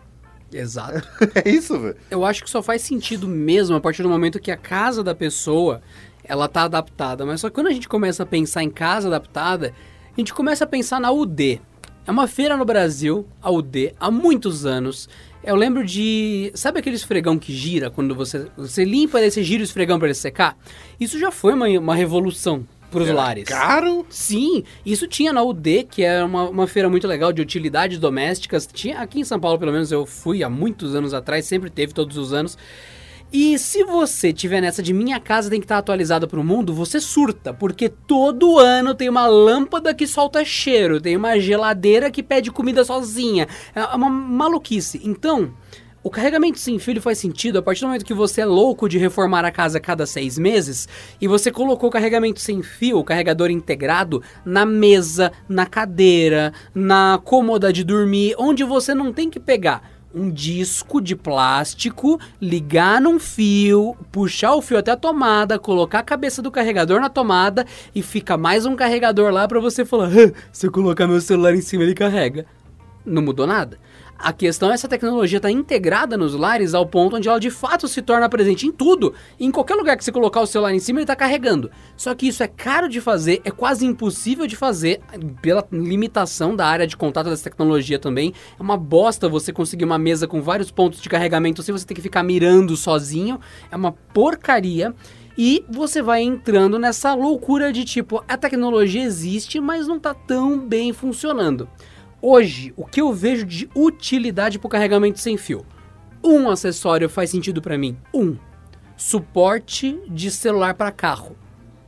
Exato. 0.53 1.07
é 1.35 1.49
isso, 1.49 1.79
velho. 1.79 1.97
Eu 2.11 2.25
acho 2.25 2.45
que 2.45 2.51
só 2.51 2.63
faz 2.63 2.83
sentido 2.83 3.27
mesmo 3.27 3.77
a 3.77 3.81
partir 3.81 4.03
do 4.03 4.09
momento 4.09 4.41
que 4.41 4.51
a 4.51 4.57
casa 4.57 5.03
da 5.03 5.15
pessoa 5.15 5.83
ela 6.25 6.49
tá 6.49 6.63
adaptada. 6.63 7.27
Mas 7.27 7.41
só 7.41 7.49
que 7.49 7.55
quando 7.55 7.69
a 7.69 7.73
gente 7.73 7.89
começa 7.89 8.23
a 8.23 8.27
pensar 8.27 8.63
em 8.63 8.71
casa 8.71 9.09
adaptada, 9.09 9.73
a 10.17 10.21
gente 10.21 10.33
começa 10.33 10.65
a 10.65 10.67
pensar 10.67 11.01
na 11.01 11.11
UD. 11.11 11.61
É 12.07 12.11
uma 12.11 12.29
feira 12.29 12.57
no 12.57 12.65
Brasil, 12.65 13.27
a 13.43 13.51
UD, 13.51 13.93
há 13.99 14.11
muitos 14.11 14.65
anos. 14.65 15.09
Eu 15.43 15.57
lembro 15.57 15.85
de. 15.85 16.53
Sabe 16.55 16.79
aquele 16.79 16.97
esfregão 16.97 17.39
que 17.39 17.53
gira 17.53 17.91
quando 17.91 18.15
você, 18.15 18.49
você 18.57 18.85
limpa 18.85 19.21
e 19.21 19.31
você 19.31 19.43
gira 19.43 19.61
o 19.61 19.65
esfregão 19.65 19.99
para 19.99 20.09
ele 20.09 20.15
secar? 20.15 20.57
Isso 21.01 21.19
já 21.19 21.31
foi 21.31 21.53
uma, 21.53 21.69
uma 21.69 21.95
revolução 21.95 22.67
para 22.97 23.05
os 23.05 23.11
lares. 23.11 23.45
Caro? 23.45 24.07
Sim, 24.09 24.65
isso 24.85 25.07
tinha 25.07 25.33
na 25.33 25.43
UD, 25.43 25.85
que 25.85 26.03
é 26.03 26.25
uma, 26.25 26.49
uma 26.49 26.67
feira 26.67 26.89
muito 26.89 27.07
legal 27.07 27.33
de 27.33 27.43
utilidades 27.43 27.99
domésticas. 27.99 28.67
Tinha 28.67 29.01
aqui 29.01 29.21
em 29.21 29.25
São 29.25 29.39
Paulo, 29.39 29.59
pelo 29.59 29.73
menos 29.73 29.93
eu 29.93 30.07
fui 30.07 30.43
há 30.43 30.49
muitos 30.49 30.95
anos 30.95 31.13
atrás, 31.13 31.45
sempre 31.45 31.69
teve 31.69 31.93
todos 31.93 32.17
os 32.17 32.33
anos. 32.33 32.57
E 33.33 33.59
se 33.59 33.83
você 33.83 34.33
tiver 34.33 34.61
nessa 34.61 34.83
de 34.83 34.93
minha 34.93 35.19
casa 35.19 35.51
tem 35.51 35.61
que 35.61 35.65
estar 35.65 35.79
atualizada 35.79 36.27
para 36.27 36.39
o 36.41 36.45
mundo, 36.45 36.73
você 36.73 37.01
surta, 37.01 37.53
porque 37.53 37.89
todo 37.89 38.59
ano 38.59 38.95
tem 38.95 39.09
uma 39.09 39.27
lâmpada 39.27 39.93
que 39.93 40.07
solta 40.07 40.45
cheiro, 40.45 41.01
tem 41.01 41.17
uma 41.17 41.39
geladeira 41.39 42.11
que 42.11 42.23
pede 42.23 42.53
comida 42.53 42.85
sozinha. 42.85 43.49
É 43.75 43.83
uma 43.97 44.09
maluquice. 44.09 45.01
Então, 45.05 45.53
o 46.07 46.11
carregamento 46.11 46.61
sem 46.61 46.79
fio 46.79 47.03
faz 47.03 47.19
sentido 47.19 47.59
a 47.59 47.63
partir 47.63 47.81
do 47.81 47.89
momento 47.89 48.05
que 48.05 48.15
você 48.15 48.43
é 48.43 48.45
louco 48.45 48.89
de 48.89 48.97
reformar 48.97 49.45
a 49.45 49.51
casa 49.51 49.79
a 49.79 49.81
cada 49.81 50.07
seis 50.07 50.39
meses 50.39 50.89
e 51.21 51.27
você 51.27 51.51
colocou 51.51 51.89
o 51.89 51.93
carregamento 51.93 52.39
sem 52.39 52.63
fio, 52.63 53.01
o 53.01 53.05
carregador 53.05 53.51
integrado, 53.51 54.23
na 54.45 54.65
mesa, 54.65 55.33
na 55.49 55.67
cadeira, 55.67 56.53
na 56.73 57.21
cômoda 57.25 57.73
de 57.73 57.83
dormir, 57.83 58.37
onde 58.39 58.63
você 58.63 58.95
não 58.95 59.13
tem 59.13 59.29
que 59.29 59.41
pegar 59.41 59.83
um 60.15 60.31
disco 60.31 61.01
de 61.01 61.17
plástico, 61.17 62.21
ligar 62.41 63.01
num 63.01 63.19
fio, 63.19 63.97
puxar 64.13 64.55
o 64.55 64.63
fio 64.63 64.79
até 64.79 64.93
a 64.93 64.97
tomada, 64.97 65.59
colocar 65.59 65.99
a 65.99 66.05
cabeça 66.05 66.41
do 66.41 66.53
carregador 66.53 67.01
na 67.01 67.09
tomada 67.09 67.67
e 67.93 68.01
fica 68.01 68.37
mais 68.37 68.65
um 68.65 68.77
carregador 68.77 69.33
lá 69.33 69.49
para 69.49 69.59
você 69.59 69.85
falar: 69.85 70.07
"Hã, 70.17 70.33
se 70.53 70.69
eu 70.69 70.71
colocar 70.71 71.09
meu 71.09 71.21
celular 71.21 71.53
em 71.53 71.61
cima 71.61 71.83
ele 71.83 71.95
carrega. 71.95 72.47
Não 73.05 73.23
mudou 73.23 73.47
nada. 73.47 73.77
A 74.19 74.33
questão 74.33 74.71
é 74.71 74.75
essa 74.75 74.89
tecnologia 74.89 75.37
está 75.37 75.51
integrada 75.51 76.17
nos 76.17 76.35
lares 76.35 76.75
ao 76.75 76.87
ponto 76.87 77.17
onde 77.17 77.29
ela 77.29 77.39
de 77.39 77.51
fato 77.51 77.87
se 77.87 78.01
torna 78.01 78.29
presente 78.29 78.67
em 78.67 78.73
tudo. 78.73 79.13
Em 79.39 79.51
qualquer 79.51 79.75
lugar 79.75 79.97
que 79.97 80.05
você 80.05 80.11
colocar 80.11 80.41
o 80.41 80.47
celular 80.47 80.75
em 80.75 80.79
cima, 80.79 80.99
ele 80.99 81.05
está 81.05 81.15
carregando. 81.15 81.71
Só 81.97 82.15
que 82.15 82.27
isso 82.27 82.43
é 82.43 82.49
caro 82.49 82.89
de 82.89 83.01
fazer, 83.01 83.41
é 83.45 83.51
quase 83.51 83.85
impossível 83.85 84.47
de 84.47 84.57
fazer 84.57 85.01
pela 85.43 85.67
limitação 85.71 86.57
da 86.57 86.67
área 86.67 86.87
de 86.87 86.97
contato 86.97 87.29
dessa 87.29 87.45
tecnologia 87.45 87.99
também. 87.99 88.33
É 88.59 88.63
uma 88.63 88.77
bosta 88.77 89.29
você 89.29 89.53
conseguir 89.53 89.85
uma 89.85 89.99
mesa 89.99 90.27
com 90.27 90.41
vários 90.41 90.71
pontos 90.71 91.01
de 91.01 91.09
carregamento 91.09 91.63
sem 91.63 91.73
você 91.73 91.87
ter 91.87 91.95
que 91.95 92.03
ficar 92.03 92.23
mirando 92.23 92.77
sozinho. 92.77 93.39
É 93.71 93.77
uma 93.77 93.93
porcaria. 93.93 94.95
E 95.39 95.63
você 95.69 96.01
vai 96.01 96.23
entrando 96.23 96.79
nessa 96.79 97.15
loucura 97.15 97.71
de 97.71 97.85
tipo, 97.85 98.25
a 98.27 98.39
tecnologia 98.39 99.03
existe, 99.03 99.61
mas 99.61 99.87
não 99.87 99.99
está 99.99 100.15
tão 100.15 100.59
bem 100.59 100.95
funcionando. 100.95 101.69
Hoje, 102.29 102.75
o 102.77 102.85
que 102.85 103.01
eu 103.01 103.13
vejo 103.13 103.47
de 103.47 103.71
utilidade 103.73 104.59
para 104.59 104.67
o 104.67 104.69
carregamento 104.69 105.21
sem 105.21 105.37
fio? 105.37 105.65
Um 106.25 106.51
acessório 106.51 107.09
faz 107.09 107.31
sentido 107.31 107.63
para 107.63 107.79
mim. 107.79 107.97
Um, 108.13 108.37
suporte 108.97 109.97
de 110.09 110.29
celular 110.33 110.75
para 110.75 110.91
carro. 110.91 111.37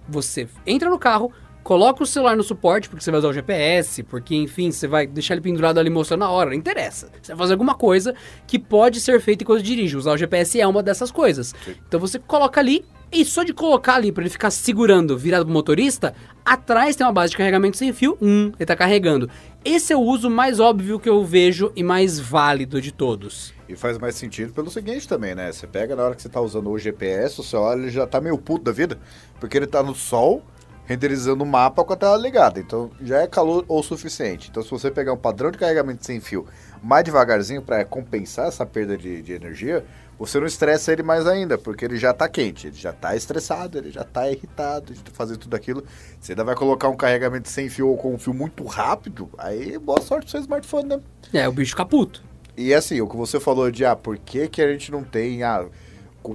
Você 0.09 0.49
entra 0.65 0.89
no 0.89 0.97
carro, 0.97 1.33
coloca 1.65 2.05
o 2.05 2.07
celular 2.07 2.37
no 2.37 2.45
suporte, 2.45 2.89
porque 2.89 3.03
você 3.03 3.11
vai 3.11 3.19
usar 3.19 3.31
o 3.31 3.33
GPS, 3.33 4.05
porque, 4.05 4.37
enfim, 4.37 4.71
você 4.71 4.87
vai 4.87 5.09
deixar 5.09 5.35
ele 5.35 5.41
pendurado 5.41 5.81
ali 5.81 5.91
mostrando 5.91 6.23
a 6.23 6.31
hora, 6.31 6.51
não 6.51 6.57
interessa. 6.57 7.11
Você 7.21 7.33
vai 7.33 7.39
fazer 7.39 7.55
alguma 7.55 7.75
coisa 7.75 8.15
que 8.47 8.61
pode 8.61 9.01
ser 9.01 9.21
feita 9.21 9.43
enquanto 9.43 9.61
dirige. 9.61 9.97
Usar 9.97 10.13
o 10.13 10.17
GPS 10.17 10.61
é 10.61 10.69
uma 10.69 10.85
dessas 10.85 11.11
coisas. 11.11 11.53
Então 11.89 11.99
você 11.99 12.17
coloca 12.17 12.61
ali, 12.61 12.85
e 13.11 13.25
só 13.25 13.43
de 13.43 13.53
colocar 13.53 13.95
ali 13.95 14.13
para 14.13 14.23
ele 14.23 14.31
ficar 14.31 14.51
segurando, 14.51 15.17
virado 15.17 15.45
pro 15.45 15.53
motorista, 15.53 16.15
atrás 16.45 16.95
tem 16.95 17.07
uma 17.07 17.13
base 17.13 17.31
de 17.31 17.37
carregamento 17.37 17.77
sem 17.77 17.93
fio, 17.93 18.17
hum, 18.21 18.53
ele 18.59 18.67
tá 18.67 18.77
carregando. 18.77 19.31
Esse 19.65 19.93
é 19.93 19.97
o 19.97 20.01
uso 20.01 20.31
mais 20.31 20.61
óbvio 20.61 21.01
que 21.01 21.09
eu 21.09 21.25
vejo 21.25 21.73
e 21.75 21.83
mais 21.83 22.19
válido 22.19 22.81
de 22.81 22.93
todos. 22.93 23.53
E 23.69 23.77
faz 23.77 23.99
mais 23.99 24.15
sentido 24.15 24.53
pelo 24.53 24.71
seguinte 24.71 25.09
também, 25.09 25.35
né? 25.35 25.51
Você 25.53 25.67
pega 25.67 25.97
na 25.97 26.05
hora 26.05 26.15
que 26.15 26.23
você 26.23 26.29
tá 26.29 26.41
usando 26.41 26.71
o 26.71 26.79
GPS, 26.79 27.41
o 27.41 27.45
celular 27.45 27.79
ele 27.79 27.91
já 27.91 28.07
tá 28.07 28.21
meio 28.21 28.39
puto 28.39 28.65
da 28.65 28.73
vida, 28.73 28.99
porque 29.39 29.57
ele 29.57 29.67
tá 29.67 29.83
no 29.83 29.95
sol, 29.95 30.43
renderizando 30.87 31.45
o 31.45 31.47
mapa 31.47 31.85
com 31.85 31.93
a 31.93 31.97
tela 31.97 32.17
ligada. 32.17 32.59
Então 32.59 32.91
já 33.03 33.21
é 33.21 33.27
calor 33.27 33.65
o 33.69 33.83
suficiente. 33.83 34.49
Então 34.51 34.63
se 34.63 34.71
você 34.71 34.91
pegar 34.91 35.13
um 35.13 35.19
padrão 35.19 35.51
de 35.51 35.59
carregamento 35.59 36.05
sem 36.05 36.19
fio 36.19 36.47
mais 36.83 37.05
devagarzinho 37.05 37.63
para 37.63 37.85
compensar 37.85 38.49
essa 38.49 38.65
perda 38.65 38.97
de, 38.97 39.23
de 39.23 39.33
energia, 39.33 39.85
você 40.19 40.41
não 40.41 40.47
estressa 40.47 40.93
ele 40.93 41.03
mais 41.03 41.27
ainda, 41.27 41.57
porque 41.57 41.85
ele 41.85 41.97
já 41.97 42.13
tá 42.13 42.29
quente, 42.29 42.67
ele 42.67 42.77
já 42.77 42.93
tá 42.93 43.15
estressado, 43.15 43.79
ele 43.79 43.91
já 43.91 44.03
tá 44.03 44.29
irritado 44.29 44.93
de 44.93 45.11
fazer 45.13 45.37
tudo 45.37 45.55
aquilo. 45.55 45.85
Você 46.21 46.33
ainda 46.33 46.43
vai 46.43 46.57
colocar 46.57 46.89
um 46.89 46.97
carregamento 46.97 47.49
sem 47.49 47.69
fio 47.69 47.89
ou 47.89 47.97
com 47.97 48.15
um 48.15 48.19
fio 48.19 48.35
muito 48.35 48.65
rápido, 48.65 49.31
aí 49.39 49.79
boa 49.79 50.01
sorte 50.01 50.25
pro 50.25 50.31
seu 50.33 50.41
smartphone, 50.41 50.89
né? 50.89 51.01
É, 51.33 51.49
o 51.49 51.53
bicho 51.53 51.77
caputo. 51.77 52.23
E 52.57 52.75
assim, 52.75 53.01
o 53.01 53.07
que 53.07 53.17
você 53.17 53.39
falou 53.39 53.71
de, 53.71 53.85
ah, 53.85 53.95
por 53.95 54.19
que, 54.19 54.49
que 54.49 54.61
a 54.61 54.73
gente 54.73 54.91
não 54.91 55.05
tem, 55.05 55.45
ah, 55.45 55.65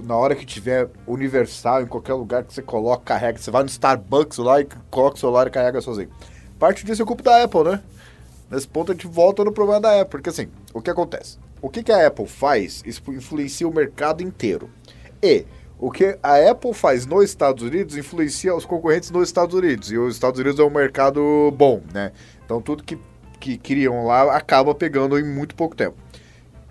na 0.02 0.16
hora 0.16 0.34
que 0.34 0.46
tiver 0.46 0.88
universal, 1.06 1.82
em 1.82 1.86
qualquer 1.86 2.14
lugar 2.14 2.42
que 2.44 2.54
você 2.54 2.62
coloca, 2.62 3.04
carrega, 3.04 3.38
você 3.38 3.50
vai 3.50 3.62
no 3.62 3.68
Starbucks 3.68 4.38
lá 4.38 4.62
e 4.62 4.66
coloca 4.90 5.16
o 5.16 5.20
celular 5.20 5.46
e 5.46 5.50
carrega 5.50 5.82
sozinho. 5.82 6.08
Parte 6.58 6.86
disso 6.86 7.02
é 7.02 7.04
culpa 7.04 7.22
da 7.22 7.44
Apple, 7.44 7.64
né? 7.64 7.82
Nesse 8.50 8.68
ponto 8.68 8.92
a 8.92 8.94
gente 8.94 9.06
volta 9.06 9.44
no 9.44 9.52
problema 9.52 9.80
da 9.80 10.00
Apple, 10.00 10.10
porque 10.10 10.30
assim, 10.30 10.48
o 10.72 10.80
que 10.80 10.90
acontece? 10.90 11.38
O 11.60 11.68
que, 11.68 11.82
que 11.82 11.92
a 11.92 12.06
Apple 12.06 12.26
faz 12.26 12.82
influencia 12.84 13.66
o 13.66 13.74
mercado 13.74 14.22
inteiro. 14.22 14.70
E 15.22 15.46
o 15.78 15.90
que 15.90 16.18
a 16.22 16.50
Apple 16.50 16.72
faz 16.72 17.06
nos 17.06 17.24
Estados 17.24 17.62
Unidos 17.62 17.96
influencia 17.96 18.54
os 18.54 18.64
concorrentes 18.64 19.10
nos 19.10 19.28
Estados 19.28 19.54
Unidos. 19.54 19.90
E 19.90 19.98
os 19.98 20.14
Estados 20.14 20.38
Unidos 20.38 20.60
é 20.60 20.62
um 20.62 20.70
mercado 20.70 21.50
bom, 21.56 21.82
né? 21.92 22.12
Então 22.44 22.60
tudo 22.60 22.84
que, 22.84 22.98
que 23.40 23.56
criam 23.56 24.04
lá 24.06 24.36
acaba 24.36 24.74
pegando 24.74 25.18
em 25.18 25.24
muito 25.24 25.54
pouco 25.54 25.74
tempo. 25.74 25.96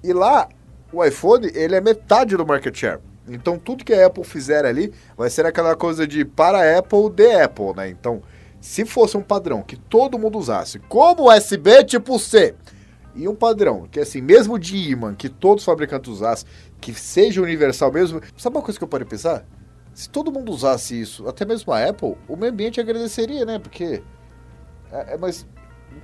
E 0.04 0.14
lá, 0.14 0.48
o 0.92 1.04
iPhone, 1.04 1.50
ele 1.54 1.76
é 1.76 1.82
metade 1.82 2.38
do 2.38 2.46
market 2.46 2.76
share. 2.76 3.00
Então 3.28 3.58
tudo 3.58 3.84
que 3.84 3.94
a 3.94 4.06
Apple 4.08 4.24
fizer 4.24 4.66
ali 4.66 4.94
vai 5.18 5.30
ser 5.30 5.46
aquela 5.46 5.76
coisa 5.76 6.06
de 6.08 6.24
para 6.24 6.60
a 6.60 6.80
Apple, 6.80 7.10
de 7.10 7.32
Apple, 7.36 7.74
né? 7.76 7.90
Então, 7.90 8.22
se 8.64 8.86
fosse 8.86 9.18
um 9.18 9.22
padrão 9.22 9.62
que 9.62 9.76
todo 9.76 10.18
mundo 10.18 10.40
usasse, 10.40 10.80
como 10.80 11.30
USB 11.30 11.84
tipo 11.84 12.18
C, 12.18 12.56
e 13.14 13.28
um 13.28 13.36
padrão, 13.36 13.90
que 13.92 14.00
assim, 14.00 14.22
mesmo 14.22 14.58
de 14.58 14.78
imã, 14.90 15.14
que 15.14 15.28
todos 15.28 15.64
os 15.64 15.66
fabricantes 15.66 16.10
usassem, 16.10 16.48
que 16.80 16.94
seja 16.94 17.42
universal 17.42 17.92
mesmo. 17.92 18.22
Sabe 18.38 18.56
uma 18.56 18.64
coisa 18.64 18.80
que 18.80 18.84
eu 18.84 18.88
parei 18.88 19.06
pensar? 19.06 19.46
Se 19.94 20.10
todo 20.10 20.32
mundo 20.32 20.50
usasse 20.50 21.00
isso, 21.00 21.28
até 21.28 21.44
mesmo 21.44 21.74
a 21.74 21.90
Apple, 21.90 22.16
o 22.26 22.38
meio 22.38 22.54
ambiente 22.54 22.80
agradeceria, 22.80 23.46
né? 23.46 23.60
Porque. 23.60 24.02
É, 24.90 25.16
é, 25.16 25.18
mas 25.18 25.46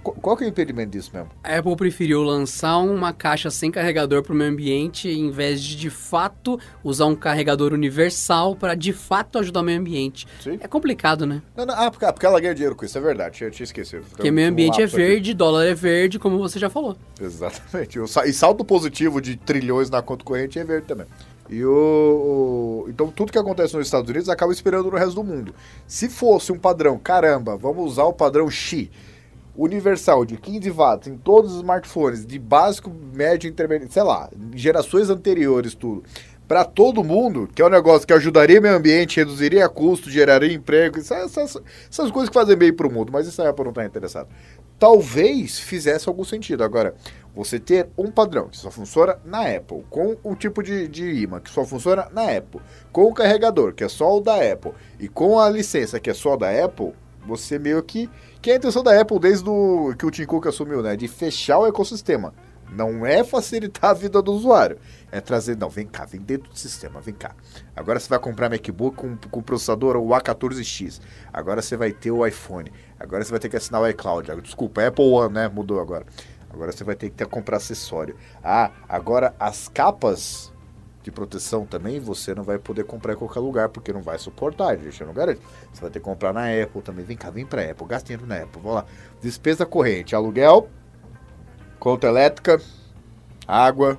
qual 0.04 0.36
que 0.38 0.44
é 0.44 0.48
o 0.48 0.50
impedimento 0.50 0.92
disso 0.92 1.12
mesmo? 1.14 1.30
A 1.44 1.58
Apple 1.58 1.76
preferiu 1.76 2.22
lançar 2.24 2.78
uma 2.80 3.12
caixa 3.14 3.50
sem 3.52 3.70
carregador 3.72 4.24
para 4.24 4.34
o 4.34 4.36
meio 4.36 4.52
ambiente 4.52 5.10
em 5.10 5.30
vez 5.32 5.62
de 5.62 5.76
de 5.76 5.90
fato 5.90 6.60
usar 6.84 7.06
um 7.06 7.16
carregador 7.16 7.74
universal 7.74 8.56
para 8.56 8.76
de 8.76 8.92
fato 8.94 9.38
ajudar 9.40 9.62
o 9.62 9.64
meio 9.64 9.80
ambiente. 9.80 10.28
Sim. 10.44 10.58
É 10.62 10.68
complicado, 10.68 11.26
né? 11.26 11.42
Não, 11.56 11.66
não, 11.66 11.74
ah, 11.76 11.90
porque, 11.92 12.06
porque 12.12 12.26
ela 12.26 12.40
ganha 12.40 12.54
dinheiro 12.56 12.76
com 12.76 12.86
isso, 12.86 12.98
é 12.98 13.02
verdade. 13.02 13.44
Eu 13.44 13.52
tinha 13.52 13.64
esquecido. 13.64 14.04
Porque 14.10 14.22
Tem 14.24 14.32
um- 14.32 14.34
meio 14.36 14.48
um 14.48 14.52
ambiente 14.52 14.78
é 14.80 14.82
lapso 14.82 14.96
aqui. 14.96 15.06
verde, 15.06 15.34
dólar 15.34 15.66
é 15.66 15.74
verde, 15.74 16.20
como 16.20 16.38
você 16.38 16.58
já 16.60 16.70
falou. 16.70 16.98
Exatamente. 17.20 18.00
O 18.00 18.06
E 18.26 18.34
saldo 18.34 18.64
positivo 18.66 19.22
de 19.22 19.36
trilhões 19.36 19.90
na 19.90 20.02
conta 20.02 20.24
corrente 20.24 20.58
é 20.60 20.64
verde 20.64 20.88
também. 20.88 21.06
E 21.50 21.64
o, 21.66 22.84
o- 22.86 22.90
Então 22.90 23.08
tudo 23.08 23.32
que 23.32 23.38
acontece 23.38 23.76
nos 23.76 23.88
Estados 23.88 24.10
Unidos 24.10 24.30
acaba 24.30 24.52
esperando 24.52 24.90
no 24.92 24.98
resto 24.98 25.16
do 25.16 25.24
mundo. 25.24 25.54
Se 25.88 26.10
fosse 26.10 26.52
um 26.52 26.58
padrão, 26.60 26.98
caramba, 26.98 27.58
vamos 27.58 27.86
usar 27.92 28.04
o 28.04 28.14
padrão 28.14 28.50
Xi, 28.50 28.92
universal 29.64 30.26
de 30.26 30.38
15 30.38 30.70
watts 30.72 31.08
em 31.08 31.18
todos 31.18 31.52
os 31.52 31.58
smartphones, 31.58 32.26
de 32.26 32.40
básico, 32.40 32.92
médio, 33.14 33.50
intermediário, 33.50 33.92
sei 33.94 34.04
lá, 34.04 34.30
gerações 34.56 35.10
anteriores, 35.10 35.74
tudo. 35.76 36.04
Para 36.48 36.66
todo 36.66 37.04
mundo, 37.04 37.48
que 37.54 37.62
é 37.62 37.66
um 37.66 37.70
negócio 37.70 38.08
que 38.08 38.14
ajudaria 38.14 38.60
o 38.60 38.62
meio 38.64 38.76
ambiente, 38.76 39.18
reduziria 39.18 39.70
custo, 39.70 40.10
geraria 40.10 40.52
emprego, 40.52 40.98
essas, 40.98 41.38
essas- 41.38 41.62
essas 41.92 42.10
coisas 42.10 42.28
que 42.30 42.34
fazem 42.34 42.56
bem 42.58 42.74
para 42.74 42.88
o 42.88 42.92
mundo, 42.92 43.12
mas 43.14 43.28
isso 43.28 43.40
a 43.42 43.50
Apple 43.50 43.66
não 43.66 43.70
está 43.72 43.86
interessado. 43.86 44.28
Talvez 44.80 45.60
fizesse 45.60 46.08
algum 46.08 46.24
sentido. 46.24 46.64
Agora, 46.64 46.96
você 47.36 47.60
ter 47.60 47.90
um 47.98 48.10
padrão 48.10 48.48
que 48.48 48.58
só 48.58 48.72
funciona 48.72 49.20
na 49.26 49.42
Apple, 49.42 49.84
com 49.90 50.16
um 50.24 50.34
tipo 50.34 50.64
de, 50.64 50.88
de 50.88 51.04
imã 51.22 51.40
que 51.40 51.52
só 51.52 51.66
funciona 51.66 52.08
na 52.14 52.24
Apple, 52.36 52.62
com 52.92 53.04
o 53.04 53.14
carregador 53.14 53.74
que 53.74 53.84
é 53.84 53.90
só 53.90 54.18
o 54.18 54.22
da 54.22 54.36
Apple 54.36 54.72
e 55.00 55.08
com 55.08 55.38
a 55.40 55.50
licença 55.50 56.00
que 56.00 56.10
é 56.10 56.14
só 56.14 56.36
da 56.38 56.50
Apple, 56.66 56.94
você 57.28 57.60
meio 57.60 57.84
que. 57.84 58.10
Que 58.42 58.52
é 58.52 58.54
a 58.54 58.58
intenção 58.58 58.82
da 58.82 59.00
Apple 59.00 59.20
desde 59.20 59.46
que 59.98 60.06
o 60.06 60.12
Tim 60.12 60.26
Cook 60.26 60.48
assumiu, 60.48 60.82
né? 60.82 60.96
De 60.96 61.08
fechar 61.08 61.60
o 61.60 61.68
ecossistema. 61.68 62.34
Não 62.72 63.06
é 63.06 63.24
facilitar 63.24 63.90
a 63.90 63.94
vida 63.94 64.22
do 64.22 64.32
usuário. 64.32 64.78
É 65.12 65.20
trazer. 65.20 65.58
Não, 65.58 65.70
vem 65.70 65.86
cá, 65.86 66.06
vem 66.06 66.22
dentro 66.22 66.50
do 66.50 66.58
sistema, 66.58 67.02
vem 67.02 67.14
cá. 67.14 67.36
Agora 67.76 68.00
você 68.00 68.08
vai 68.08 68.20
comprar 68.20 68.50
MacBook 68.50 68.96
com, 68.96 69.18
com 69.18 69.42
processador 69.42 69.98
o 69.98 70.10
A14X. 70.10 71.02
Agora 71.34 71.62
você 71.62 71.76
vai 71.76 71.92
ter 71.92 72.12
o 72.12 72.26
iPhone. 72.26 72.72
Agora 73.00 73.24
você 73.24 73.32
vai 73.32 73.40
ter 73.40 73.50
que 73.50 73.58
assinar 73.58 73.82
o 73.82 73.88
iCloud. 73.90 74.30
Desculpa, 74.42 74.86
Apple 74.86 75.06
One, 75.06 75.34
né? 75.34 75.48
Mudou 75.50 75.80
agora. 75.82 76.06
Agora 76.50 76.72
você 76.72 76.84
vai 76.84 76.96
ter 76.96 77.10
que 77.10 77.16
ter, 77.16 77.28
comprar 77.28 77.58
acessório. 77.58 78.16
Ah, 78.44 78.72
agora 78.88 79.34
as 79.40 79.68
capas 79.68 80.49
de 81.10 81.16
proteção 81.16 81.66
também 81.66 82.00
você 82.00 82.34
não 82.34 82.44
vai 82.44 82.58
poder 82.58 82.84
comprar 82.84 83.14
em 83.14 83.16
qualquer 83.18 83.40
lugar 83.40 83.70
porque 83.70 83.92
não 83.92 84.02
vai 84.02 84.18
suportar, 84.18 84.78
gente, 84.78 85.02
eu 85.02 85.08
não. 85.08 85.14
Você 85.14 85.82
vai 85.82 85.90
ter 85.90 86.00
que 86.00 86.06
comprar 86.06 86.32
na 86.32 86.46
Apple 86.46 86.82
também. 86.82 87.04
Vem 87.04 87.18
cá, 87.18 87.30
vem 87.30 87.46
pra 87.46 87.70
Apple, 87.70 87.88
gasta 87.88 88.08
dinheiro 88.08 88.28
na 88.28 88.44
Apple. 88.44 88.62
Vamos 88.62 88.76
lá. 88.76 88.86
Despesa 89.22 89.66
corrente, 89.66 90.16
aluguel, 90.16 90.70
conta 91.80 92.08
elétrica, 92.08 92.62
água 93.48 93.98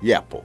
e 0.00 0.14
Apple. 0.14 0.42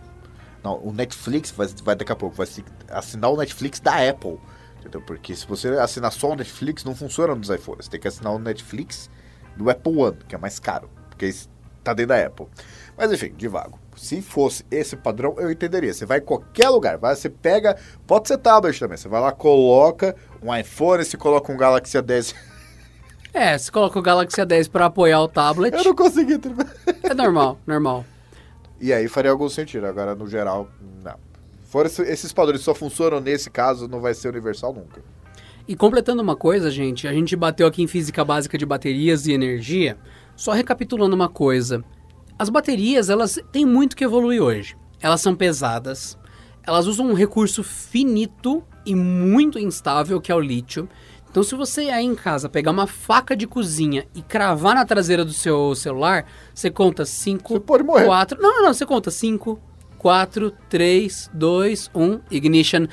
Não, 0.64 0.80
o 0.84 0.92
Netflix 0.92 1.52
vai, 1.52 1.68
vai 1.84 1.96
daqui 1.96 2.12
a 2.12 2.16
pouco, 2.16 2.36
vai 2.36 2.48
assinar 2.90 3.32
o 3.32 3.38
Netflix 3.38 3.80
da 3.80 4.10
Apple. 4.10 4.40
Entendeu? 4.80 5.02
Porque 5.02 5.36
se 5.36 5.48
você 5.48 5.70
assinar 5.70 6.12
só 6.12 6.32
o 6.32 6.36
Netflix, 6.36 6.84
não 6.84 6.96
funciona 6.96 7.36
nos 7.36 7.50
iPhones. 7.50 7.86
Você 7.86 7.92
tem 7.92 8.00
que 8.00 8.08
assinar 8.08 8.34
o 8.34 8.40
Netflix 8.40 9.10
do 9.56 9.70
Apple 9.70 9.98
One, 9.98 10.18
que 10.28 10.36
é 10.36 10.38
mais 10.38 10.60
caro. 10.60 10.90
Porque 11.10 11.28
isso 11.28 11.50
tá 11.84 11.94
dentro 11.94 12.10
da 12.10 12.26
Apple. 12.26 12.48
Mas 12.98 13.12
enfim, 13.12 13.34
de 13.34 13.48
vago. 13.48 13.80
Se 13.98 14.22
fosse 14.22 14.64
esse 14.70 14.96
padrão, 14.96 15.36
eu 15.40 15.52
entenderia. 15.52 15.92
Você 15.94 16.06
vai 16.06 16.20
em 16.20 16.22
qualquer 16.24 16.70
lugar, 16.70 16.98
vai, 16.98 17.16
você 17.16 17.30
pega. 17.30 17.76
Pode 18.06 18.28
ser 18.28 18.38
tablet 18.38 18.80
também. 18.80 18.96
Você 18.98 19.10
vai 19.10 19.20
lá, 19.20 19.32
coloca 19.32 20.16
um 20.42 20.56
iPhone, 20.56 21.04
você 21.04 21.18
coloca 21.18 21.52
um 21.52 21.58
Galaxy 21.58 21.98
A10. 21.98 22.36
É, 23.34 23.58
você 23.58 23.72
coloca 23.72 24.00
o 24.00 24.02
Galaxy 24.02 24.40
A10 24.42 24.70
pra 24.70 24.86
apoiar 24.86 25.22
o 25.22 25.28
tablet. 25.28 25.74
Eu 25.76 25.84
não 25.84 25.96
consegui. 25.96 26.40
É 27.04 27.14
normal, 27.14 27.60
normal. 27.68 28.06
E 28.80 28.94
aí 28.94 29.08
faria 29.08 29.32
algum 29.32 29.50
sentido. 29.50 29.86
Agora, 29.88 30.16
no 30.16 30.28
geral, 30.28 30.70
não. 31.04 31.16
Fora 31.64 31.88
esse- 31.88 32.04
esses 32.04 32.32
padrões 32.32 32.62
só 32.62 32.74
funcionam 32.74 33.20
nesse 33.20 33.50
caso, 33.50 33.88
não 33.88 34.00
vai 34.00 34.14
ser 34.14 34.30
universal 34.30 34.74
nunca. 34.74 35.02
E 35.68 35.76
completando 35.76 36.22
uma 36.22 36.36
coisa, 36.36 36.72
gente, 36.72 37.08
a 37.08 37.12
gente 37.14 37.36
bateu 37.36 37.68
aqui 37.68 37.84
em 37.84 37.88
física 37.88 38.24
básica 38.24 38.58
de 38.58 38.66
baterias 38.66 39.28
e 39.28 39.34
energia. 39.34 39.98
Só 40.36 40.52
recapitulando 40.54 41.14
uma 41.16 41.28
coisa. 41.28 41.84
As 42.40 42.50
baterias, 42.50 43.10
elas 43.10 43.40
têm 43.52 43.66
muito 43.66 43.96
que 43.96 44.04
evoluir 44.04 44.42
hoje. 44.42 44.78
Elas 45.02 45.22
são 45.22 45.36
pesadas. 45.36 46.18
Elas 46.64 46.86
usam 46.86 47.10
um 47.10 47.14
recurso 47.14 47.64
finito 47.64 48.64
e 48.86 48.94
muito 48.94 49.58
instável, 49.58 50.22
que 50.22 50.32
é 50.32 50.36
o 50.36 50.40
lítio. 50.40 50.88
Então, 51.30 51.42
se 51.42 51.56
você 51.56 51.90
aí 51.90 52.06
em 52.06 52.14
casa 52.14 52.48
pegar 52.48 52.72
uma 52.72 52.86
faca 52.86 53.36
de 53.36 53.48
cozinha 53.48 54.08
e 54.14 54.22
cravar 54.22 54.76
na 54.76 54.86
traseira 54.86 55.26
do 55.26 55.34
seu 55.34 55.74
celular, 55.76 56.26
você 56.54 56.70
conta 56.70 57.06
5, 57.06 57.54
Você 57.54 57.60
pode 57.60 57.84
morrer. 57.84 58.06
4... 58.06 58.42
Não, 58.42 58.58
não, 58.58 58.64
não, 58.64 58.74
você 58.74 58.86
conta 58.86 59.10
5, 59.10 59.60
4, 59.98 60.52
3, 60.70 61.32
2, 61.34 61.92
1, 61.94 62.20
ignition. 62.30 62.88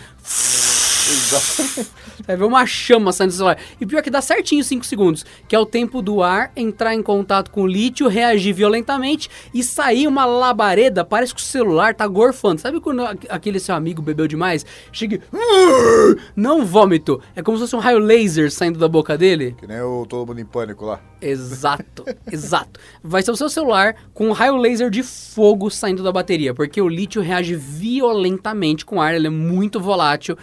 Exato. 1.06 1.86
Vai 2.26 2.36
ver 2.36 2.44
uma 2.44 2.64
chama 2.66 3.12
saindo 3.12 3.30
do 3.30 3.36
celular. 3.36 3.58
E 3.80 3.86
pior 3.86 4.02
que 4.02 4.10
dá 4.10 4.20
certinho 4.20 4.62
5 4.64 4.84
segundos, 4.84 5.24
que 5.46 5.54
é 5.54 5.58
o 5.58 5.66
tempo 5.66 6.00
do 6.00 6.22
ar 6.22 6.52
entrar 6.56 6.94
em 6.94 7.02
contato 7.02 7.50
com 7.50 7.62
o 7.62 7.66
lítio, 7.66 8.08
reagir 8.08 8.54
violentamente 8.54 9.28
e 9.52 9.62
sair 9.62 10.06
uma 10.06 10.24
labareda. 10.24 11.04
Parece 11.04 11.34
que 11.34 11.40
o 11.40 11.44
celular 11.44 11.94
tá 11.94 12.06
gorfando. 12.06 12.60
Sabe 12.60 12.80
quando 12.80 13.02
aquele 13.28 13.60
seu 13.60 13.74
amigo 13.74 14.00
bebeu 14.00 14.26
demais? 14.26 14.64
Chega 14.92 15.16
e... 15.16 15.20
Não 16.36 16.64
vômito. 16.64 17.20
É 17.34 17.42
como 17.42 17.56
se 17.56 17.62
fosse 17.62 17.76
um 17.76 17.80
raio 17.80 17.98
laser 17.98 18.50
saindo 18.50 18.78
da 18.78 18.88
boca 18.88 19.18
dele. 19.18 19.54
Que 19.58 19.66
nem 19.66 19.80
o 19.80 20.06
Todo 20.06 20.28
Mundo 20.28 20.40
em 20.40 20.44
Pânico 20.44 20.84
lá. 20.84 21.00
Exato, 21.20 22.04
exato. 22.30 22.78
Vai 23.02 23.22
ser 23.22 23.30
o 23.30 23.36
seu 23.36 23.48
celular 23.48 23.96
com 24.12 24.28
um 24.28 24.32
raio 24.32 24.56
laser 24.56 24.90
de 24.90 25.02
fogo 25.02 25.70
saindo 25.70 26.02
da 26.02 26.12
bateria, 26.12 26.52
porque 26.52 26.80
o 26.80 26.88
lítio 26.88 27.22
reage 27.22 27.54
violentamente 27.54 28.84
com 28.84 28.96
o 28.96 29.00
ar, 29.00 29.14
ele 29.14 29.28
é 29.28 29.30
muito 29.30 29.80
volátil. 29.80 30.36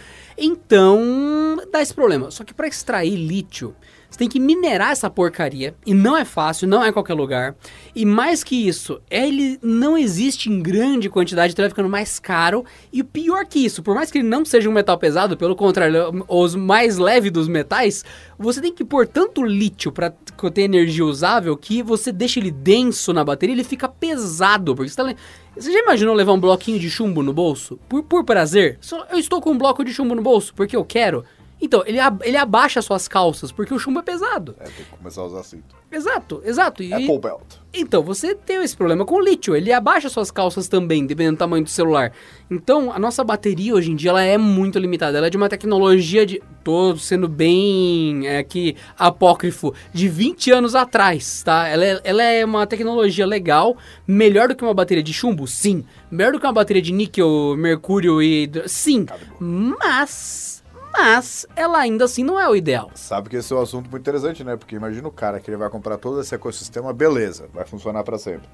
Então, 0.44 1.56
dá 1.70 1.80
esse 1.80 1.94
problema. 1.94 2.28
Só 2.32 2.42
que 2.42 2.52
para 2.52 2.66
extrair 2.66 3.14
lítio, 3.14 3.76
você 4.12 4.18
tem 4.18 4.28
que 4.28 4.38
minerar 4.38 4.90
essa 4.90 5.08
porcaria, 5.08 5.74
e 5.86 5.94
não 5.94 6.14
é 6.14 6.22
fácil, 6.22 6.68
não 6.68 6.84
é 6.84 6.92
qualquer 6.92 7.14
lugar. 7.14 7.56
E 7.96 8.04
mais 8.04 8.44
que 8.44 8.68
isso, 8.68 9.00
ele 9.10 9.58
não 9.62 9.96
existe 9.96 10.50
em 10.50 10.60
grande 10.60 11.08
quantidade, 11.08 11.52
então 11.52 11.62
ele 11.62 11.70
vai 11.70 11.74
ficando 11.74 11.88
mais 11.88 12.18
caro. 12.18 12.62
E 12.92 13.02
pior 13.02 13.46
que 13.46 13.64
isso, 13.64 13.82
por 13.82 13.94
mais 13.94 14.10
que 14.10 14.18
ele 14.18 14.28
não 14.28 14.44
seja 14.44 14.68
um 14.68 14.72
metal 14.72 14.98
pesado, 14.98 15.34
pelo 15.34 15.56
contrário, 15.56 16.26
os 16.28 16.54
mais 16.54 16.98
leves 16.98 17.32
dos 17.32 17.48
metais, 17.48 18.04
você 18.38 18.60
tem 18.60 18.74
que 18.74 18.84
pôr 18.84 19.06
tanto 19.06 19.42
lítio 19.42 19.90
para 19.90 20.10
ter 20.10 20.62
energia 20.62 21.06
usável 21.06 21.56
que 21.56 21.82
você 21.82 22.12
deixa 22.12 22.38
ele 22.38 22.50
denso 22.50 23.14
na 23.14 23.24
bateria, 23.24 23.54
ele 23.54 23.64
fica 23.64 23.88
pesado. 23.88 24.76
Porque 24.76 24.90
você, 24.90 24.96
tá 24.96 25.14
você 25.56 25.72
já 25.72 25.78
imaginou 25.78 26.14
levar 26.14 26.34
um 26.34 26.40
bloquinho 26.40 26.78
de 26.78 26.90
chumbo 26.90 27.22
no 27.22 27.32
bolso? 27.32 27.78
Por, 27.88 28.02
por 28.02 28.24
prazer? 28.24 28.78
Eu 29.10 29.18
estou 29.18 29.40
com 29.40 29.52
um 29.52 29.58
bloco 29.58 29.82
de 29.82 29.94
chumbo 29.94 30.14
no 30.14 30.20
bolso 30.20 30.52
porque 30.54 30.76
eu 30.76 30.84
quero. 30.84 31.24
Então, 31.62 31.82
ele, 31.86 32.00
ab- 32.00 32.22
ele 32.26 32.36
abaixa 32.36 32.82
suas 32.82 33.06
calças 33.06 33.52
porque 33.52 33.72
o 33.72 33.78
chumbo 33.78 34.00
é 34.00 34.02
pesado. 34.02 34.56
É, 34.58 34.64
tem 34.64 34.72
que 34.84 34.96
começar 34.98 35.20
a 35.20 35.26
usar 35.26 35.42
cinto. 35.44 35.74
Exato, 35.92 36.42
exato. 36.44 36.82
E, 36.82 36.92
Apple 36.92 37.18
Belt. 37.20 37.42
então, 37.72 38.02
você 38.02 38.34
tem 38.34 38.62
esse 38.64 38.74
problema 38.76 39.04
com 39.04 39.14
o 39.16 39.20
lítio. 39.20 39.54
Ele 39.54 39.72
abaixa 39.72 40.08
suas 40.08 40.30
calças 40.30 40.66
também, 40.66 41.06
dependendo 41.06 41.36
do 41.36 41.38
tamanho 41.38 41.62
do 41.62 41.70
celular. 41.70 42.12
Então, 42.50 42.90
a 42.92 42.98
nossa 42.98 43.22
bateria 43.22 43.74
hoje 43.74 43.92
em 43.92 43.94
dia 43.96 44.10
ela 44.10 44.22
é 44.22 44.36
muito 44.36 44.78
limitada. 44.78 45.18
Ela 45.18 45.26
é 45.28 45.30
de 45.30 45.36
uma 45.36 45.48
tecnologia 45.48 46.26
de. 46.26 46.42
Tô 46.64 46.96
sendo 46.96 47.28
bem 47.28 48.26
é, 48.26 48.38
aqui 48.38 48.76
apócrifo, 48.96 49.74
de 49.92 50.08
20 50.08 50.50
anos 50.52 50.74
atrás, 50.76 51.42
tá? 51.42 51.66
Ela 51.68 51.84
é, 51.84 52.00
ela 52.04 52.22
é 52.22 52.44
uma 52.44 52.66
tecnologia 52.66 53.26
legal, 53.26 53.76
melhor 54.06 54.48
do 54.48 54.54
que 54.56 54.62
uma 54.64 54.72
bateria 54.74 55.02
de 55.02 55.12
chumbo? 55.12 55.46
Sim. 55.46 55.84
Melhor 56.10 56.32
do 56.32 56.38
que 56.40 56.46
uma 56.46 56.52
bateria 56.52 56.80
de 56.82 56.92
níquel, 56.92 57.54
mercúrio 57.56 58.22
e. 58.22 58.50
Sim. 58.66 59.06
Mas. 59.40 60.61
Mas 60.92 61.46
ela 61.56 61.78
ainda 61.78 62.04
assim 62.04 62.22
não 62.22 62.38
é 62.38 62.48
o 62.48 62.54
ideal. 62.54 62.90
Sabe 62.94 63.30
que 63.30 63.36
esse 63.36 63.52
é 63.52 63.56
um 63.56 63.62
assunto 63.62 63.90
muito 63.90 64.02
interessante, 64.02 64.44
né? 64.44 64.56
Porque 64.56 64.76
imagina 64.76 65.08
o 65.08 65.12
cara 65.12 65.40
que 65.40 65.50
ele 65.50 65.56
vai 65.56 65.70
comprar 65.70 65.96
todo 65.96 66.20
esse 66.20 66.34
ecossistema, 66.34 66.92
beleza, 66.92 67.48
vai 67.52 67.64
funcionar 67.64 68.04
para 68.04 68.18
sempre. 68.18 68.48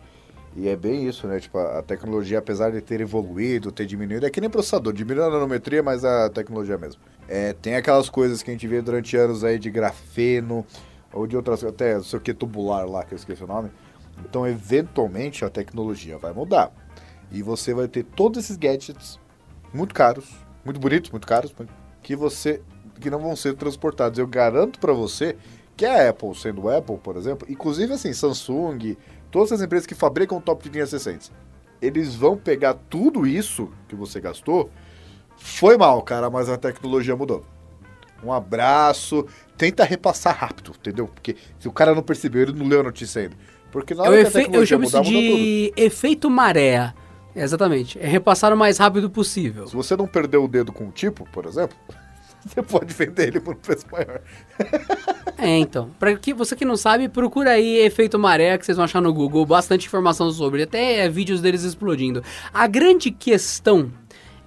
E 0.56 0.68
é 0.68 0.76
bem 0.76 1.06
isso, 1.06 1.26
né? 1.26 1.38
Tipo, 1.38 1.58
a 1.58 1.82
tecnologia, 1.82 2.38
apesar 2.38 2.70
de 2.70 2.80
ter 2.80 3.00
evoluído, 3.00 3.70
ter 3.70 3.86
diminuído, 3.86 4.24
é 4.26 4.30
que 4.30 4.40
nem 4.40 4.48
processador, 4.48 4.92
diminui 4.92 5.24
a 5.24 5.30
nanometria, 5.30 5.82
mas 5.82 6.04
a 6.04 6.30
tecnologia 6.30 6.78
mesmo. 6.78 7.00
É, 7.28 7.52
tem 7.52 7.76
aquelas 7.76 8.08
coisas 8.08 8.42
que 8.42 8.50
a 8.50 8.52
gente 8.52 8.66
vê 8.66 8.80
durante 8.80 9.16
anos 9.16 9.44
aí 9.44 9.58
de 9.58 9.70
grafeno, 9.70 10.64
ou 11.12 11.26
de 11.26 11.36
outras, 11.36 11.62
até 11.64 11.94
não 11.94 12.04
sei 12.04 12.18
o 12.18 12.22
que, 12.22 12.34
tubular 12.34 12.88
lá, 12.88 13.04
que 13.04 13.14
eu 13.14 13.16
esqueci 13.16 13.44
o 13.44 13.46
nome. 13.46 13.70
Então, 14.24 14.46
eventualmente, 14.46 15.44
a 15.44 15.50
tecnologia 15.50 16.18
vai 16.18 16.32
mudar. 16.32 16.72
E 17.30 17.42
você 17.42 17.74
vai 17.74 17.86
ter 17.86 18.04
todos 18.04 18.44
esses 18.44 18.56
gadgets 18.56 19.20
muito 19.72 19.94
caros, 19.94 20.28
muito 20.64 20.80
bonitos, 20.80 21.10
muito 21.10 21.26
caros, 21.26 21.54
que 22.08 22.16
você 22.16 22.62
que 22.98 23.10
não 23.10 23.18
vão 23.18 23.36
ser 23.36 23.54
transportados. 23.54 24.18
Eu 24.18 24.26
garanto 24.26 24.80
pra 24.80 24.94
você 24.94 25.36
que 25.76 25.84
a 25.84 26.08
Apple, 26.08 26.34
sendo 26.34 26.66
Apple, 26.70 26.96
por 26.96 27.18
exemplo, 27.18 27.46
inclusive 27.50 27.92
assim, 27.92 28.14
Samsung, 28.14 28.96
todas 29.30 29.52
as 29.52 29.60
empresas 29.60 29.86
que 29.86 29.94
fabricam 29.94 30.40
top 30.40 30.64
de 30.64 30.70
linhas 30.70 30.90
recentes, 30.90 31.30
eles 31.82 32.14
vão 32.14 32.34
pegar 32.34 32.72
tudo 32.88 33.26
isso 33.26 33.68
que 33.86 33.94
você 33.94 34.20
gastou. 34.22 34.70
Foi 35.36 35.76
mal, 35.76 36.00
cara, 36.00 36.30
mas 36.30 36.48
a 36.48 36.56
tecnologia 36.56 37.14
mudou. 37.14 37.44
Um 38.24 38.32
abraço, 38.32 39.26
tenta 39.58 39.84
repassar 39.84 40.34
rápido, 40.34 40.72
entendeu? 40.80 41.06
Porque 41.08 41.36
se 41.60 41.68
o 41.68 41.72
cara 41.72 41.94
não 41.94 42.02
percebeu, 42.02 42.40
ele 42.42 42.52
não 42.54 42.66
leu 42.66 42.80
a 42.80 42.84
notícia 42.84 43.20
ainda. 43.20 43.36
Porque 43.70 43.94
na 43.94 44.06
É 44.06 44.08
hora 44.08 44.16
que 44.16 44.24
a 44.24 44.28
efe- 44.28 44.38
eu 44.38 44.42
tecnologia 44.44 44.76
chamo 44.76 44.84
isso 44.84 44.96
mudar, 44.96 45.08
mudou 45.10 45.22
tudo. 45.30 45.36
de 45.36 45.72
efeito 45.76 46.30
maré. 46.30 46.94
Exatamente. 47.34 47.98
É 47.98 48.06
repassar 48.06 48.52
o 48.52 48.56
mais 48.56 48.78
rápido 48.78 49.08
possível. 49.10 49.66
Se 49.66 49.76
você 49.76 49.96
não 49.96 50.06
perdeu 50.06 50.44
o 50.44 50.48
dedo 50.48 50.72
com 50.72 50.88
o 50.88 50.90
tipo, 50.90 51.28
por 51.30 51.46
exemplo, 51.46 51.76
você 52.44 52.62
pode 52.62 52.92
vender 52.94 53.28
ele 53.28 53.40
por 53.40 53.54
um 53.54 53.58
preço 53.58 53.86
maior. 53.90 54.20
É, 55.40 55.56
então. 55.56 55.90
Pra 56.00 56.16
que 56.16 56.34
você 56.34 56.56
que 56.56 56.64
não 56.64 56.76
sabe, 56.76 57.08
procura 57.08 57.52
aí 57.52 57.76
efeito 57.78 58.18
maré 58.18 58.58
que 58.58 58.66
vocês 58.66 58.76
vão 58.76 58.84
achar 58.84 59.00
no 59.00 59.14
Google, 59.14 59.46
bastante 59.46 59.86
informação 59.86 60.32
sobre, 60.32 60.64
até 60.64 61.04
é, 61.04 61.08
vídeos 61.08 61.40
deles 61.40 61.62
explodindo. 61.62 62.24
A 62.52 62.66
grande 62.66 63.12
questão 63.12 63.92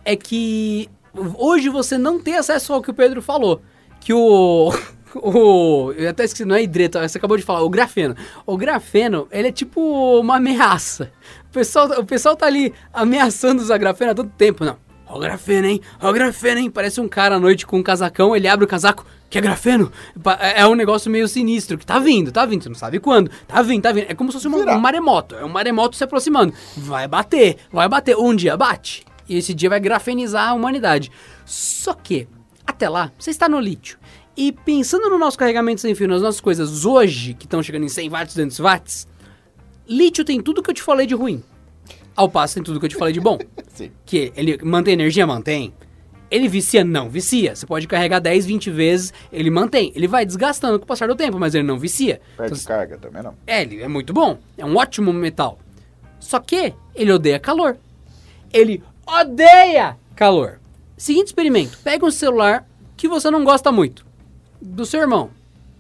é 0.04 0.18
que 0.18 0.90
hoje 1.38 1.70
você 1.70 1.98
não 1.98 2.20
tem 2.20 2.36
acesso 2.36 2.74
ao 2.74 2.82
que 2.82 2.92
o 2.92 2.94
Pedro 2.94 3.22
falou, 3.22 3.62
que 4.02 4.14
o 4.14 4.74
o 5.16 5.94
eu 5.94 6.10
até 6.10 6.24
esqueci, 6.26 6.44
não 6.44 6.56
é 6.56 6.64
hidreto, 6.64 7.00
você 7.00 7.18
acabou 7.18 7.38
de 7.38 7.44
falar, 7.44 7.62
o 7.62 7.70
grafeno. 7.70 8.16
O 8.46 8.58
grafeno, 8.58 9.28
ele 9.32 9.48
é 9.48 9.52
tipo 9.52 9.80
uma 10.20 10.36
ameaça. 10.38 11.12
O 11.52 11.54
pessoal, 11.54 11.88
o 12.00 12.06
pessoal 12.06 12.36
tá 12.36 12.46
ali 12.46 12.74
ameaçando 12.94 13.62
usar 13.62 13.78
grafeno 13.78 14.12
há 14.12 14.16
tanto 14.16 14.32
tempo, 14.38 14.64
não. 14.64 14.78
Ó 15.06 15.18
o 15.18 15.20
grafeno, 15.20 15.68
hein? 15.68 15.82
Ó 16.02 16.10
o 16.10 16.14
grafeno, 16.14 16.60
hein? 16.62 16.70
Parece 16.72 17.02
um 17.02 17.08
cara 17.10 17.36
à 17.36 17.40
noite 17.40 17.68
com 17.68 17.78
um 17.78 17.84
casacão, 17.84 18.34
ele 18.34 18.48
abre 18.48 18.64
o 18.64 18.68
casaco, 18.68 19.06
que 19.30 19.38
é 19.38 19.42
grafeno. 19.42 19.92
É 20.40 20.62
é 20.62 20.68
um 20.68 20.76
negócio 20.76 21.12
meio 21.12 21.28
sinistro, 21.28 21.78
que 21.78 21.86
tá 21.86 22.00
vindo, 22.00 22.32
tá 22.32 22.46
vindo, 22.46 22.64
você 22.64 22.70
não 22.70 22.76
sabe 22.78 23.00
quando. 23.02 23.30
Tá 23.46 23.62
vindo, 23.62 23.82
tá 23.84 23.92
vindo. 23.92 24.06
É 24.08 24.14
como 24.16 24.32
se 24.32 24.38
fosse 24.38 24.48
uma- 24.48 24.58
um 24.76 24.80
maremoto, 24.80 25.36
é 25.36 25.44
um 25.44 25.50
maremoto 25.50 25.98
se 25.98 26.04
aproximando. 26.06 26.54
Vai 26.78 27.06
bater, 27.10 27.58
vai 27.70 27.90
bater. 27.90 28.16
Um 28.16 28.34
dia 28.34 28.56
bate. 28.56 29.04
E 29.28 29.38
esse 29.38 29.54
dia 29.54 29.70
vai 29.70 29.80
grafenizar 29.82 30.48
a 30.50 30.54
humanidade. 30.54 31.12
Só 31.46 31.94
que, 31.94 32.30
até 32.66 32.88
lá, 32.88 33.12
você 33.20 33.32
está 33.32 33.50
no 33.50 33.60
lítio. 33.60 33.98
E 34.38 34.54
pensando 34.54 35.10
no 35.10 35.20
nosso 35.20 35.38
carregamento 35.38 35.82
sem 35.82 35.94
fio, 35.94 36.08
nas 36.08 36.22
nossas 36.22 36.40
coisas 36.40 36.86
hoje, 36.86 37.34
que 37.34 37.46
estão 37.46 37.62
chegando 37.62 37.84
em 37.84 37.90
100 37.90 38.10
watts, 38.10 38.34
200 38.36 38.60
watts, 38.60 39.08
lítio 39.96 40.24
tem 40.24 40.42
tudo 40.42 40.64
que 40.64 40.70
eu 40.70 40.74
te 40.74 40.82
falei 40.82 41.06
de 41.06 41.14
ruim. 41.16 41.44
Ao 42.16 42.30
passo 42.30 42.56
tem 42.56 42.64
tudo 42.64 42.80
que 42.80 42.86
eu 42.86 42.90
te 42.90 42.96
falei 42.96 43.14
de 43.14 43.20
bom. 43.20 43.38
Sim. 43.74 43.92
Que 44.06 44.32
ele 44.36 44.58
mantém 44.64 44.94
energia? 44.94 45.26
Mantém. 45.28 45.74
Ele 46.30 46.48
vicia? 46.48 46.84
Não, 46.84 47.10
vicia. 47.10 47.56
Você 47.56 47.66
pode 47.66 47.88
carregar 47.88 48.20
10, 48.20 48.46
20 48.46 48.70
vezes, 48.72 49.14
ele 49.34 49.50
mantém. 49.50 49.92
Ele 49.96 50.08
vai 50.08 50.26
desgastando 50.26 50.80
com 50.80 50.86
o 50.86 50.88
passar 50.88 51.08
do 51.08 51.16
tempo, 51.16 51.38
mas 51.38 51.54
ele 51.54 51.66
não 51.66 51.78
vicia. 51.78 52.22
Perde 52.38 52.54
Então, 52.54 52.66
carga 52.76 52.98
também 52.98 53.22
não. 53.22 53.36
é, 53.46 53.62
ele 53.64 53.82
é 53.82 53.88
muito 53.88 54.14
bom. 54.14 54.38
É 54.58 54.66
um 54.66 54.78
ótimo 54.78 55.12
metal. 55.12 55.60
Só 56.20 56.40
que 56.40 56.74
ele 56.96 57.12
odeia 57.12 57.38
calor. 57.40 57.78
Ele 58.54 58.82
odeia 59.06 59.98
calor. 60.16 60.60
Seguinte 60.96 61.28
experimento. 61.28 61.78
Pega 61.84 62.06
um 62.06 62.12
celular 62.12 62.66
que 62.96 63.08
você 63.10 63.30
não 63.30 63.44
gosta 63.44 63.72
muito. 63.72 64.06
Do 64.62 64.86
seu 64.86 65.02
irmão. 65.02 65.32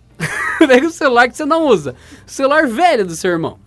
Pega 0.59 0.87
o 0.87 0.91
celular 0.91 1.29
que 1.29 1.37
você 1.37 1.45
não 1.45 1.65
usa. 1.67 1.95
O 2.27 2.29
celular 2.31 2.67
velho 2.67 3.05
do 3.05 3.15
seu 3.15 3.31
irmão. 3.31 3.57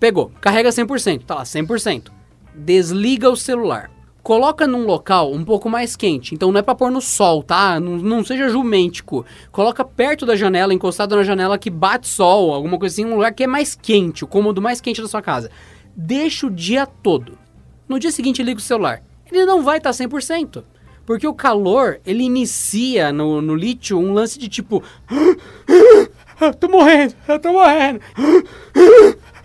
Pegou, 0.00 0.32
carrega 0.40 0.70
100%, 0.70 1.24
tá 1.26 1.34
lá, 1.34 1.42
100%. 1.42 2.10
Desliga 2.54 3.28
o 3.30 3.36
celular. 3.36 3.90
Coloca 4.22 4.66
num 4.66 4.86
local 4.86 5.32
um 5.32 5.44
pouco 5.44 5.68
mais 5.68 5.94
quente. 5.94 6.34
Então 6.34 6.50
não 6.50 6.58
é 6.58 6.62
pra 6.62 6.74
pôr 6.74 6.90
no 6.90 7.02
sol, 7.02 7.42
tá? 7.42 7.78
Não, 7.78 7.98
não 7.98 8.24
seja 8.24 8.48
jumêntico. 8.48 9.26
Coloca 9.52 9.84
perto 9.84 10.24
da 10.24 10.34
janela, 10.34 10.72
encostado 10.72 11.16
na 11.16 11.22
janela 11.22 11.58
que 11.58 11.68
bate 11.68 12.08
sol, 12.08 12.52
alguma 12.52 12.78
coisa 12.78 12.94
assim, 12.94 13.04
um 13.04 13.14
lugar 13.14 13.34
que 13.34 13.44
é 13.44 13.46
mais 13.46 13.74
quente, 13.74 14.24
o 14.24 14.26
cômodo 14.26 14.62
mais 14.62 14.80
quente 14.80 15.02
da 15.02 15.08
sua 15.08 15.20
casa. 15.20 15.50
Deixa 15.94 16.46
o 16.46 16.50
dia 16.50 16.86
todo. 16.86 17.38
No 17.86 17.98
dia 17.98 18.10
seguinte 18.10 18.42
liga 18.42 18.58
o 18.58 18.62
celular. 18.62 19.02
Ele 19.30 19.44
não 19.44 19.62
vai 19.62 19.78
estar 19.78 19.90
100%. 19.90 20.64
Porque 21.04 21.26
o 21.26 21.34
calor, 21.34 22.00
ele 22.06 22.22
inicia 22.22 23.12
no, 23.12 23.42
no 23.42 23.54
lítio 23.54 23.98
um 23.98 24.12
lance 24.12 24.38
de 24.38 24.48
tipo. 24.48 24.82
Eu 26.40 26.54
tô 26.54 26.68
morrendo, 26.68 27.14
eu 27.28 27.38
tô 27.38 27.52
morrendo. 27.52 28.00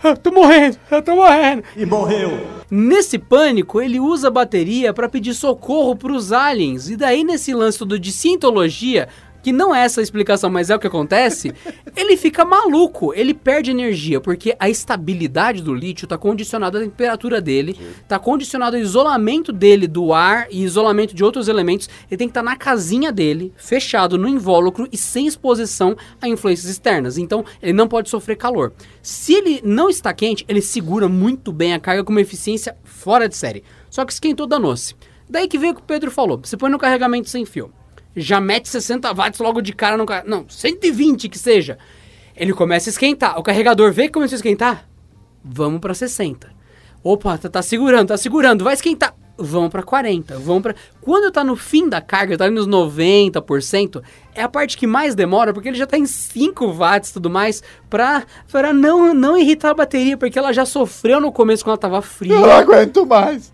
Eu 0.06 0.16
tô 0.16 0.30
morrendo, 0.30 0.78
eu 0.90 1.02
tô 1.02 1.16
morrendo. 1.16 1.64
E 1.76 1.84
morreu. 1.84 2.38
Nesse 2.70 3.18
pânico, 3.18 3.80
ele 3.80 3.98
usa 3.98 4.28
a 4.28 4.30
bateria 4.30 4.92
para 4.92 5.08
pedir 5.08 5.34
socorro 5.34 5.96
pros 5.96 6.32
aliens. 6.32 6.88
E 6.88 6.96
daí, 6.96 7.24
nesse 7.24 7.52
lance 7.52 7.78
todo 7.78 7.98
de 7.98 8.12
cientologia, 8.12 9.08
que 9.46 9.52
não 9.52 9.72
é 9.72 9.84
essa 9.84 10.00
a 10.00 10.02
explicação, 10.02 10.50
mas 10.50 10.70
é 10.70 10.74
o 10.74 10.78
que 10.80 10.88
acontece, 10.88 11.54
ele 11.94 12.16
fica 12.16 12.44
maluco, 12.44 13.14
ele 13.14 13.32
perde 13.32 13.70
energia, 13.70 14.20
porque 14.20 14.56
a 14.58 14.68
estabilidade 14.68 15.62
do 15.62 15.72
lítio 15.72 16.04
está 16.04 16.18
condicionada 16.18 16.78
à 16.78 16.80
temperatura 16.80 17.40
dele, 17.40 17.78
está 18.02 18.18
condicionado 18.18 18.74
ao 18.74 18.82
isolamento 18.82 19.52
dele 19.52 19.86
do 19.86 20.12
ar 20.12 20.48
e 20.50 20.64
isolamento 20.64 21.14
de 21.14 21.22
outros 21.22 21.46
elementos. 21.46 21.88
Ele 22.10 22.18
tem 22.18 22.26
que 22.26 22.32
estar 22.32 22.42
na 22.42 22.56
casinha 22.56 23.12
dele, 23.12 23.52
fechado 23.56 24.18
no 24.18 24.26
invólucro 24.26 24.88
e 24.90 24.96
sem 24.96 25.28
exposição 25.28 25.96
a 26.20 26.28
influências 26.28 26.68
externas. 26.68 27.16
Então, 27.16 27.44
ele 27.62 27.72
não 27.72 27.86
pode 27.86 28.10
sofrer 28.10 28.34
calor. 28.34 28.72
Se 29.00 29.32
ele 29.32 29.62
não 29.64 29.88
está 29.88 30.12
quente, 30.12 30.44
ele 30.48 30.60
segura 30.60 31.08
muito 31.08 31.52
bem 31.52 31.72
a 31.72 31.78
carga 31.78 32.02
com 32.02 32.10
uma 32.10 32.20
eficiência 32.20 32.76
fora 32.82 33.28
de 33.28 33.36
série. 33.36 33.62
Só 33.90 34.04
que 34.04 34.12
esquentou, 34.12 34.44
danou-se. 34.44 34.96
Daí 35.30 35.46
que 35.46 35.56
veio 35.56 35.70
o 35.70 35.76
que 35.76 35.82
o 35.82 35.84
Pedro 35.84 36.10
falou. 36.10 36.40
Você 36.42 36.56
põe 36.56 36.68
no 36.68 36.80
carregamento 36.80 37.30
sem 37.30 37.44
fio 37.44 37.70
já 38.16 38.40
mete 38.40 38.68
60 38.68 39.12
watts 39.12 39.40
logo 39.40 39.60
de 39.60 39.72
cara 39.72 39.96
no 39.96 40.06
carregador. 40.06 40.38
Não, 40.38 40.48
120 40.48 41.28
que 41.28 41.38
seja. 41.38 41.78
Ele 42.34 42.52
começa 42.52 42.88
a 42.88 42.92
esquentar. 42.92 43.38
O 43.38 43.42
carregador 43.42 43.92
vê 43.92 44.04
que 44.04 44.12
começou 44.12 44.36
a 44.36 44.38
esquentar. 44.38 44.88
Vamos 45.44 45.80
para 45.80 45.94
60. 45.94 46.50
Opa, 47.02 47.38
tá, 47.38 47.48
tá, 47.48 47.62
segurando, 47.62 48.08
tá 48.08 48.16
segurando. 48.16 48.64
Vai 48.64 48.74
esquentar. 48.74 49.14
Vamos 49.38 49.70
para 49.70 49.82
40. 49.82 50.38
Vamos 50.38 50.62
para 50.62 50.74
Quando 51.00 51.30
tá 51.30 51.44
no 51.44 51.56
fim 51.56 51.88
da 51.88 52.00
carga, 52.00 52.38
tá 52.38 52.50
nos 52.50 52.66
90%, 52.66 54.02
é 54.34 54.42
a 54.42 54.48
parte 54.48 54.78
que 54.78 54.86
mais 54.86 55.14
demora, 55.14 55.52
porque 55.52 55.68
ele 55.68 55.76
já 55.76 55.86
tá 55.86 55.98
em 55.98 56.06
5 56.06 56.72
watts 56.72 57.10
e 57.10 57.12
tudo 57.12 57.28
mais, 57.28 57.62
pra, 57.90 58.24
pra 58.50 58.72
não, 58.72 59.12
não 59.12 59.36
irritar 59.36 59.70
a 59.70 59.74
bateria, 59.74 60.16
porque 60.16 60.38
ela 60.38 60.52
já 60.52 60.64
sofreu 60.64 61.20
no 61.20 61.30
começo 61.30 61.62
quando 61.62 61.72
ela 61.72 61.78
tava 61.78 62.02
fria. 62.02 62.32
Eu 62.32 62.40
não 62.40 62.50
aguento 62.50 63.04
mais. 63.04 63.52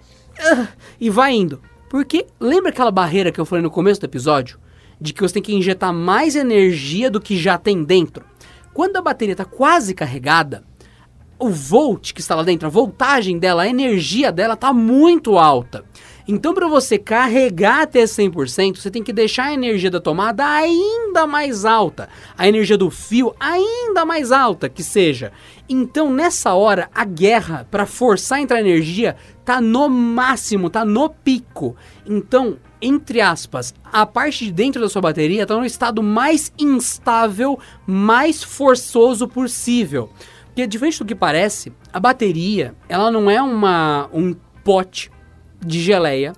E 1.01 1.11
vai 1.11 1.33
indo. 1.33 1.61
Porque 1.93 2.27
lembra 2.41 2.71
aquela 2.71 2.91
barreira 2.91 3.31
que 3.31 3.39
eu 3.39 3.45
falei 3.45 3.63
no 3.63 3.71
começo 3.71 4.01
do 4.01 4.07
episódio? 4.07 4.59
De 4.99 5.13
que 5.13 5.21
você 5.21 5.35
tem 5.35 5.43
que 5.43 5.55
injetar 5.55 5.93
mais 5.93 6.35
energia 6.35 7.11
do 7.11 7.21
que 7.21 7.37
já 7.37 7.59
tem 7.59 7.85
dentro. 7.85 8.25
Quando 8.73 8.97
a 8.97 9.03
bateria 9.03 9.35
está 9.35 9.45
quase 9.45 9.93
carregada, 9.93 10.65
o 11.39 11.51
volt 11.51 12.15
que 12.15 12.23
está 12.23 12.35
lá 12.35 12.43
dentro, 12.43 12.67
a 12.67 12.71
voltagem 12.71 13.39
dela, 13.39 13.65
a 13.65 13.69
energia 13.69 14.33
dela 14.33 14.55
está 14.55 14.73
muito 14.73 15.37
alta. 15.37 15.85
Então, 16.27 16.55
para 16.55 16.69
você 16.69 16.99
carregar 16.99 17.83
até 17.83 18.05
100%, 18.05 18.77
você 18.77 18.91
tem 18.91 19.03
que 19.03 19.13
deixar 19.13 19.47
a 19.47 19.55
energia 19.55 19.91
da 19.91 20.01
tomada 20.01 20.47
ainda 20.47 21.27
mais 21.27 21.65
alta, 21.65 22.09
a 22.39 22.47
energia 22.47 22.79
do 22.79 22.91
fio 22.91 23.35
ainda 23.41 24.05
mais 24.05 24.31
alta 24.31 24.69
que 24.69 24.85
seja. 24.85 25.33
Então, 25.69 26.13
nessa 26.13 26.55
hora, 26.55 26.89
a 26.95 27.05
guerra 27.05 27.67
para 27.71 27.87
forçar 27.87 28.39
a 28.39 28.43
entrar 28.43 28.61
energia 28.61 29.17
tá 29.45 29.61
no 29.61 29.89
máximo, 29.89 30.71
tá 30.71 30.85
no 30.85 31.11
pico. 31.11 31.75
Então, 32.07 32.59
entre 32.81 33.21
aspas, 33.21 33.75
a 33.85 34.05
parte 34.05 34.45
de 34.45 34.53
dentro 34.53 34.81
da 34.81 34.89
sua 34.89 35.03
bateria 35.03 35.43
está 35.43 35.57
no 35.57 35.65
estado 35.65 36.03
mais 36.03 36.53
instável, 36.59 37.59
mais 37.87 38.43
forçoso 38.43 39.27
possível. 39.27 40.11
Porque 40.47 40.67
diferente 40.67 40.99
do 40.99 41.05
que 41.07 41.15
parece, 41.15 41.73
a 41.93 41.99
bateria, 41.99 42.75
ela 42.89 43.11
não 43.11 43.31
é 43.31 43.41
uma 43.41 44.09
um 44.13 44.35
pote 44.63 45.11
de 45.65 45.81
geleia 45.81 46.33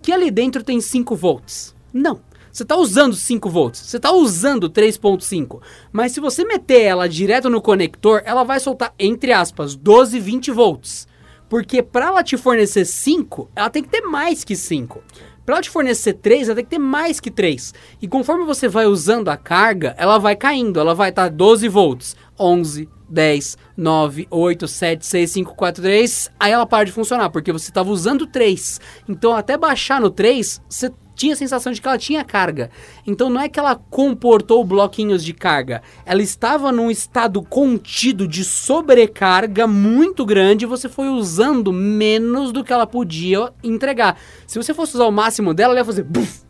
que 0.00 0.12
ali 0.12 0.30
dentro 0.30 0.62
tem 0.62 0.80
5 0.80 1.14
volts. 1.16 1.74
Não. 1.92 2.20
Você 2.50 2.62
está 2.62 2.76
usando 2.76 3.14
5 3.14 3.48
volts, 3.50 3.80
você 3.80 3.98
está 3.98 4.10
usando 4.10 4.68
3.5, 4.68 5.60
mas 5.92 6.10
se 6.12 6.18
você 6.18 6.44
meter 6.44 6.80
ela 6.80 7.08
direto 7.08 7.48
no 7.48 7.62
conector, 7.62 8.22
ela 8.24 8.42
vai 8.42 8.58
soltar, 8.58 8.92
entre 8.98 9.32
aspas, 9.32 9.76
12, 9.76 10.18
20 10.18 10.50
volts. 10.50 11.06
Porque 11.48 11.82
para 11.82 12.06
ela 12.06 12.24
te 12.24 12.36
fornecer 12.36 12.84
5, 12.84 13.50
ela 13.54 13.70
tem 13.70 13.82
que 13.82 13.88
ter 13.88 14.00
mais 14.00 14.44
que 14.44 14.56
5. 14.56 15.00
Para 15.46 15.54
ela 15.54 15.62
te 15.62 15.70
fornecer 15.70 16.14
3, 16.14 16.48
ela 16.48 16.56
tem 16.56 16.64
que 16.64 16.70
ter 16.70 16.78
mais 16.78 17.20
que 17.20 17.30
3. 17.30 17.72
E 18.02 18.08
conforme 18.08 18.44
você 18.44 18.66
vai 18.68 18.86
usando 18.86 19.28
a 19.28 19.36
carga, 19.36 19.94
ela 19.96 20.18
vai 20.18 20.34
caindo, 20.34 20.80
ela 20.80 20.94
vai 20.94 21.10
estar 21.10 21.24
tá 21.24 21.28
12 21.28 21.68
volts, 21.68 22.16
11, 22.38 22.88
10, 23.08 23.58
9, 23.76 24.26
8, 24.30 24.68
7, 24.68 25.06
6, 25.06 25.30
5, 25.30 25.54
4, 25.54 25.82
3, 25.82 26.30
aí 26.38 26.52
ela 26.52 26.66
para 26.66 26.84
de 26.84 26.92
funcionar, 26.92 27.30
porque 27.30 27.52
você 27.52 27.70
estava 27.70 27.90
usando 27.90 28.26
3. 28.26 28.80
Então, 29.08 29.34
até 29.34 29.56
baixar 29.56 30.00
no 30.00 30.10
3, 30.10 30.62
você 30.68 30.92
tinha 31.14 31.32
a 31.32 31.36
sensação 31.36 31.72
de 31.72 31.80
que 31.80 31.88
ela 31.88 31.98
tinha 31.98 32.24
carga. 32.24 32.70
Então, 33.04 33.28
não 33.28 33.40
é 33.40 33.48
que 33.48 33.58
ela 33.58 33.74
comportou 33.74 34.64
bloquinhos 34.64 35.24
de 35.24 35.34
carga, 35.34 35.82
ela 36.06 36.22
estava 36.22 36.70
num 36.70 36.90
estado 36.90 37.42
contido 37.42 38.28
de 38.28 38.44
sobrecarga 38.44 39.66
muito 39.66 40.24
grande 40.24 40.64
e 40.64 40.68
você 40.68 40.88
foi 40.88 41.08
usando 41.08 41.72
menos 41.72 42.52
do 42.52 42.62
que 42.62 42.72
ela 42.72 42.86
podia 42.86 43.52
entregar. 43.64 44.16
Se 44.46 44.62
você 44.62 44.72
fosse 44.72 44.94
usar 44.94 45.06
o 45.06 45.12
máximo 45.12 45.52
dela, 45.52 45.72
ela 45.72 45.80
ia 45.80 45.84
fazer. 45.84 46.04
Buf, 46.04 46.42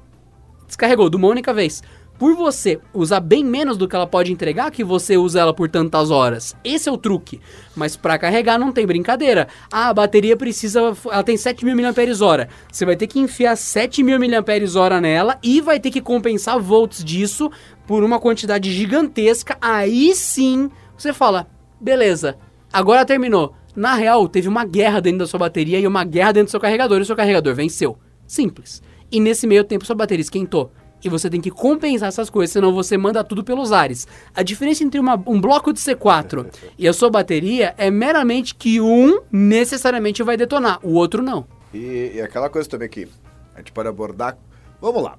descarregou 0.67 1.09
de 1.09 1.17
uma 1.17 1.29
única 1.29 1.55
vez 1.55 1.83
por 2.19 2.35
você 2.35 2.81
usar 2.93 3.21
bem 3.21 3.45
menos 3.45 3.77
do 3.77 3.87
que 3.87 3.95
ela 3.95 4.07
pode 4.07 4.33
entregar, 4.33 4.71
que 4.71 4.83
você 4.83 5.17
usa 5.17 5.41
ela 5.41 5.55
por 5.55 5.71
tantas 5.71 6.11
horas. 6.11 6.57
Esse 6.65 6.89
é 6.89 6.93
o 6.93 6.99
truque. 6.99 7.41
Mas 7.77 7.97
para 7.97 8.19
carregar 8.19 8.59
não 8.59 8.73
tem 8.73 8.85
brincadeira. 8.85 9.47
Ah, 9.73 9.89
a 9.89 9.95
bateria 9.95 10.37
precisa. 10.37 10.97
Ela 11.11 11.23
tem 11.23 11.37
7000 11.37 11.77
mAh. 11.77 12.49
Você 12.71 12.85
vai 12.85 12.97
ter 12.97 13.07
que 13.07 13.21
enfiar 13.21 13.57
7000 13.57 14.19
mAh 14.19 15.01
nela 15.01 15.39
e 15.43 15.61
vai 15.61 15.79
ter 15.79 15.91
que 15.91 16.01
compensar 16.01 16.59
volts 16.59 17.05
disso 17.05 17.51
por 17.87 18.03
uma 18.03 18.19
quantidade 18.19 18.73
gigantesca. 18.73 19.57
Aí 19.61 20.15
sim 20.15 20.69
você 20.97 21.13
fala: 21.13 21.47
beleza, 21.81 22.37
agora 22.73 23.05
terminou. 23.05 23.55
Na 23.77 23.95
real, 23.95 24.29
teve 24.29 24.49
uma 24.49 24.65
guerra 24.65 24.99
dentro 24.99 25.21
da 25.21 25.27
sua 25.29 25.39
bateria 25.39 25.79
e 25.79 25.87
uma 25.87 26.03
guerra 26.03 26.33
dentro 26.33 26.49
do 26.49 26.51
seu 26.51 26.59
carregador 26.59 26.99
e 26.99 27.03
o 27.03 27.05
seu 27.05 27.15
carregador 27.15 27.55
venceu. 27.55 27.97
Simples. 28.27 28.83
E 29.11 29.21
nesse 29.21 29.47
meio 29.47 29.63
tempo 29.63 29.87
sua 29.87 29.95
bateria 29.95 30.21
esquentou 30.21 30.73
e 31.03 31.09
você 31.09 31.31
tem 31.31 31.41
que 31.41 31.51
compensar 31.51 32.09
essas 32.09 32.31
coisas, 32.31 32.53
senão 32.53 32.73
você 32.73 32.97
manda 32.97 33.23
tudo 33.23 33.45
pelos 33.45 33.73
ares. 33.73 34.07
A 34.35 34.43
diferença 34.43 34.85
entre 34.85 34.99
uma, 34.99 35.15
um 35.27 35.41
bloco 35.41 35.73
de 35.73 35.81
C4 35.81 36.47
e 36.79 36.89
a 36.89 36.93
sua 36.93 37.11
bateria 37.11 37.75
é 37.79 37.91
meramente 37.91 38.55
que 38.55 38.81
um 38.81 39.21
necessariamente 39.31 40.23
vai 40.23 40.37
detonar, 40.37 40.79
o 40.83 40.95
outro 40.95 41.23
não. 41.23 41.47
E, 41.73 42.13
e 42.15 42.21
aquela 42.21 42.49
coisa 42.49 42.69
também 42.69 42.89
que 42.89 43.09
a 43.55 43.59
gente 43.59 43.73
pode 43.73 43.89
abordar. 43.89 44.37
Vamos 44.81 45.03
lá. 45.03 45.19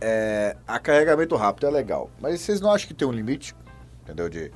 É, 0.00 0.56
a 0.66 0.78
carregamento 0.78 1.36
rápido 1.36 1.66
é 1.66 1.70
legal, 1.70 2.10
mas 2.20 2.40
vocês 2.40 2.60
não 2.60 2.70
acham 2.70 2.86
que 2.86 2.94
tem 2.94 3.08
um 3.08 3.12
limite? 3.12 3.54
Entendeu? 4.02 4.28
De. 4.28 4.52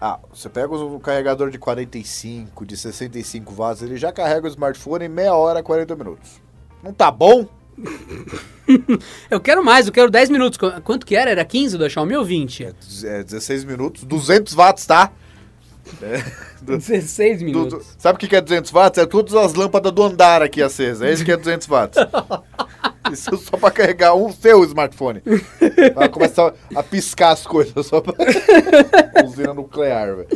Ah, 0.00 0.18
você 0.32 0.48
pega 0.48 0.72
o 0.74 1.00
carregador 1.00 1.50
de 1.50 1.58
45, 1.58 2.64
de 2.64 2.76
65 2.76 3.52
watts, 3.52 3.82
ele 3.82 3.96
já 3.96 4.12
carrega 4.12 4.46
o 4.46 4.50
smartphone 4.50 5.04
em 5.04 5.08
meia 5.08 5.34
hora, 5.34 5.62
40 5.62 5.96
minutos. 5.96 6.40
Não 6.82 6.92
tá 6.92 7.10
bom? 7.10 7.46
eu 9.30 9.40
quero 9.40 9.64
mais, 9.64 9.86
eu 9.86 9.92
quero 9.92 10.10
10 10.10 10.30
minutos. 10.30 10.58
Quanto 10.84 11.06
que 11.06 11.16
era? 11.16 11.30
Era 11.30 11.44
15 11.44 11.78
do 11.78 11.88
Xiaomi 11.88 12.16
ou 12.16 12.24
20? 12.24 12.64
É, 12.64 12.72
é 13.04 13.22
16 13.22 13.64
minutos, 13.64 14.04
200 14.04 14.54
watts, 14.54 14.86
tá? 14.86 15.12
É, 16.02 16.22
do, 16.62 16.76
16 16.76 17.42
minutos. 17.42 17.72
Do, 17.72 17.78
do, 17.78 17.86
sabe 17.98 18.16
o 18.16 18.28
que 18.28 18.36
é 18.36 18.40
200 18.40 18.70
watts? 18.70 18.98
É 18.98 19.06
todas 19.06 19.34
as 19.34 19.54
lâmpadas 19.54 19.92
do 19.92 20.02
andar 20.02 20.42
aqui 20.42 20.62
acesas. 20.62 21.02
É 21.02 21.12
isso 21.12 21.24
que 21.24 21.32
é 21.32 21.36
200 21.36 21.66
watts. 21.66 21.98
Isso 23.10 23.38
só 23.38 23.56
pra 23.56 23.70
carregar 23.70 24.14
um 24.14 24.30
seu 24.30 24.62
smartphone. 24.64 25.22
Vai 25.94 26.10
começar 26.10 26.52
a 26.74 26.82
piscar 26.82 27.30
as 27.30 27.46
coisas 27.46 27.86
só 27.86 28.02
pra. 28.02 28.12
Usina 29.24 29.54
nuclear, 29.54 30.14
velho. 30.14 30.28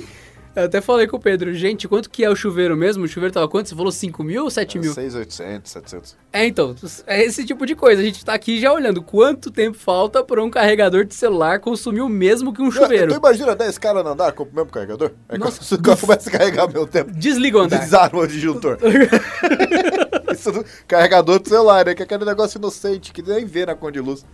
Eu 0.54 0.64
até 0.64 0.82
falei 0.82 1.06
com 1.06 1.16
o 1.16 1.20
Pedro, 1.20 1.52
gente, 1.54 1.88
quanto 1.88 2.10
que 2.10 2.22
é 2.22 2.28
o 2.28 2.36
chuveiro 2.36 2.76
mesmo? 2.76 3.04
O 3.04 3.08
chuveiro 3.08 3.32
tava 3.32 3.48
quanto? 3.48 3.70
Você 3.70 3.74
falou 3.74 3.90
5 3.90 4.22
mil 4.22 4.44
ou 4.44 4.50
7 4.50 4.78
mil? 4.78 4.92
6,800, 4.92 5.72
700. 5.72 6.16
É, 6.30 6.46
então, 6.46 6.74
é 7.06 7.24
esse 7.24 7.44
tipo 7.46 7.64
de 7.64 7.74
coisa. 7.74 8.02
A 8.02 8.04
gente 8.04 8.22
tá 8.22 8.34
aqui 8.34 8.60
já 8.60 8.70
olhando 8.70 9.02
quanto 9.02 9.50
tempo 9.50 9.78
falta 9.78 10.22
para 10.22 10.42
um 10.42 10.50
carregador 10.50 11.06
de 11.06 11.14
celular 11.14 11.58
consumir 11.58 12.02
o 12.02 12.08
mesmo 12.08 12.52
que 12.52 12.60
um 12.60 12.70
chuveiro. 12.70 13.12
Tu 13.12 13.18
imagina 13.18 13.56
10 13.56 13.78
caras 13.78 14.04
andar 14.04 14.32
com 14.32 14.42
o 14.42 14.48
mesmo 14.52 14.70
carregador? 14.70 15.12
É 15.28 15.38
Nossa, 15.38 15.78
quando 15.78 16.00
começa 16.00 16.28
a 16.28 16.32
carregar 16.32 16.68
meu 16.70 16.86
tempo. 16.86 17.10
Desliga 17.12 17.56
o 17.56 17.60
andar. 17.62 17.78
Desarma 17.78 18.20
o 18.20 18.26
disjuntor. 18.26 18.78
Isso, 20.30 20.64
carregador 20.86 21.40
de 21.40 21.48
celular, 21.48 21.86
né? 21.86 21.94
Que 21.94 22.02
é 22.02 22.04
aquele 22.04 22.26
negócio 22.26 22.58
inocente 22.58 23.10
que 23.12 23.22
nem 23.22 23.46
vê 23.46 23.64
na 23.64 23.74
conta 23.74 23.92
de 23.92 24.00
luz. 24.00 24.24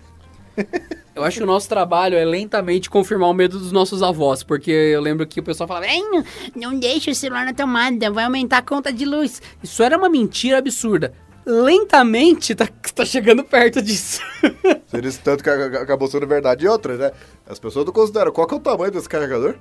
Eu 1.15 1.25
acho 1.25 1.39
que 1.39 1.43
o 1.43 1.47
nosso 1.47 1.69
trabalho 1.69 2.17
é 2.17 2.25
lentamente 2.25 2.89
confirmar 2.89 3.29
o 3.29 3.35
medo 3.35 3.59
dos 3.59 3.73
nossos 3.73 4.03
avós, 4.03 4.43
porque 4.45 4.71
eu 4.71 5.01
lembro 5.01 5.27
que 5.27 5.41
o 5.41 5.43
pessoal 5.43 5.67
falava, 5.67 5.87
não, 5.87 6.25
não 6.55 6.79
deixa 6.79 7.11
o 7.11 7.15
celular 7.15 7.45
na 7.45 7.53
tomada, 7.53 8.11
vai 8.11 8.25
aumentar 8.25 8.59
a 8.59 8.63
conta 8.63 8.93
de 8.93 9.05
luz. 9.05 9.43
isso 9.63 9.83
era 9.83 9.97
uma 9.99 10.09
mentira 10.09 10.59
absurda. 10.59 11.13
Lentamente 11.45 12.55
tá, 12.55 12.69
tá 12.95 13.05
chegando 13.05 13.43
perto 13.43 13.81
disso. 13.83 14.21
Seria 14.87 15.09
isso 15.09 15.21
tanto 15.25 15.43
que 15.43 15.51
acabou 15.51 16.07
sendo 16.07 16.27
verdade. 16.27 16.65
E 16.65 16.69
outra, 16.69 16.97
né? 16.97 17.11
As 17.49 17.59
pessoas 17.59 17.85
não 17.87 17.93
consideram 17.93 18.31
qual 18.31 18.47
que 18.47 18.55
é 18.55 18.57
o 18.57 18.61
tamanho 18.61 18.93
desse 18.93 19.09
carregador. 19.09 19.55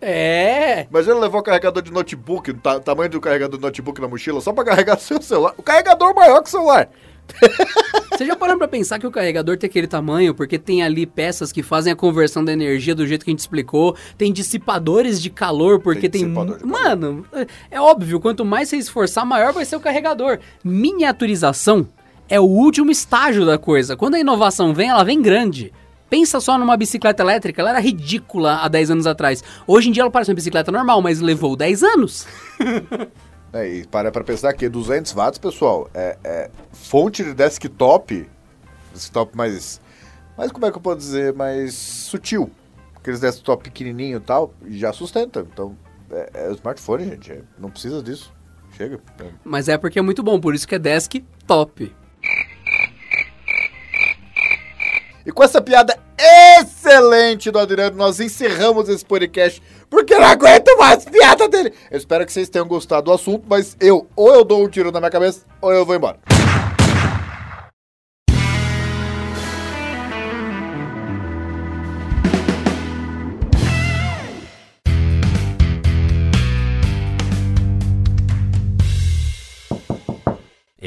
é. 0.00 0.86
Imagina 0.90 1.14
levar 1.16 1.38
o 1.38 1.42
carregador 1.42 1.82
de 1.82 1.92
notebook, 1.92 2.50
o 2.50 2.54
ta- 2.54 2.80
tamanho 2.80 3.10
do 3.10 3.20
carregador 3.20 3.56
de 3.58 3.62
notebook 3.62 4.00
na 4.00 4.08
mochila, 4.08 4.40
só 4.40 4.52
pra 4.52 4.64
carregar 4.64 4.98
seu 5.00 5.20
celular. 5.22 5.54
O 5.56 5.62
carregador 5.62 6.14
maior 6.14 6.40
que 6.42 6.48
o 6.48 6.50
celular. 6.50 6.88
Você 8.12 8.26
já 8.26 8.34
parou 8.34 8.58
pra 8.58 8.66
pensar 8.66 8.98
que 8.98 9.06
o 9.06 9.10
carregador 9.12 9.56
tem 9.56 9.68
aquele 9.68 9.86
tamanho 9.86 10.34
porque 10.34 10.58
tem 10.58 10.82
ali 10.82 11.06
peças 11.06 11.52
que 11.52 11.62
fazem 11.62 11.92
a 11.92 11.96
conversão 11.96 12.44
da 12.44 12.52
energia 12.52 12.94
do 12.94 13.06
jeito 13.06 13.24
que 13.24 13.30
a 13.30 13.32
gente 13.32 13.38
explicou, 13.40 13.94
tem 14.16 14.32
dissipadores 14.32 15.22
de 15.22 15.30
calor 15.30 15.78
porque 15.80 16.08
Tem 16.08 16.22
tem, 16.24 16.34
calor. 16.34 16.58
mano, 16.64 17.24
é- 17.32 17.46
é 17.72 17.80
óbvio, 17.80 18.18
quanto 18.18 18.44
mais 18.44 18.68
você 18.68 18.76
esforçar, 18.76 19.24
maior 19.24 19.52
vai 19.52 19.64
ser 19.64 19.76
o 19.76 19.80
carregador. 19.80 20.38
Miniaturização 20.64 21.86
é 22.28 22.40
o 22.40 22.44
último 22.44 22.90
estágio 22.90 23.46
da 23.46 23.56
coisa. 23.56 23.96
Quando 23.96 24.16
a 24.16 24.20
inovação 24.20 24.74
vem, 24.74 24.88
ela 24.90 25.04
vem 25.04 25.22
grande. 25.22 25.72
Pensa 26.10 26.40
só 26.40 26.58
numa 26.58 26.76
bicicleta 26.76 27.22
elétrica, 27.22 27.60
ela 27.60 27.70
era 27.70 27.80
ridícula 27.80 28.56
há 28.62 28.68
10 28.68 28.90
anos 28.90 29.06
atrás. 29.06 29.44
Hoje 29.66 29.90
em 29.90 29.92
dia 29.92 30.02
ela 30.02 30.10
parece 30.10 30.30
uma 30.30 30.34
bicicleta 30.34 30.72
normal, 30.72 31.00
mas 31.02 31.20
levou 31.20 31.54
10 31.54 31.82
anos. 31.84 32.26
É, 33.52 33.66
e 33.66 33.86
para 33.86 34.10
pra 34.12 34.22
pensar 34.22 34.52
que 34.52 34.68
200 34.68 35.12
watts, 35.12 35.38
pessoal, 35.38 35.88
é, 35.94 36.18
é 36.22 36.50
fonte 36.72 37.24
de 37.24 37.32
desktop, 37.32 38.28
desktop 38.92 39.36
mais, 39.36 39.80
mais, 40.36 40.52
como 40.52 40.66
é 40.66 40.70
que 40.70 40.76
eu 40.76 40.82
posso 40.82 40.98
dizer, 40.98 41.32
mais 41.32 41.74
sutil. 41.74 42.50
Aqueles 42.94 43.20
desktop 43.20 43.64
pequenininho 43.64 44.18
e 44.18 44.20
tal, 44.20 44.52
já 44.66 44.92
sustenta. 44.92 45.46
Então, 45.52 45.76
é, 46.10 46.30
é 46.34 46.52
smartphone, 46.52 47.04
gente, 47.04 47.32
é, 47.32 47.42
não 47.58 47.70
precisa 47.70 48.02
disso. 48.02 48.32
Chega. 48.76 49.00
Mas 49.42 49.68
é 49.68 49.78
porque 49.78 49.98
é 49.98 50.02
muito 50.02 50.22
bom, 50.22 50.38
por 50.38 50.54
isso 50.54 50.68
que 50.68 50.74
é 50.74 50.78
desktop. 50.78 51.94
E 55.28 55.30
com 55.30 55.44
essa 55.44 55.60
piada 55.60 55.94
excelente 56.58 57.50
do 57.50 57.58
Adriano, 57.58 57.94
nós 57.98 58.18
encerramos 58.18 58.88
esse 58.88 59.04
podcast, 59.04 59.62
porque 59.90 60.14
eu 60.14 60.20
não 60.20 60.26
aguento 60.26 60.74
mais 60.78 61.04
piada 61.04 61.46
dele. 61.46 61.70
Eu 61.90 61.98
espero 61.98 62.24
que 62.24 62.32
vocês 62.32 62.48
tenham 62.48 62.66
gostado 62.66 63.02
do 63.02 63.12
assunto, 63.12 63.44
mas 63.46 63.76
eu, 63.78 64.08
ou 64.16 64.34
eu 64.34 64.42
dou 64.42 64.64
um 64.64 64.68
tiro 64.70 64.90
na 64.90 65.00
minha 65.00 65.10
cabeça, 65.10 65.44
ou 65.60 65.70
eu 65.70 65.84
vou 65.84 65.94
embora. 65.94 66.18